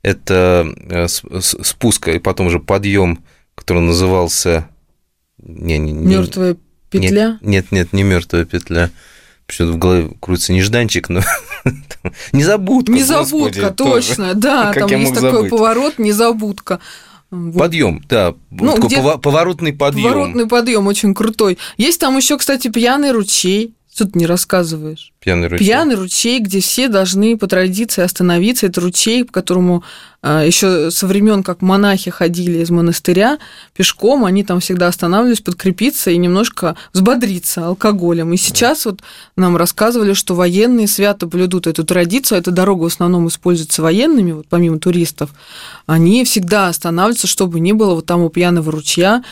это 0.02 0.66
э, 0.90 1.06
спуск 1.08 2.08
и 2.08 2.18
потом 2.18 2.50
же 2.50 2.58
подъем, 2.58 3.22
который 3.54 3.82
назывался... 3.82 4.68
Не, 5.38 5.78
не, 5.78 5.92
не... 5.92 6.06
Мертвая 6.06 6.56
петля? 6.90 7.38
Нет, 7.40 7.42
нет, 7.42 7.72
нет, 7.72 7.92
не 7.92 8.02
мертвая 8.02 8.44
петля. 8.44 8.90
Почему-то 9.46 9.74
в 9.74 9.78
голове 9.78 10.10
крутится 10.20 10.52
нежданчик, 10.52 11.08
но 11.08 11.20
незабудка. 12.32 12.92
Незабудка, 12.92 13.70
точно, 13.70 14.34
да, 14.34 14.72
там 14.74 14.88
есть 14.88 15.14
такой 15.14 15.48
поворот, 15.48 15.98
незабудка. 15.98 16.80
Вот. 17.32 17.58
Подъем, 17.58 18.02
да. 18.10 18.34
Ну, 18.50 18.74
такой 18.74 18.88
где... 18.90 19.00
поворотный 19.18 19.72
подъем. 19.72 20.04
Поворотный 20.04 20.46
подъем 20.46 20.86
очень 20.86 21.14
крутой. 21.14 21.56
Есть 21.78 21.98
там 21.98 22.14
еще, 22.14 22.36
кстати, 22.36 22.68
пьяный 22.68 23.10
ручей. 23.10 23.74
Тут 23.96 24.16
не 24.16 24.24
рассказываешь. 24.24 25.12
Пьяный 25.20 25.48
ручей. 25.48 25.66
Пьяный 25.66 25.94
ручей, 25.96 26.40
где 26.40 26.60
все 26.60 26.88
должны 26.88 27.36
по 27.36 27.46
традиции 27.46 28.02
остановиться. 28.02 28.66
Это 28.66 28.80
ручей, 28.80 29.24
по 29.24 29.32
которому 29.32 29.84
а, 30.22 30.44
еще 30.44 30.90
со 30.90 31.06
времен, 31.06 31.42
как 31.42 31.60
монахи 31.60 32.10
ходили 32.10 32.58
из 32.58 32.70
монастыря 32.70 33.38
пешком, 33.74 34.24
они 34.24 34.44
там 34.44 34.60
всегда 34.60 34.86
останавливались 34.86 35.40
подкрепиться 35.40 36.10
и 36.10 36.16
немножко 36.16 36.76
взбодриться 36.94 37.66
алкоголем. 37.66 38.32
И 38.32 38.38
сейчас 38.38 38.86
вот 38.86 39.02
нам 39.36 39.58
рассказывали, 39.58 40.14
что 40.14 40.34
военные 40.34 40.88
свято 40.88 41.26
блюдут 41.26 41.66
эту 41.66 41.84
традицию. 41.84 42.38
Эта 42.38 42.50
дорога 42.50 42.84
в 42.84 42.86
основном 42.86 43.28
используется 43.28 43.82
военными, 43.82 44.32
вот 44.32 44.46
помимо 44.48 44.78
туристов. 44.78 45.30
Они 45.86 46.24
всегда 46.24 46.68
останавливаются, 46.68 47.26
чтобы 47.26 47.60
не 47.60 47.74
было 47.74 47.94
вот 47.96 48.06
там 48.06 48.22
у 48.22 48.30
пьяного 48.30 48.72
ручья 48.72 49.22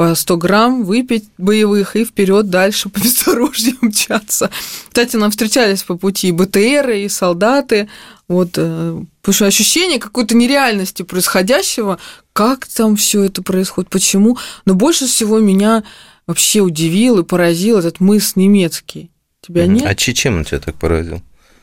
по 0.00 0.14
100 0.14 0.38
грамм 0.38 0.84
выпить 0.84 1.28
боевых 1.36 1.94
и 1.94 2.06
вперед 2.06 2.48
дальше 2.48 2.88
по 2.88 2.98
бездорожью 3.00 3.74
мчаться. 3.82 4.50
Кстати, 4.88 5.16
нам 5.16 5.30
встречались 5.30 5.82
по 5.82 5.94
пути 5.98 6.32
БТРы 6.32 7.02
и 7.02 7.08
солдаты. 7.10 7.86
Вот, 8.26 8.54
э, 8.56 8.98
потому 9.20 9.34
что 9.34 9.44
ощущение 9.44 9.98
какой-то 9.98 10.34
нереальности 10.34 11.02
происходящего, 11.02 11.98
как 12.32 12.66
там 12.66 12.96
все 12.96 13.24
это 13.24 13.42
происходит, 13.42 13.90
почему. 13.90 14.38
Но 14.64 14.72
больше 14.72 15.06
всего 15.06 15.38
меня 15.38 15.84
вообще 16.26 16.60
удивил 16.60 17.18
и 17.18 17.22
поразил 17.22 17.76
этот 17.76 18.00
мыс 18.00 18.36
немецкий. 18.36 19.10
Тебя 19.42 19.66
нет? 19.66 19.84
А 19.86 19.94
чем 19.94 20.38
он 20.38 20.44
тебя 20.46 20.60
так 20.60 20.76
поразил? 20.76 21.20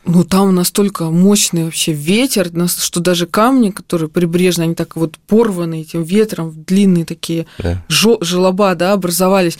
Ну, 0.08 0.24
там 0.24 0.56
настолько 0.56 1.06
мощный 1.06 1.66
вообще 1.66 1.92
ветер, 1.92 2.50
что 2.68 3.00
даже 3.00 3.28
камни, 3.28 3.72
которые 3.72 4.10
прибрежные, 4.10 4.66
они 4.66 4.76
так 4.76 4.96
вот 4.96 5.18
порваны 5.28 5.82
этим 5.82 6.04
ветром, 6.04 6.54
длинные 6.66 7.06
такие 7.06 7.46
да. 7.60 7.84
желоба, 7.90 8.74
да, 8.76 8.94
образовались. 8.94 9.58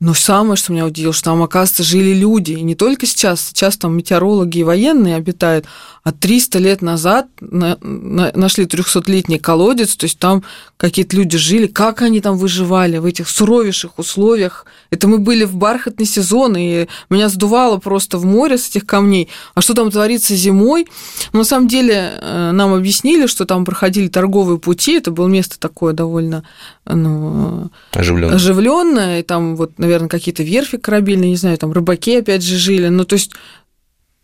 Но 0.00 0.14
самое, 0.14 0.56
что 0.56 0.72
меня 0.72 0.86
удивило, 0.86 1.12
что 1.12 1.24
там, 1.24 1.42
оказывается, 1.42 1.82
жили 1.82 2.14
люди. 2.14 2.52
И 2.52 2.62
не 2.62 2.76
только 2.76 3.04
сейчас. 3.04 3.48
Сейчас 3.48 3.76
там 3.76 3.96
метеорологи 3.96 4.58
и 4.58 4.62
военные 4.62 5.16
обитают. 5.16 5.66
А 6.04 6.12
300 6.12 6.58
лет 6.58 6.82
назад 6.82 7.26
нашли 7.40 8.64
300-летний 8.64 9.38
колодец. 9.38 9.96
То 9.96 10.04
есть 10.04 10.18
там 10.18 10.42
какие-то 10.76 11.16
люди 11.16 11.36
жили. 11.36 11.66
Как 11.66 12.02
они 12.02 12.20
там 12.20 12.36
выживали 12.36 12.98
в 12.98 13.04
этих 13.04 13.28
суровейших 13.28 13.98
условиях? 13.98 14.64
Это 14.90 15.08
мы 15.08 15.18
были 15.18 15.44
в 15.44 15.56
бархатный 15.56 16.06
сезон, 16.06 16.56
и 16.56 16.86
меня 17.10 17.28
сдувало 17.28 17.78
просто 17.78 18.18
в 18.18 18.24
море 18.24 18.58
с 18.58 18.68
этих 18.68 18.86
камней. 18.86 19.28
А 19.54 19.60
что 19.60 19.74
там 19.74 19.90
творится 19.90 20.34
зимой? 20.34 20.86
Но 21.32 21.40
на 21.40 21.44
самом 21.44 21.68
деле 21.68 22.12
э, 22.20 22.50
нам 22.52 22.72
объяснили, 22.74 23.26
что 23.26 23.44
там 23.44 23.64
проходили 23.64 24.08
торговые 24.08 24.58
пути. 24.58 24.94
Это 24.94 25.10
было 25.10 25.26
место 25.28 25.58
такое 25.58 25.92
довольно 25.92 26.44
ну, 26.86 27.70
оживленное. 27.92 28.36
оживленное. 28.36 29.20
И 29.20 29.22
там 29.22 29.56
вот, 29.56 29.78
наверное, 29.78 30.08
какие-то 30.08 30.42
верфи 30.42 30.78
корабельные, 30.78 31.30
не 31.30 31.36
знаю, 31.36 31.58
там 31.58 31.72
рыбаки 31.72 32.16
опять 32.16 32.42
же 32.42 32.56
жили. 32.56 32.88
Ну, 32.88 33.04
то 33.04 33.14
есть 33.14 33.32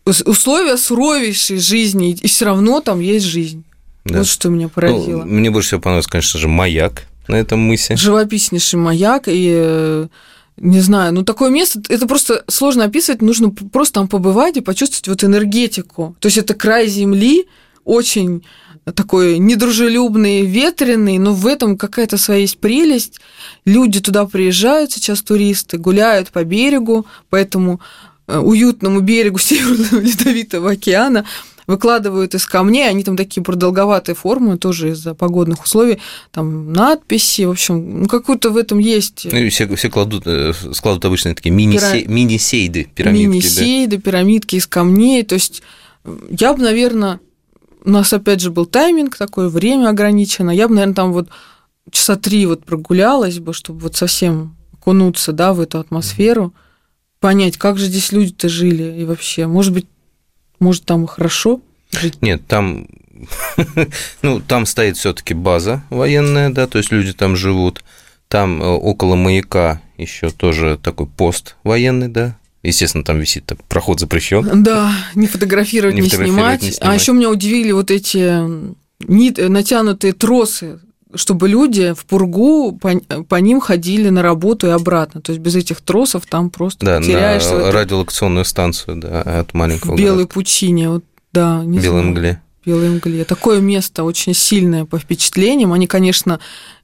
условия 0.05 0.77
суровейшей 0.77 1.57
жизни, 1.57 2.11
и 2.11 2.27
все 2.27 2.45
равно 2.45 2.79
там 2.79 2.99
есть 2.99 3.25
жизнь. 3.25 3.63
Да. 4.05 4.19
Вот 4.19 4.27
что 4.27 4.49
меня 4.49 4.69
поразило. 4.69 5.23
Ну, 5.23 5.33
мне 5.39 5.49
больше 5.49 5.69
всего 5.69 5.81
понравился, 5.81 6.09
конечно 6.09 6.39
же, 6.39 6.47
маяк 6.47 7.03
на 7.27 7.35
этом 7.35 7.59
мысе. 7.59 7.95
Живописнейший 7.95 8.79
маяк, 8.79 9.23
и 9.27 9.49
э, 9.51 10.07
не 10.57 10.79
знаю, 10.79 11.13
ну 11.13 11.23
такое 11.23 11.49
место, 11.49 11.81
это 11.89 12.07
просто 12.07 12.43
сложно 12.47 12.85
описывать, 12.85 13.23
нужно 13.23 13.49
просто 13.49 13.95
там 13.95 14.07
побывать 14.07 14.57
и 14.57 14.61
почувствовать 14.61 15.07
вот 15.07 15.23
энергетику. 15.23 16.15
То 16.19 16.27
есть 16.27 16.37
это 16.37 16.53
край 16.53 16.87
земли, 16.87 17.47
очень 17.83 18.43
такой 18.93 19.39
недружелюбный, 19.39 20.45
ветреный, 20.45 21.17
но 21.17 21.33
в 21.33 21.47
этом 21.47 21.75
какая-то 21.75 22.17
своя 22.17 22.41
есть 22.41 22.59
прелесть. 22.59 23.19
Люди 23.65 23.99
туда 23.99 24.25
приезжают 24.27 24.91
сейчас, 24.91 25.23
туристы, 25.23 25.79
гуляют 25.79 26.29
по 26.29 26.43
берегу, 26.43 27.07
по 27.31 27.35
этому 27.35 27.81
э, 27.81 28.14
уютному 28.27 29.01
берегу 29.01 29.37
Северного 29.39 30.01
Ледовитого 30.01 30.71
океана, 30.71 31.25
выкладывают 31.67 32.35
из 32.35 32.45
камней, 32.45 32.87
они 32.87 33.03
там 33.03 33.17
такие 33.17 33.43
продолговатые 33.43 34.15
формы, 34.15 34.57
тоже 34.57 34.91
из-за 34.91 35.15
погодных 35.15 35.63
условий, 35.63 35.99
там 36.31 36.71
надписи, 36.71 37.43
в 37.43 37.51
общем, 37.51 38.01
ну, 38.01 38.07
какую-то 38.07 38.51
в 38.51 38.57
этом 38.57 38.77
есть. 38.77 39.27
Ну, 39.31 39.37
и 39.37 39.49
все, 39.49 39.73
все 39.75 39.89
кладут, 39.89 40.27
э, 40.27 40.53
складут 40.73 41.05
обычно 41.05 41.33
такие 41.33 41.51
мини-сейды, 41.51 42.07
мини-сейды, 42.07 42.87
пирамидки. 42.93 43.27
Мини-сейды, 43.27 43.97
да? 43.97 44.01
пирамидки 44.01 44.55
из 44.57 44.67
камней, 44.67 45.23
то 45.23 45.33
есть 45.33 45.63
я 46.29 46.53
бы, 46.53 46.61
наверное, 46.61 47.19
у 47.83 47.89
нас 47.89 48.13
опять 48.13 48.41
же 48.41 48.51
был 48.51 48.65
тайминг 48.65 49.15
такое, 49.15 49.49
время 49.49 49.89
ограничено. 49.89 50.51
Я 50.51 50.67
бы, 50.67 50.75
наверное, 50.75 50.95
там 50.95 51.13
вот 51.13 51.29
часа 51.91 52.15
три 52.15 52.45
вот 52.45 52.65
прогулялась 52.65 53.39
бы, 53.39 53.53
чтобы 53.53 53.79
вот 53.79 53.95
совсем 53.95 54.55
окунуться, 54.73 55.31
да, 55.33 55.53
в 55.53 55.59
эту 55.59 55.79
атмосферу, 55.79 56.53
понять, 57.25 57.57
как 57.57 57.79
же 57.79 57.87
здесь 57.87 58.11
люди-то 58.11 58.49
жили 58.49 59.01
и 59.01 59.03
вообще, 59.03 59.47
может 59.47 59.73
быть, 59.73 59.87
может 60.59 60.85
там 60.85 61.07
хорошо 61.07 61.59
жить? 61.91 62.21
Нет, 62.21 62.45
там, 62.47 62.85
ну, 64.21 64.39
там 64.41 64.67
стоит 64.67 64.95
все-таки 64.95 65.33
база 65.33 65.83
военная, 65.89 66.51
да, 66.51 66.67
то 66.67 66.77
есть 66.77 66.91
люди 66.91 67.13
там 67.13 67.35
живут. 67.35 67.83
Там 68.27 68.61
э, 68.61 68.67
около 68.67 69.15
маяка 69.15 69.81
еще 69.97 70.29
тоже 70.29 70.79
такой 70.79 71.07
пост 71.07 71.55
военный, 71.63 72.09
да, 72.09 72.37
Естественно, 72.61 73.03
там 73.03 73.19
висит 73.19 73.47
так, 73.47 73.63
проход 73.63 73.99
запрещен. 73.99 74.63
Да, 74.63 74.93
не 75.15 75.25
фотографировать, 75.25 75.95
не, 75.95 76.01
не, 76.01 76.09
снимать. 76.09 76.61
не 76.61 76.71
снимать. 76.73 76.79
А 76.81 76.93
еще 76.93 77.13
меня 77.13 77.31
удивили 77.31 77.71
вот 77.71 77.89
эти 77.89 78.39
нит, 78.99 79.37
натянутые 79.37 80.13
тросы, 80.13 80.79
чтобы 81.15 81.49
люди 81.49 81.93
в 81.93 82.05
пургу 82.05 82.73
по, 82.73 82.99
по 83.23 83.35
ним 83.35 83.59
ходили 83.59 84.09
на 84.09 84.21
работу 84.21 84.67
и 84.67 84.71
обратно. 84.71 85.21
То 85.21 85.31
есть 85.31 85.41
без 85.41 85.55
этих 85.55 85.81
тросов 85.81 86.25
там 86.25 86.49
просто 86.49 86.85
да, 86.85 87.01
теряешься. 87.01 87.57
На 87.57 87.71
радиолокационную 87.71 88.45
станцию 88.45 88.97
да, 88.97 89.21
от 89.21 89.53
маленького. 89.53 89.95
В 89.95 89.97
белой 89.97 90.27
пучине, 90.27 90.89
вот, 90.89 91.03
да. 91.33 91.63
Не 91.63 91.79
белой 91.79 91.99
знаю. 91.99 92.11
мгле. 92.11 92.41
Белой 92.65 92.89
мгле. 92.89 93.25
Такое 93.25 93.59
место 93.59 94.03
очень 94.03 94.33
сильное 94.33 94.85
по 94.85 94.97
впечатлениям. 94.97 95.71
Они, 95.73 95.87
конечно, 95.87 96.39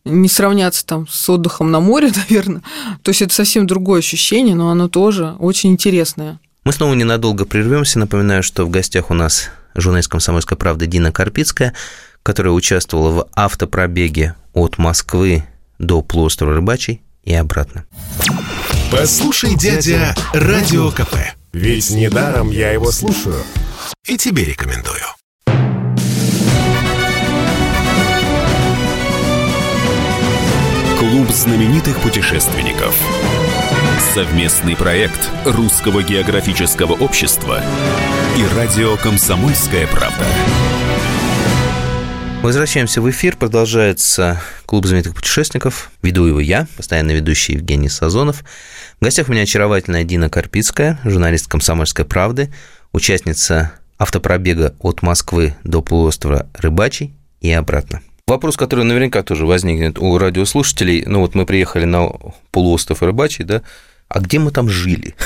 не 0.06 0.28
сравнятся 0.28 0.86
там 0.86 1.08
с 1.08 1.30
отдыхом 1.30 1.72
на 1.72 1.80
море, 1.80 2.12
наверное. 2.30 2.62
То 3.02 3.10
есть 3.10 3.22
это 3.22 3.34
совсем 3.34 3.68
другое 3.68 4.00
ощущение, 4.00 4.56
но 4.56 4.70
оно 4.70 4.90
тоже 4.90 5.36
очень 5.40 5.72
интересное. 5.72 6.40
Мы 6.64 6.74
снова 6.74 6.94
ненадолго 6.94 7.46
прервемся. 7.46 7.98
Напоминаю, 7.98 8.44
что 8.44 8.66
в 8.66 8.70
гостях 8.70 9.10
у 9.10 9.16
нас 9.16 9.50
журналист 9.76 10.10
«Комсомольской 10.10 10.58
правды» 10.58 10.86
Дина 10.86 11.12
Карпицкая, 11.12 11.74
которая 12.24 12.54
участвовала 12.54 13.12
в 13.12 13.28
автопробеге 13.34 14.36
от 14.54 14.78
Москвы 14.78 15.44
до 15.80 16.02
полуострова 16.02 16.56
Рыбачий 16.56 17.02
и 17.24 17.34
обратно. 17.34 17.86
Послушай, 18.92 19.56
дядя, 19.56 20.16
Радио 20.34 20.92
КП. 20.92 21.16
Ведь 21.54 21.90
недаром 21.92 22.52
я 22.52 22.72
его 22.72 22.92
слушаю. 22.92 23.42
И 24.06 24.18
тебе 24.18 24.46
рекомендую. 24.46 25.02
Клуб 31.00 31.30
знаменитых 31.32 32.00
путешественников. 32.02 32.96
Совместный 34.14 34.76
проект 34.76 35.30
Русского 35.46 36.04
географического 36.04 36.94
общества 36.94 37.64
и 38.38 38.56
радио 38.56 38.98
«Комсомольская 38.98 39.88
правда». 39.88 40.26
Возвращаемся 42.42 43.02
в 43.02 43.10
эфир. 43.10 43.38
Продолжается 43.38 44.42
клуб 44.66 44.88
знаменитых 44.88 45.14
путешественников. 45.14 45.92
Веду 46.02 46.26
его 46.26 46.40
я, 46.40 46.68
постоянно 46.76 47.12
ведущий 47.12 47.54
Евгений 47.54 47.88
Сазонов. 47.88 48.44
В 49.00 49.04
гостях 49.04 49.30
у 49.30 49.32
меня 49.32 49.44
очаровательная 49.44 50.04
Дина 50.04 50.28
Карпицкая, 50.28 51.00
журналист 51.04 51.48
«Комсомольской 51.48 52.04
правды», 52.04 52.52
участница 52.94 53.74
автопробега 54.00 54.74
от 54.80 55.04
Москвы 55.04 55.56
до 55.64 55.84
полуострова 55.84 56.48
Рыбачий 56.56 57.14
и 57.42 57.52
обратно. 57.52 58.02
Вопрос, 58.26 58.58
который 58.58 58.86
наверняка 58.86 59.22
тоже 59.22 59.46
возникнет 59.46 60.00
у 60.00 60.18
радиослушателей. 60.18 61.04
Ну 61.06 61.20
вот 61.20 61.36
мы 61.36 61.46
приехали 61.46 61.86
на 61.86 62.10
полуостров 62.50 63.04
Рыбачий, 63.04 63.46
да, 63.46 63.62
а 64.14 64.20
где 64.20 64.40
мы 64.40 64.52
там 64.52 64.68
жили? 64.68 65.16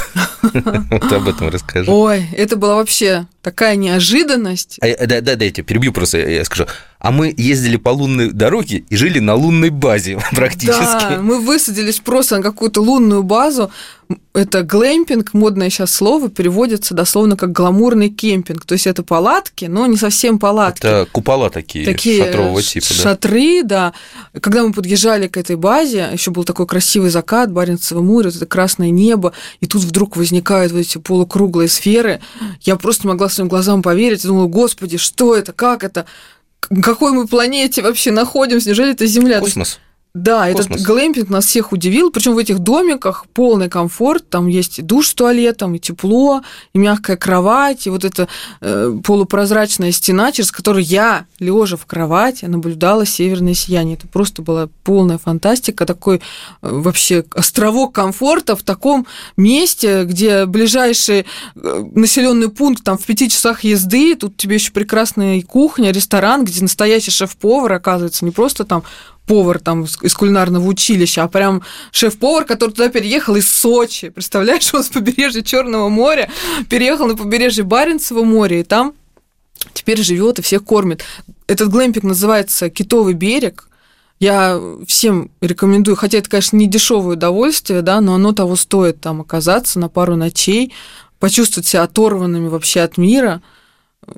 Вот 0.91 1.11
об 1.11 1.27
этом 1.27 1.49
расскажи. 1.49 1.91
Ой, 1.91 2.23
это 2.37 2.55
была 2.55 2.75
вообще 2.75 3.25
такая 3.41 3.75
неожиданность. 3.75 4.77
А, 4.79 5.07
да, 5.07 5.21
да, 5.21 5.35
да, 5.35 5.45
я 5.45 5.51
тебя 5.51 5.63
перебью 5.63 5.91
просто, 5.91 6.19
я 6.19 6.45
скажу. 6.45 6.67
А 7.05 7.11
мы 7.11 7.31
ездили 7.37 7.77
по 7.77 7.89
лунной 7.89 8.31
дороге 8.31 8.83
и 8.89 8.95
жили 8.95 9.19
на 9.19 9.35
лунной 9.35 9.69
базе 9.69 10.17
практически. 10.31 11.07
Да, 11.07 11.19
мы 11.21 11.39
высадились 11.39 11.99
просто 11.99 12.37
на 12.37 12.41
какую-то 12.41 12.81
лунную 12.81 13.21
базу. 13.21 13.69
Это 14.33 14.63
глэмпинг, 14.63 15.33
модное 15.35 15.69
сейчас 15.69 15.91
слово, 15.93 16.29
переводится 16.29 16.95
дословно 16.95 17.37
как 17.37 17.51
гламурный 17.51 18.09
кемпинг. 18.09 18.65
То 18.65 18.73
есть 18.73 18.87
это 18.87 19.03
палатки, 19.03 19.65
но 19.65 19.85
не 19.85 19.97
совсем 19.97 20.39
палатки. 20.39 20.79
Это 20.79 21.07
купола 21.11 21.51
такие, 21.51 21.85
такие 21.85 22.23
шатрового 22.23 22.61
типа. 22.63 22.85
Шатры, 22.85 23.61
да. 23.61 23.93
да. 24.33 24.39
Когда 24.39 24.63
мы 24.63 24.73
подъезжали 24.73 25.27
к 25.27 25.37
этой 25.37 25.57
базе, 25.57 26.09
еще 26.11 26.31
был 26.31 26.43
такой 26.43 26.65
красивый 26.65 27.11
закат, 27.11 27.51
Баренцево 27.51 28.01
море, 28.01 28.29
вот 28.29 28.35
это 28.35 28.47
красное 28.47 28.89
небо, 28.89 29.33
и 29.59 29.67
тут 29.67 29.83
вдруг 29.83 30.17
возникают 30.17 30.71
вот 30.71 30.79
эти 30.79 30.97
полукруглые 30.97 31.67
сферы. 31.67 32.19
Я 32.61 32.77
просто 32.77 33.07
могла 33.07 33.29
своим 33.29 33.47
глазам 33.47 33.83
поверить, 33.83 34.23
думала, 34.23 34.47
господи, 34.47 34.97
что 34.97 35.35
это, 35.35 35.53
как 35.53 35.83
это? 35.83 36.07
Какой 36.81 37.11
мы 37.11 37.27
планете 37.27 37.81
вообще 37.81 38.11
находимся? 38.11 38.69
Неужели 38.69 38.91
это 38.93 39.05
Земля? 39.05 39.39
Космос. 39.39 39.79
Да, 40.15 40.49
Космос. 40.49 40.77
этот 40.77 40.87
глэмпинг 40.87 41.29
нас 41.29 41.45
всех 41.45 41.73
удивил. 41.73 42.09
Причем 42.09 42.35
в 42.35 42.37
этих 42.37 42.59
домиках 42.59 43.25
полный 43.33 43.69
комфорт. 43.69 44.29
Там 44.29 44.47
есть 44.47 44.81
душ 44.81 45.09
с 45.09 45.13
туалетом, 45.13 45.75
и 45.75 45.79
тепло, 45.79 46.41
и 46.73 46.77
мягкая 46.79 47.17
кровать, 47.17 47.85
и 47.85 47.89
вот 47.89 48.05
эта 48.05 48.29
э, 48.61 48.97
полупрозрачная 49.03 49.91
стена, 49.91 50.31
через 50.31 50.53
которую 50.53 50.85
я, 50.85 51.25
лежа 51.39 51.75
в 51.75 51.85
кровати, 51.85 52.45
наблюдала 52.45 53.05
северное 53.05 53.53
сияние. 53.53 53.97
Это 53.97 54.07
просто 54.07 54.41
была 54.41 54.69
полная 54.85 55.17
фантастика, 55.17 55.85
такой 55.85 56.17
э, 56.17 56.19
вообще 56.61 57.25
островок 57.35 57.93
комфорта 57.93 58.55
в 58.55 58.63
таком 58.63 59.05
месте, 59.35 60.05
где 60.05 60.45
ближайший 60.45 61.25
э, 61.55 61.83
населенный 61.93 62.47
пункт 62.47 62.85
там 62.85 62.97
в 62.97 63.03
пяти 63.03 63.27
часах 63.27 63.65
езды. 63.65 64.15
Тут 64.15 64.37
тебе 64.37 64.55
еще 64.55 64.71
прекрасная 64.71 65.41
кухня, 65.41 65.91
ресторан, 65.91 66.45
где 66.45 66.61
настоящий 66.61 67.11
шеф-повар 67.11 67.73
оказывается 67.73 68.23
не 68.23 68.31
просто 68.31 68.63
там 68.63 68.83
повар 69.25 69.59
там 69.59 69.83
из 69.83 70.13
кулинарного 70.13 70.65
училища, 70.65 71.23
а 71.23 71.27
прям 71.27 71.61
шеф-повар, 71.91 72.45
который 72.45 72.71
туда 72.71 72.89
переехал 72.89 73.35
из 73.35 73.49
Сочи. 73.49 74.09
Представляешь, 74.09 74.71
он 74.73 74.83
с 74.83 74.89
побережья 74.89 75.41
Черного 75.41 75.89
моря 75.89 76.29
переехал 76.69 77.07
на 77.07 77.15
побережье 77.15 77.63
Баренцева 77.63 78.23
моря, 78.23 78.59
и 78.59 78.63
там 78.63 78.93
теперь 79.73 80.01
живет 80.01 80.39
и 80.39 80.41
всех 80.41 80.63
кормит. 80.63 81.03
Этот 81.47 81.69
глэмпинг 81.69 82.03
называется 82.03 82.69
«Китовый 82.69 83.13
берег», 83.13 83.69
я 84.17 84.61
всем 84.87 85.29
рекомендую, 85.41 85.97
хотя 85.97 86.19
это, 86.19 86.29
конечно, 86.29 86.55
не 86.55 86.67
дешевое 86.67 87.17
удовольствие, 87.17 87.81
да, 87.81 87.99
но 87.99 88.15
оно 88.15 88.31
того 88.31 88.55
стоит 88.55 89.01
там 89.01 89.19
оказаться 89.19 89.77
на 89.77 89.89
пару 89.89 90.15
ночей, 90.15 90.71
почувствовать 91.19 91.67
себя 91.67 91.83
оторванными 91.83 92.47
вообще 92.47 92.81
от 92.81 92.97
мира– 92.97 93.41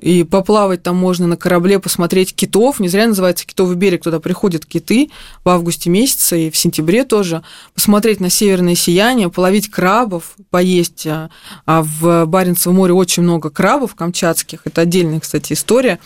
и 0.00 0.24
поплавать 0.24 0.82
там 0.82 0.96
можно 0.96 1.26
на 1.26 1.36
корабле, 1.36 1.78
посмотреть 1.78 2.34
китов. 2.34 2.80
Не 2.80 2.88
зря 2.88 3.06
называется 3.06 3.46
Китовый 3.46 3.76
берег, 3.76 4.02
туда 4.02 4.20
приходят 4.20 4.66
киты 4.66 5.10
в 5.44 5.48
августе 5.48 5.90
месяце 5.90 6.46
и 6.46 6.50
в 6.50 6.56
сентябре 6.56 7.04
тоже. 7.04 7.42
Посмотреть 7.74 8.20
на 8.20 8.30
северное 8.30 8.74
сияние, 8.74 9.30
половить 9.30 9.70
крабов, 9.70 10.36
поесть. 10.50 11.06
А, 11.06 11.30
а 11.66 11.82
в 11.82 12.26
Баренцевом 12.26 12.76
море 12.76 12.92
очень 12.92 13.22
много 13.22 13.50
крабов 13.50 13.94
камчатских. 13.94 14.60
Это 14.64 14.82
отдельная, 14.82 15.20
кстати, 15.20 15.52
история. 15.54 15.98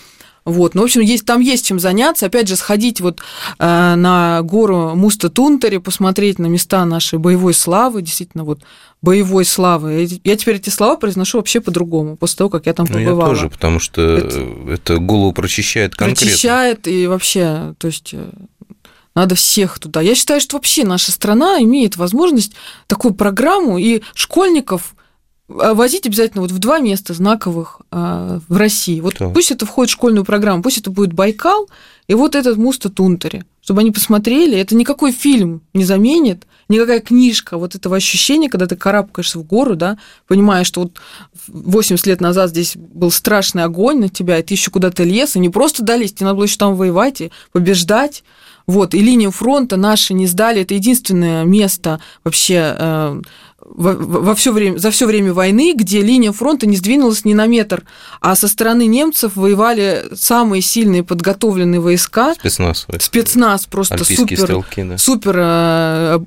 Вот, 0.44 0.74
ну, 0.74 0.82
в 0.82 0.84
общем, 0.84 1.00
есть, 1.02 1.24
там 1.24 1.40
есть 1.40 1.66
чем 1.66 1.78
заняться. 1.78 2.26
Опять 2.26 2.48
же, 2.48 2.56
сходить 2.56 3.00
вот 3.00 3.20
э, 3.58 3.94
на 3.94 4.42
гору 4.42 4.94
Муста-Тунтари, 4.94 5.78
посмотреть 5.78 6.38
на 6.38 6.46
места 6.46 6.84
нашей 6.84 7.18
боевой 7.18 7.54
славы, 7.54 8.02
действительно, 8.02 8.44
вот 8.44 8.60
боевой 9.02 9.44
славы. 9.44 10.08
Я 10.24 10.36
теперь 10.36 10.56
эти 10.56 10.70
слова 10.70 10.96
произношу 10.96 11.38
вообще 11.38 11.60
по-другому, 11.60 12.16
после 12.16 12.38
того, 12.38 12.50
как 12.50 12.66
я 12.66 12.72
там 12.72 12.86
побывала. 12.86 13.14
Ну, 13.14 13.20
я 13.20 13.26
тоже, 13.26 13.48
потому 13.50 13.78
что 13.78 14.02
это, 14.02 14.46
это 14.68 14.98
голову 14.98 15.32
прочищает 15.32 15.94
конкретно. 15.94 16.26
Прочищает 16.26 16.88
и 16.88 17.06
вообще, 17.06 17.74
то 17.78 17.86
есть 17.86 18.10
э, 18.12 18.30
надо 19.14 19.34
всех 19.34 19.78
туда. 19.78 20.00
Я 20.00 20.14
считаю, 20.14 20.40
что 20.40 20.56
вообще 20.56 20.84
наша 20.84 21.12
страна 21.12 21.60
имеет 21.60 21.96
возможность 21.96 22.52
такую 22.86 23.14
программу 23.14 23.78
и 23.78 24.02
школьников 24.14 24.94
возить 25.52 26.06
обязательно 26.06 26.42
вот 26.42 26.50
в 26.50 26.58
два 26.58 26.78
места 26.78 27.14
знаковых 27.14 27.80
а, 27.90 28.40
в 28.48 28.56
России. 28.56 29.00
Вот 29.00 29.18
так. 29.18 29.32
пусть 29.32 29.50
это 29.50 29.66
входит 29.66 29.90
в 29.90 29.94
школьную 29.94 30.24
программу, 30.24 30.62
пусть 30.62 30.78
это 30.78 30.90
будет 30.90 31.12
Байкал 31.12 31.68
и 32.08 32.14
вот 32.14 32.34
этот 32.34 32.56
Муста 32.56 32.90
Тунтари, 32.90 33.44
чтобы 33.62 33.80
они 33.80 33.90
посмотрели. 33.90 34.56
Это 34.58 34.74
никакой 34.74 35.12
фильм 35.12 35.62
не 35.74 35.84
заменит, 35.84 36.44
никакая 36.68 37.00
книжка 37.00 37.58
вот 37.58 37.74
этого 37.74 37.96
ощущения, 37.96 38.48
когда 38.48 38.66
ты 38.66 38.76
карабкаешься 38.76 39.38
в 39.38 39.44
гору, 39.44 39.76
да, 39.76 39.98
понимаешь, 40.26 40.66
что 40.66 40.82
вот 40.82 41.00
80 41.46 42.06
лет 42.06 42.20
назад 42.20 42.50
здесь 42.50 42.76
был 42.76 43.10
страшный 43.10 43.64
огонь 43.64 44.00
на 44.00 44.08
тебя, 44.08 44.38
и 44.38 44.42
ты 44.42 44.54
еще 44.54 44.70
куда-то 44.70 45.04
лез, 45.04 45.36
и 45.36 45.40
не 45.40 45.50
просто 45.50 45.82
долезть, 45.82 46.16
тебе 46.16 46.26
надо 46.26 46.36
было 46.36 46.44
еще 46.44 46.56
там 46.56 46.74
воевать 46.76 47.20
и 47.20 47.30
побеждать. 47.52 48.24
Вот, 48.66 48.94
и 48.94 49.00
линию 49.00 49.32
фронта 49.32 49.76
наши 49.76 50.14
не 50.14 50.28
сдали. 50.28 50.62
Это 50.62 50.74
единственное 50.74 51.44
место 51.44 52.00
вообще 52.22 52.76
э, 52.78 53.20
во, 53.74 53.94
во 53.94 54.34
все 54.34 54.52
время, 54.52 54.78
за 54.78 54.90
все 54.90 55.06
время 55.06 55.32
войны, 55.32 55.72
где 55.74 56.02
линия 56.02 56.32
фронта 56.32 56.66
не 56.66 56.76
сдвинулась 56.76 57.24
ни 57.24 57.32
на 57.32 57.46
метр, 57.46 57.84
а 58.20 58.36
со 58.36 58.48
стороны 58.48 58.86
немцев 58.86 59.36
воевали 59.36 60.04
самые 60.14 60.62
сильные 60.62 61.02
подготовленные 61.02 61.80
войска. 61.80 62.34
Спецназ. 62.34 62.86
Спецназ 62.98 63.66
просто 63.66 64.04
супер, 64.04 64.38
стрелки, 64.38 64.82
да. 64.82 64.98
супер 64.98 65.34
э, 65.38 66.20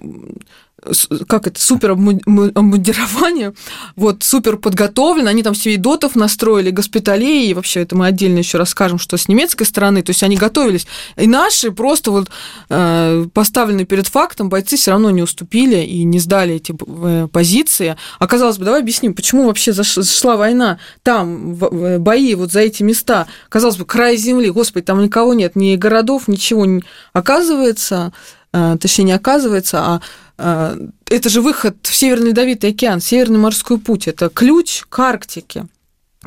как 1.28 1.48
это, 1.48 1.60
супер 1.60 1.92
обмундирование, 1.92 3.54
вот, 3.96 4.24
супер 4.24 4.58
подготовлено, 4.58 5.30
они 5.30 5.42
там 5.42 5.56
себе 5.56 5.78
дотов 5.78 6.16
настроили, 6.16 6.70
госпиталей, 6.70 7.50
и 7.50 7.54
вообще 7.54 7.82
это 7.82 7.96
мы 7.96 8.08
отдельно 8.08 8.40
еще 8.40 8.58
расскажем, 8.58 9.00
что 9.00 9.18
с 9.18 9.28
немецкой 9.28 9.64
стороны, 9.64 10.04
то 10.04 10.12
есть 10.12 10.22
они 10.24 10.36
готовились. 10.36 10.86
И 11.16 11.28
наши 11.28 11.72
просто 11.72 12.12
вот 12.12 12.30
э, 12.70 13.26
поставлены 13.34 13.86
перед 13.86 14.08
фактом, 14.08 14.50
бойцы 14.50 14.76
все 14.76 14.92
равно 14.92 15.12
не 15.12 15.22
уступили 15.22 15.78
и 15.78 16.04
не 16.04 16.20
сдали 16.20 16.56
эти 16.56 16.76
э, 16.76 17.28
позиции. 17.32 17.96
Оказалось 18.20 18.58
бы, 18.58 18.66
давай 18.66 18.82
объясним, 18.82 19.14
почему 19.14 19.46
вообще 19.46 19.74
зашла 19.74 20.36
война 20.38 20.80
там, 21.04 21.56
бои 21.56 22.36
вот 22.36 22.52
за 22.52 22.60
эти 22.60 22.84
места. 22.84 23.28
Казалось 23.50 23.78
бы, 23.78 23.86
край 23.86 24.18
земли, 24.18 24.50
господи, 24.50 24.86
там 24.86 25.02
никого 25.02 25.34
нет, 25.34 25.56
ни 25.56 25.76
городов, 25.76 26.28
ничего. 26.28 26.66
Оказывается, 27.14 28.14
э, 28.14 28.35
точнее, 28.80 29.06
не 29.06 29.12
оказывается, 29.12 29.80
а 29.80 30.02
а, 30.38 30.78
это 31.10 31.30
же 31.30 31.42
выход 31.42 31.78
в 31.84 31.96
Северный 31.96 32.30
Ледовитый 32.30 32.72
океан, 32.72 33.00
Северный 33.00 33.40
морской 33.40 33.80
путь, 33.80 34.08
это 34.08 34.30
ключ 34.30 34.84
к 34.90 35.00
Арктике. 35.00 35.68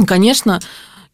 Конечно, 0.07 0.61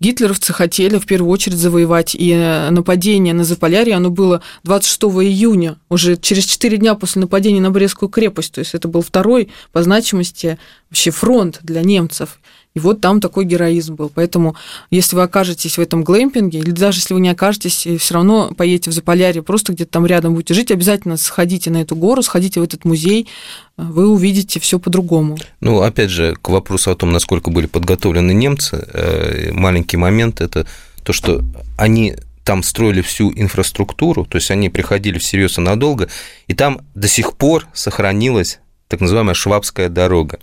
гитлеровцы 0.01 0.53
хотели 0.53 0.99
в 0.99 1.07
первую 1.07 1.33
очередь 1.33 1.59
завоевать, 1.59 2.15
и 2.15 2.35
нападение 2.71 3.35
на 3.35 3.45
Заполярье, 3.45 3.97
оно 3.97 4.11
было 4.11 4.43
26 4.65 5.03
июня, 5.25 5.79
уже 5.89 6.17
через 6.17 6.45
4 6.45 6.77
дня 6.77 6.95
после 6.95 7.21
нападения 7.23 7.61
на 7.61 7.71
Брестскую 7.71 8.09
крепость, 8.09 8.53
то 8.53 8.61
есть 8.61 8.75
это 8.75 8.87
был 8.87 9.03
второй 9.03 9.51
по 9.73 9.83
значимости 9.83 10.59
вообще 10.91 11.11
фронт 11.11 11.59
для 11.63 11.83
немцев. 11.83 12.39
И 12.75 12.81
вот 12.81 13.01
там 13.01 13.21
такой 13.21 13.45
героизм 13.45 13.95
был. 13.95 14.11
Поэтому, 14.13 14.57
если 14.91 15.15
вы 15.15 15.23
окажетесь 15.23 15.79
в 15.79 15.81
этом 15.81 16.03
глэмпинге, 16.03 16.59
или 16.59 16.73
даже 16.73 16.99
если 16.99 17.15
вы 17.15 17.21
не 17.21 17.29
окажетесь, 17.29 17.87
все 18.01 18.15
равно 18.15 18.53
поедете 18.53 18.91
в 18.91 18.93
Заполярье, 18.93 19.43
просто 19.43 19.73
где-то 19.73 19.93
там 19.93 20.07
рядом 20.07 20.35
будете 20.35 20.55
жить, 20.55 20.73
обязательно 20.73 21.17
сходите 21.17 21.71
на 21.71 21.83
эту 21.83 21.95
гору, 21.95 22.23
сходите 22.23 22.59
в 22.59 22.65
этот 22.65 22.85
музей, 22.85 23.29
вы 23.77 24.09
увидите 24.09 24.59
все 24.59 24.81
по-другому. 24.81 25.39
Ну, 25.61 25.83
опять 25.83 26.11
же, 26.11 26.37
к 26.43 26.49
вопросу 26.49 26.91
о 26.91 26.97
том, 26.97 27.13
насколько 27.13 27.51
были 27.51 27.67
подготовлены 27.67 28.33
немцы, 28.33 28.85
э, 28.93 29.53
маленький 29.53 29.97
момент– 29.97 30.41
это 30.41 30.67
то, 31.05 31.13
что 31.13 31.45
они 31.77 32.17
там 32.43 32.65
строили 32.65 33.03
всю 33.03 33.33
инфраструктуру, 33.33 34.25
то 34.25 34.37
есть 34.37 34.51
они 34.51 34.69
приходили 34.69 35.19
всерьез 35.19 35.59
и 35.59 35.61
надолго, 35.61 36.09
и 36.49 36.55
там 36.55 36.81
до 36.97 37.07
сих 37.07 37.37
пор 37.37 37.69
сохранилась 37.73 38.59
так 38.89 39.01
называемая 39.01 39.35
Швабская 39.35 39.89
дорога 39.89 40.41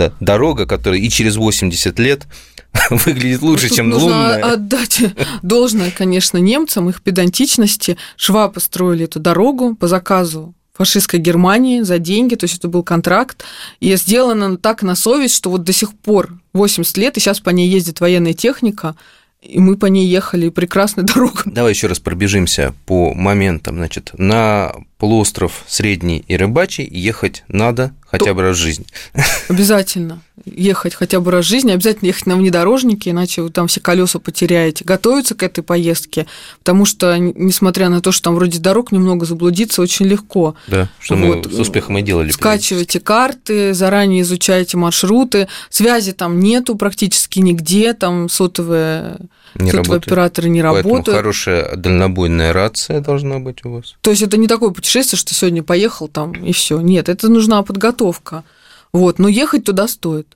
да, 0.00 0.12
дорога, 0.20 0.66
которая 0.66 1.00
и 1.00 1.08
через 1.10 1.36
80 1.36 1.98
лет 1.98 2.26
выглядит 2.90 3.42
лучше, 3.42 3.68
Тут 3.68 3.76
чем 3.76 3.90
нужно 3.90 4.06
лунная. 4.06 4.52
отдать 4.54 5.00
должное, 5.42 5.90
конечно, 5.90 6.38
немцам, 6.38 6.88
их 6.88 7.02
педантичности. 7.02 7.96
Шва 8.16 8.48
построили 8.48 9.04
эту 9.04 9.20
дорогу 9.20 9.74
по 9.74 9.88
заказу 9.88 10.54
фашистской 10.72 11.20
Германии 11.20 11.82
за 11.82 11.98
деньги, 11.98 12.36
то 12.36 12.44
есть 12.44 12.56
это 12.56 12.68
был 12.68 12.82
контракт, 12.82 13.44
и 13.80 13.94
сделано 13.96 14.56
так 14.56 14.82
на 14.82 14.94
совесть, 14.94 15.34
что 15.34 15.50
вот 15.50 15.62
до 15.62 15.74
сих 15.74 15.92
пор 15.92 16.30
80 16.54 16.96
лет, 16.96 17.16
и 17.18 17.20
сейчас 17.20 17.40
по 17.40 17.50
ней 17.50 17.68
ездит 17.68 18.00
военная 18.00 18.32
техника, 18.32 18.96
и 19.42 19.58
мы 19.58 19.76
по 19.76 19.86
ней 19.86 20.06
ехали, 20.06 20.48
прекрасная 20.48 21.04
дорога. 21.14 21.42
Давай 21.44 21.72
еще 21.74 21.86
раз 21.86 21.98
пробежимся 22.00 22.72
по 22.86 23.12
моментам. 23.12 23.76
Значит, 23.76 24.12
на 24.16 24.72
полуостров 25.00 25.64
Средний 25.66 26.22
и 26.28 26.36
Рыбачий 26.36 26.86
ехать 26.86 27.42
надо 27.48 27.92
хотя 28.08 28.26
То- 28.26 28.34
бы 28.34 28.42
раз 28.42 28.56
в 28.56 28.60
жизни. 28.60 28.84
Обязательно 29.48 30.20
ехать 30.46 30.94
хотя 30.94 31.20
бы 31.20 31.30
раз 31.30 31.44
в 31.44 31.48
жизни, 31.48 31.70
обязательно 31.70 32.06
ехать 32.08 32.24
на 32.26 32.34
внедорожнике, 32.34 33.10
иначе 33.10 33.42
вы 33.42 33.50
там 33.50 33.66
все 33.68 33.80
колеса 33.80 34.18
потеряете. 34.18 34.84
Готовиться 34.86 35.34
к 35.34 35.42
этой 35.42 35.62
поездке, 35.62 36.26
потому 36.60 36.86
что, 36.86 37.16
несмотря 37.18 37.88
на 37.90 38.00
то, 38.00 38.10
что 38.10 38.24
там 38.24 38.34
вроде 38.36 38.58
дорог 38.58 38.90
немного 38.90 39.26
заблудиться, 39.26 39.82
очень 39.82 40.06
легко. 40.06 40.54
Да, 40.66 40.88
что 40.98 41.16
Вот. 41.16 41.46
мы 41.46 41.52
с 41.52 41.58
успехом 41.58 41.98
и 41.98 42.02
делали. 42.02 42.30
Скачивайте 42.30 43.00
карты, 43.00 43.74
заранее 43.74 44.22
изучайте 44.22 44.76
маршруты. 44.78 45.46
Связи 45.68 46.12
там 46.12 46.40
нету 46.40 46.74
практически 46.74 47.38
нигде, 47.40 47.92
там 47.92 48.28
сотовые, 48.30 49.18
Не 49.54 49.70
сотовые 49.70 49.72
работает. 49.76 50.06
операторы 50.06 50.48
не 50.48 50.62
Поэтому 50.62 50.94
работают. 50.94 51.16
хорошая 51.18 51.76
дальнобойная 51.76 52.52
рация 52.54 53.00
должна 53.00 53.38
быть 53.40 53.64
у 53.66 53.72
вас. 53.72 53.94
То 54.00 54.10
есть 54.10 54.22
это 54.22 54.38
не 54.38 54.48
такое 54.48 54.70
путешествие, 54.70 54.89
что 54.98 55.34
сегодня 55.34 55.62
поехал 55.62 56.08
там 56.08 56.32
и 56.32 56.52
все. 56.52 56.80
Нет, 56.80 57.08
это 57.08 57.28
нужна 57.28 57.62
подготовка. 57.62 58.44
Вот, 58.92 59.18
но 59.18 59.28
ехать 59.28 59.64
туда 59.64 59.86
стоит. 59.88 60.26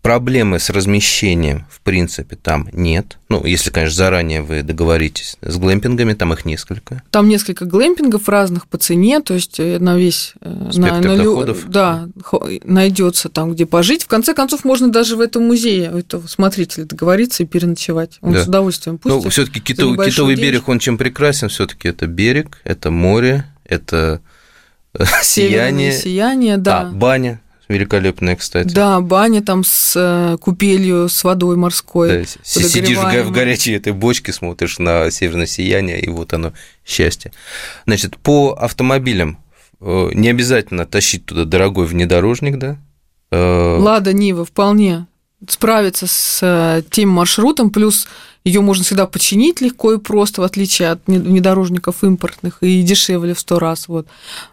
Проблемы 0.00 0.60
с 0.60 0.70
размещением, 0.70 1.66
в 1.68 1.80
принципе, 1.80 2.36
там 2.36 2.68
нет. 2.72 3.18
Ну, 3.28 3.44
если, 3.44 3.70
конечно, 3.70 3.96
заранее 3.96 4.42
вы 4.42 4.62
договоритесь 4.62 5.36
с 5.42 5.56
глэмпингами, 5.56 6.12
там 6.14 6.32
их 6.32 6.44
несколько. 6.44 7.02
Там 7.10 7.28
несколько 7.28 7.64
глэмпингов 7.64 8.28
разных 8.28 8.68
по 8.68 8.78
цене, 8.78 9.20
то 9.20 9.34
есть 9.34 9.58
э, 9.58 9.80
на 9.80 9.96
весь 9.98 10.34
э, 10.40 10.70
Спектр 10.72 11.08
лю- 11.10 11.16
доходов. 11.34 11.64
да, 11.68 12.08
найдется 12.64 13.28
там, 13.28 13.52
где 13.52 13.66
пожить. 13.66 14.04
В 14.04 14.06
конце 14.06 14.34
концов, 14.34 14.64
можно 14.64 14.90
даже 14.90 15.16
в 15.16 15.20
этом 15.20 15.44
музее 15.46 15.90
у 15.92 15.98
этого 15.98 16.26
смотрителя 16.28 16.84
договориться 16.84 17.42
и 17.42 17.46
переночевать. 17.46 18.18
Он 18.20 18.32
Да. 18.34 18.44
с 18.44 18.48
удовольствием 18.48 19.00
Но 19.04 19.16
пустит. 19.16 19.32
все-таки 19.32 19.74
за 19.74 19.82
небольшую 19.82 20.10
китовый 20.12 20.34
денежку. 20.36 20.52
берег, 20.52 20.68
он 20.68 20.78
чем 20.78 20.96
прекрасен? 20.96 21.48
Все-таки 21.48 21.88
это 21.88 22.06
берег, 22.06 22.60
это 22.64 22.90
море, 22.92 23.44
это 23.68 24.20
э, 24.94 25.04
сияние. 25.22 25.92
сияние, 25.92 26.56
да. 26.56 26.80
А, 26.80 26.84
баня 26.90 27.40
великолепная, 27.68 28.34
кстати. 28.34 28.72
Да, 28.72 29.00
баня 29.00 29.42
там 29.42 29.62
с 29.62 29.92
э, 29.94 30.38
купелью, 30.38 31.08
с 31.08 31.22
водой 31.22 31.56
морской. 31.56 32.08
Да, 32.20 32.24
си- 32.24 32.68
сидишь 32.68 32.96
в 32.96 33.30
горячей 33.30 33.74
этой 33.74 33.92
бочке, 33.92 34.32
смотришь 34.32 34.78
на 34.78 35.10
северное 35.10 35.46
сияние, 35.46 36.00
и 36.00 36.08
вот 36.08 36.32
оно, 36.32 36.52
счастье. 36.84 37.32
Значит, 37.84 38.16
по 38.16 38.52
автомобилям 38.54 39.38
э, 39.80 40.10
не 40.14 40.28
обязательно 40.30 40.86
тащить 40.86 41.26
туда 41.26 41.44
дорогой 41.44 41.86
внедорожник, 41.86 42.56
да? 42.56 42.78
Лада 43.30 44.14
Нива 44.14 44.46
вполне 44.46 45.06
справится 45.46 46.06
с 46.06 46.82
тем 46.90 47.10
маршрутом, 47.10 47.70
плюс 47.70 48.08
ее 48.44 48.60
можно 48.60 48.84
всегда 48.84 49.06
починить 49.06 49.60
легко 49.60 49.92
и 49.92 49.98
просто, 49.98 50.40
в 50.40 50.44
отличие 50.44 50.90
от 50.90 51.06
не- 51.08 51.18
внедорожников 51.18 52.02
импортных, 52.02 52.58
и 52.62 52.82
дешевле 52.82 53.34
в 53.34 53.40
сто 53.40 53.58
раз. 53.58 53.88
Вот. 53.88 54.06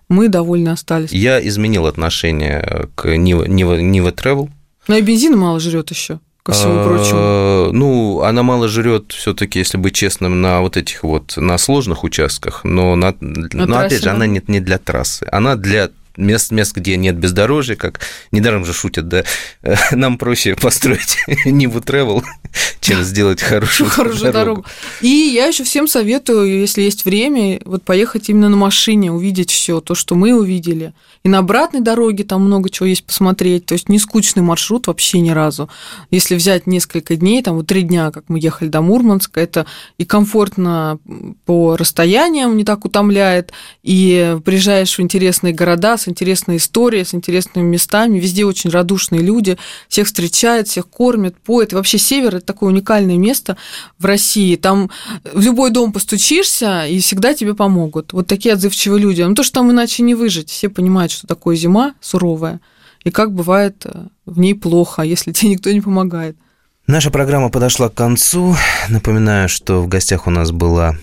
Мы 0.10 0.28
довольны 0.28 0.70
остались. 0.70 1.12
Я 1.12 1.46
изменил 1.46 1.86
отношение 1.88 2.90
к 2.96 3.16
Нива, 3.16 3.46
Нива, 3.46 3.80
Нива 3.80 4.10
Travel. 4.10 4.50
Но 4.88 4.96
и 4.98 5.02
бензина 5.02 5.38
мало 5.38 5.60
жрет 5.60 5.90
еще, 5.90 6.20
ко 6.44 6.52
всему 6.52 6.76
Э, 6.76 6.84
прочему. 6.84 7.72
Ну, 7.72 8.22
она 8.22 8.44
мало 8.44 8.68
жрет, 8.68 9.12
все-таки, 9.12 9.60
если 9.60 9.78
быть 9.78 9.96
честным, 9.96 10.42
на 10.42 10.62
вот 10.62 10.78
этих 10.78 11.04
вот 11.04 11.38
на 11.38 11.58
сложных 11.58 12.04
участках, 12.04 12.64
но, 12.64 12.96
на, 12.96 13.16
но 13.20 13.64
опять 13.64 13.68
трассе, 13.68 13.98
же, 13.98 14.04
да? 14.06 14.12
она 14.12 14.28
не, 14.28 14.42
не 14.48 14.60
для 14.60 14.78
трассы, 14.78 15.28
она 15.32 15.56
для 15.56 15.90
мест, 16.18 16.52
мест, 16.52 16.76
где 16.76 16.98
нет 16.98 17.16
бездорожья, 17.18 17.76
как 17.76 18.00
недаром 18.32 18.66
же 18.66 18.74
шутят, 18.74 19.08
да, 19.08 19.24
нам 19.92 20.18
проще 20.18 20.56
построить 20.56 21.18
Ниву 21.46 21.80
Travel, 21.80 22.24
чем 22.80 23.04
сделать 23.04 23.42
хорошую, 23.42 23.90
Хорошую 23.90 24.34
дорогу. 24.34 24.66
И 25.02 25.08
я 25.08 25.48
еще 25.48 25.64
всем 25.64 25.88
советую, 25.88 26.60
если 26.60 26.82
есть 26.82 27.06
время, 27.06 27.60
вот 27.66 27.84
поехать 27.84 28.30
именно 28.30 28.50
на 28.50 28.58
машине, 28.58 29.12
увидеть 29.12 29.52
все 29.52 29.82
то, 29.82 29.96
что 29.96 30.16
мы 30.16 30.34
увидели. 30.34 30.94
И 31.24 31.30
на 31.30 31.40
обратной 31.40 31.82
дороге 31.82 32.24
там 32.24 32.44
много 32.44 32.70
чего 32.70 32.86
есть 32.86 33.04
посмотреть. 33.04 33.66
То 33.66 33.74
есть 33.74 33.90
не 33.90 33.98
скучный 33.98 34.44
маршрут 34.44 34.86
вообще 34.86 35.22
ни 35.22 35.32
разу. 35.32 35.70
Если 36.12 36.36
взять 36.36 36.68
несколько 36.68 37.16
дней, 37.16 37.42
там 37.42 37.56
вот 37.56 37.66
три 37.66 37.82
дня, 37.82 38.12
как 38.12 38.26
мы 38.28 38.40
ехали 38.40 38.70
до 38.70 38.82
Мурманска, 38.82 39.42
это 39.42 39.66
и 39.98 40.06
комфортно 40.06 41.00
по 41.46 41.78
расстояниям, 41.78 42.56
не 42.56 42.64
так 42.64 42.86
утомляет, 42.86 43.54
и 43.82 44.38
приезжаешь 44.46 44.98
в 44.98 45.02
интересные 45.02 45.52
города 45.52 45.98
с 46.06 46.08
интересной 46.08 46.58
историей, 46.58 47.04
с 47.04 47.14
интересными 47.14 47.66
местами. 47.66 48.20
Везде 48.20 48.46
очень 48.46 48.70
радушные 48.70 49.22
люди, 49.22 49.58
всех 49.90 50.08
встречают, 50.08 50.68
всех 50.68 50.88
кормят, 50.88 51.36
поют. 51.38 51.74
И 51.74 51.76
вообще 51.76 51.98
север– 51.98 52.36
это 52.38 52.46
такое 52.46 52.70
уникальное 52.70 53.18
место 53.18 53.58
в 53.98 54.06
России. 54.06 54.56
Там 54.56 54.90
в 55.24 55.42
любой 55.42 55.72
дом 55.72 55.92
постучишься, 55.92 56.86
и 56.86 57.00
всегда 57.00 57.34
тебе 57.34 57.56
помогут. 57.56 58.14
Вот 58.14 58.28
такие 58.28 58.54
отзывчивые 58.54 59.02
люди. 59.02 59.22
Ну, 59.24 59.34
то, 59.34 59.44
что 59.44 59.56
там 59.56 59.72
иначе 59.72 60.04
не 60.04 60.16
выжить. 60.16 60.50
Все 60.50 60.70
понимают, 60.70 61.12
что 61.12 61.28
такое 61.28 61.56
зима 61.56 61.96
суровая, 62.02 62.60
и 63.04 63.12
как 63.12 63.32
бывает 63.34 63.86
э, 63.86 64.08
в 64.26 64.40
ней 64.40 64.54
плохо, 64.54 65.02
если 65.02 65.32
тебе 65.34 65.52
никто 65.52 65.72
не 65.72 65.82
помогает. 65.82 66.38
Наша 66.88 67.10
программа 67.10 67.50
подошла 67.50 67.90
к 67.90 67.96
концу. 67.96 68.56
Напоминаю, 68.90 69.50
что 69.50 69.82
в 69.82 69.88
гостях 69.88 70.28
у 70.28 70.30
нас 70.30 70.52
была 70.52 70.98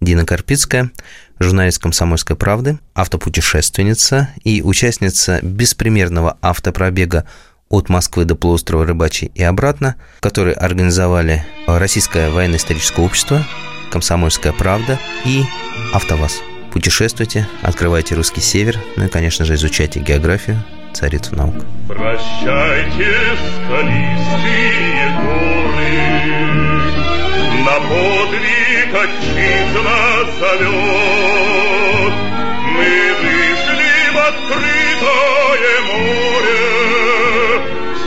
Дина 0.00 0.24
Карпицкая, 0.24 0.90
журналист 1.38 1.78
«Комсомольской 1.80 2.36
правды», 2.36 2.78
автопутешественница 2.94 4.30
и 4.42 4.62
участница 4.62 5.40
беспримерного 5.42 6.36
автопробега 6.40 7.24
от 7.68 7.88
Москвы 7.88 8.24
до 8.24 8.36
полуострова 8.36 8.86
Рыбачий 8.86 9.30
и 9.34 9.42
обратно, 9.42 9.96
который 10.20 10.52
организовали 10.54 11.44
Российское 11.66 12.30
военно-историческое 12.30 13.02
общество, 13.02 13.44
«Комсомольская 13.90 14.52
правда» 14.52 14.98
и 15.24 15.42
«АвтоВАЗ». 15.92 16.42
Путешествуйте, 16.72 17.48
открывайте 17.62 18.14
русский 18.14 18.40
север, 18.40 18.78
ну 18.96 19.06
и, 19.06 19.08
конечно 19.08 19.44
же, 19.44 19.54
изучайте 19.54 20.00
географию, 20.00 20.62
царицу 20.92 21.34
наук. 21.34 21.54
Прощайте, 21.88 23.14
скалистые 23.64 25.10
горы, 25.22 26.36
На 27.64 27.80
подвиг 27.80 28.75
отчизна 28.94 30.24
зовет. 30.38 32.14
Мы 32.74 32.90
вышли 33.20 33.94
в 34.12 34.14
открытое 34.30 35.76
море, 35.92 36.64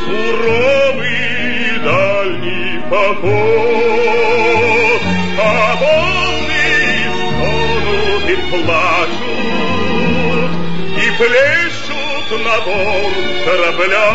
Суровый 0.06 1.68
дальний 1.84 2.74
поход. 2.90 5.02
А 5.42 5.44
волны 5.82 6.70
стонут 7.16 8.26
и 8.30 8.32
плачут, 8.52 10.52
и 10.98 11.00
плещут 11.18 12.28
на 12.46 12.56
борт 12.66 13.28
корабля. 13.46 14.10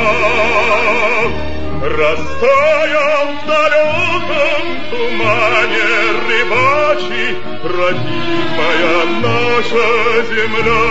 Растаял 1.84 3.26
в 3.26 3.46
далеком 3.46 4.64
тумане 4.90 5.92
рыбачий, 6.26 7.36
родимая 7.62 9.04
наша 9.20 9.88
земля. 10.30 10.86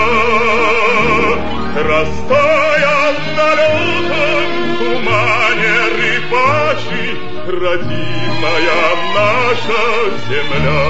Растаял 1.89 3.13
в 3.13 3.35
далеком 3.35 4.47
тумане 4.77 5.77
рыбачий, 5.97 7.11
родимая 7.47 8.85
наша 9.15 9.83
земля. 10.29 10.85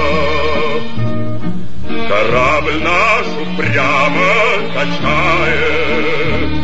Корабль 2.08 2.80
наш 2.82 3.26
упрямо 3.40 4.32
качает 4.74 6.63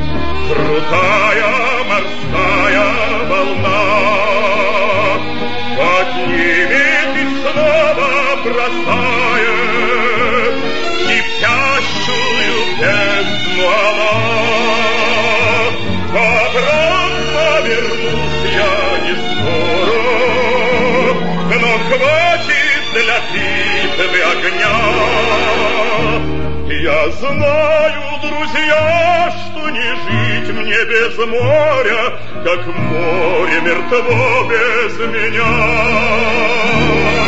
Крутая 0.50 1.52
морская 1.88 2.88
волна. 3.28 3.82
Поднимет 5.76 7.12
и 7.16 7.24
снова 7.40 8.12
бросает 8.44 9.80
Кипящую 11.06 12.58
бездну 12.80 13.64
она 13.68 14.14
Обратно 16.10 17.46
вернусь 17.66 18.44
я 18.52 18.76
не 19.06 19.14
скоро 19.30 20.02
Но 21.60 21.72
хватит 21.88 22.84
для 22.92 23.18
битвы 23.32 24.20
огня. 24.32 24.78
Я 26.82 27.00
знаю, 27.10 28.04
друзья, 28.22 28.84
что 29.30 29.49
не 29.70 29.80
жить 29.80 30.54
мне 30.54 30.84
без 30.84 31.16
моря 31.18 32.18
как 32.44 32.66
море 32.66 33.60
мертво 33.60 34.48
без 34.48 34.98
меня. 35.14 37.19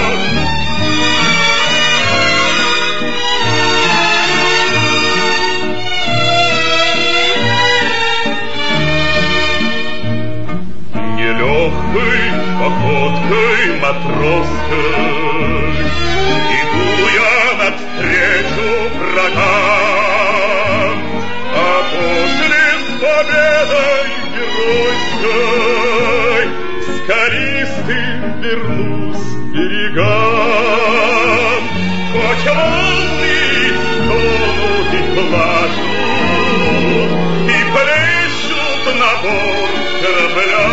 И 37.48 37.60
плещут 37.72 38.84
на 38.98 39.12
борт 39.22 39.86
корабля, 40.02 40.68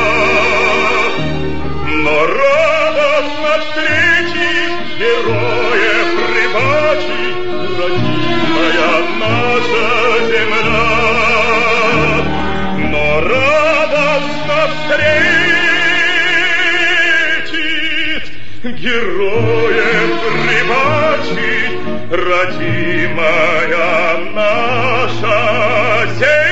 Но 2.03 2.15
радостно 2.25 3.51
встретить 3.61 4.79
героев 4.99 6.09
рыбачий 6.29 7.29
Родимая 7.79 8.99
наша 9.19 9.87
земля. 10.27 10.83
Но 12.91 13.05
радостно 13.21 14.59
встретить 14.67 15.19
героев 18.63 20.13
рыбачий 20.45 21.78
Родимая 22.11 23.77
наша 24.33 26.07
земля. 26.15 26.49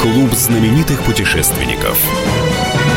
Клуб 0.00 0.32
знаменитых 0.32 1.02
путешественников. 1.02 1.98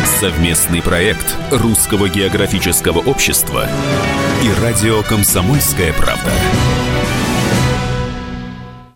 Совместный 0.05 0.81
проект 0.81 1.35
Русского 1.51 2.07
географического 2.07 2.99
общества 2.99 3.67
и 4.41 4.61
радио 4.61 5.03
«Комсомольская 5.03 5.91
правда». 5.91 6.31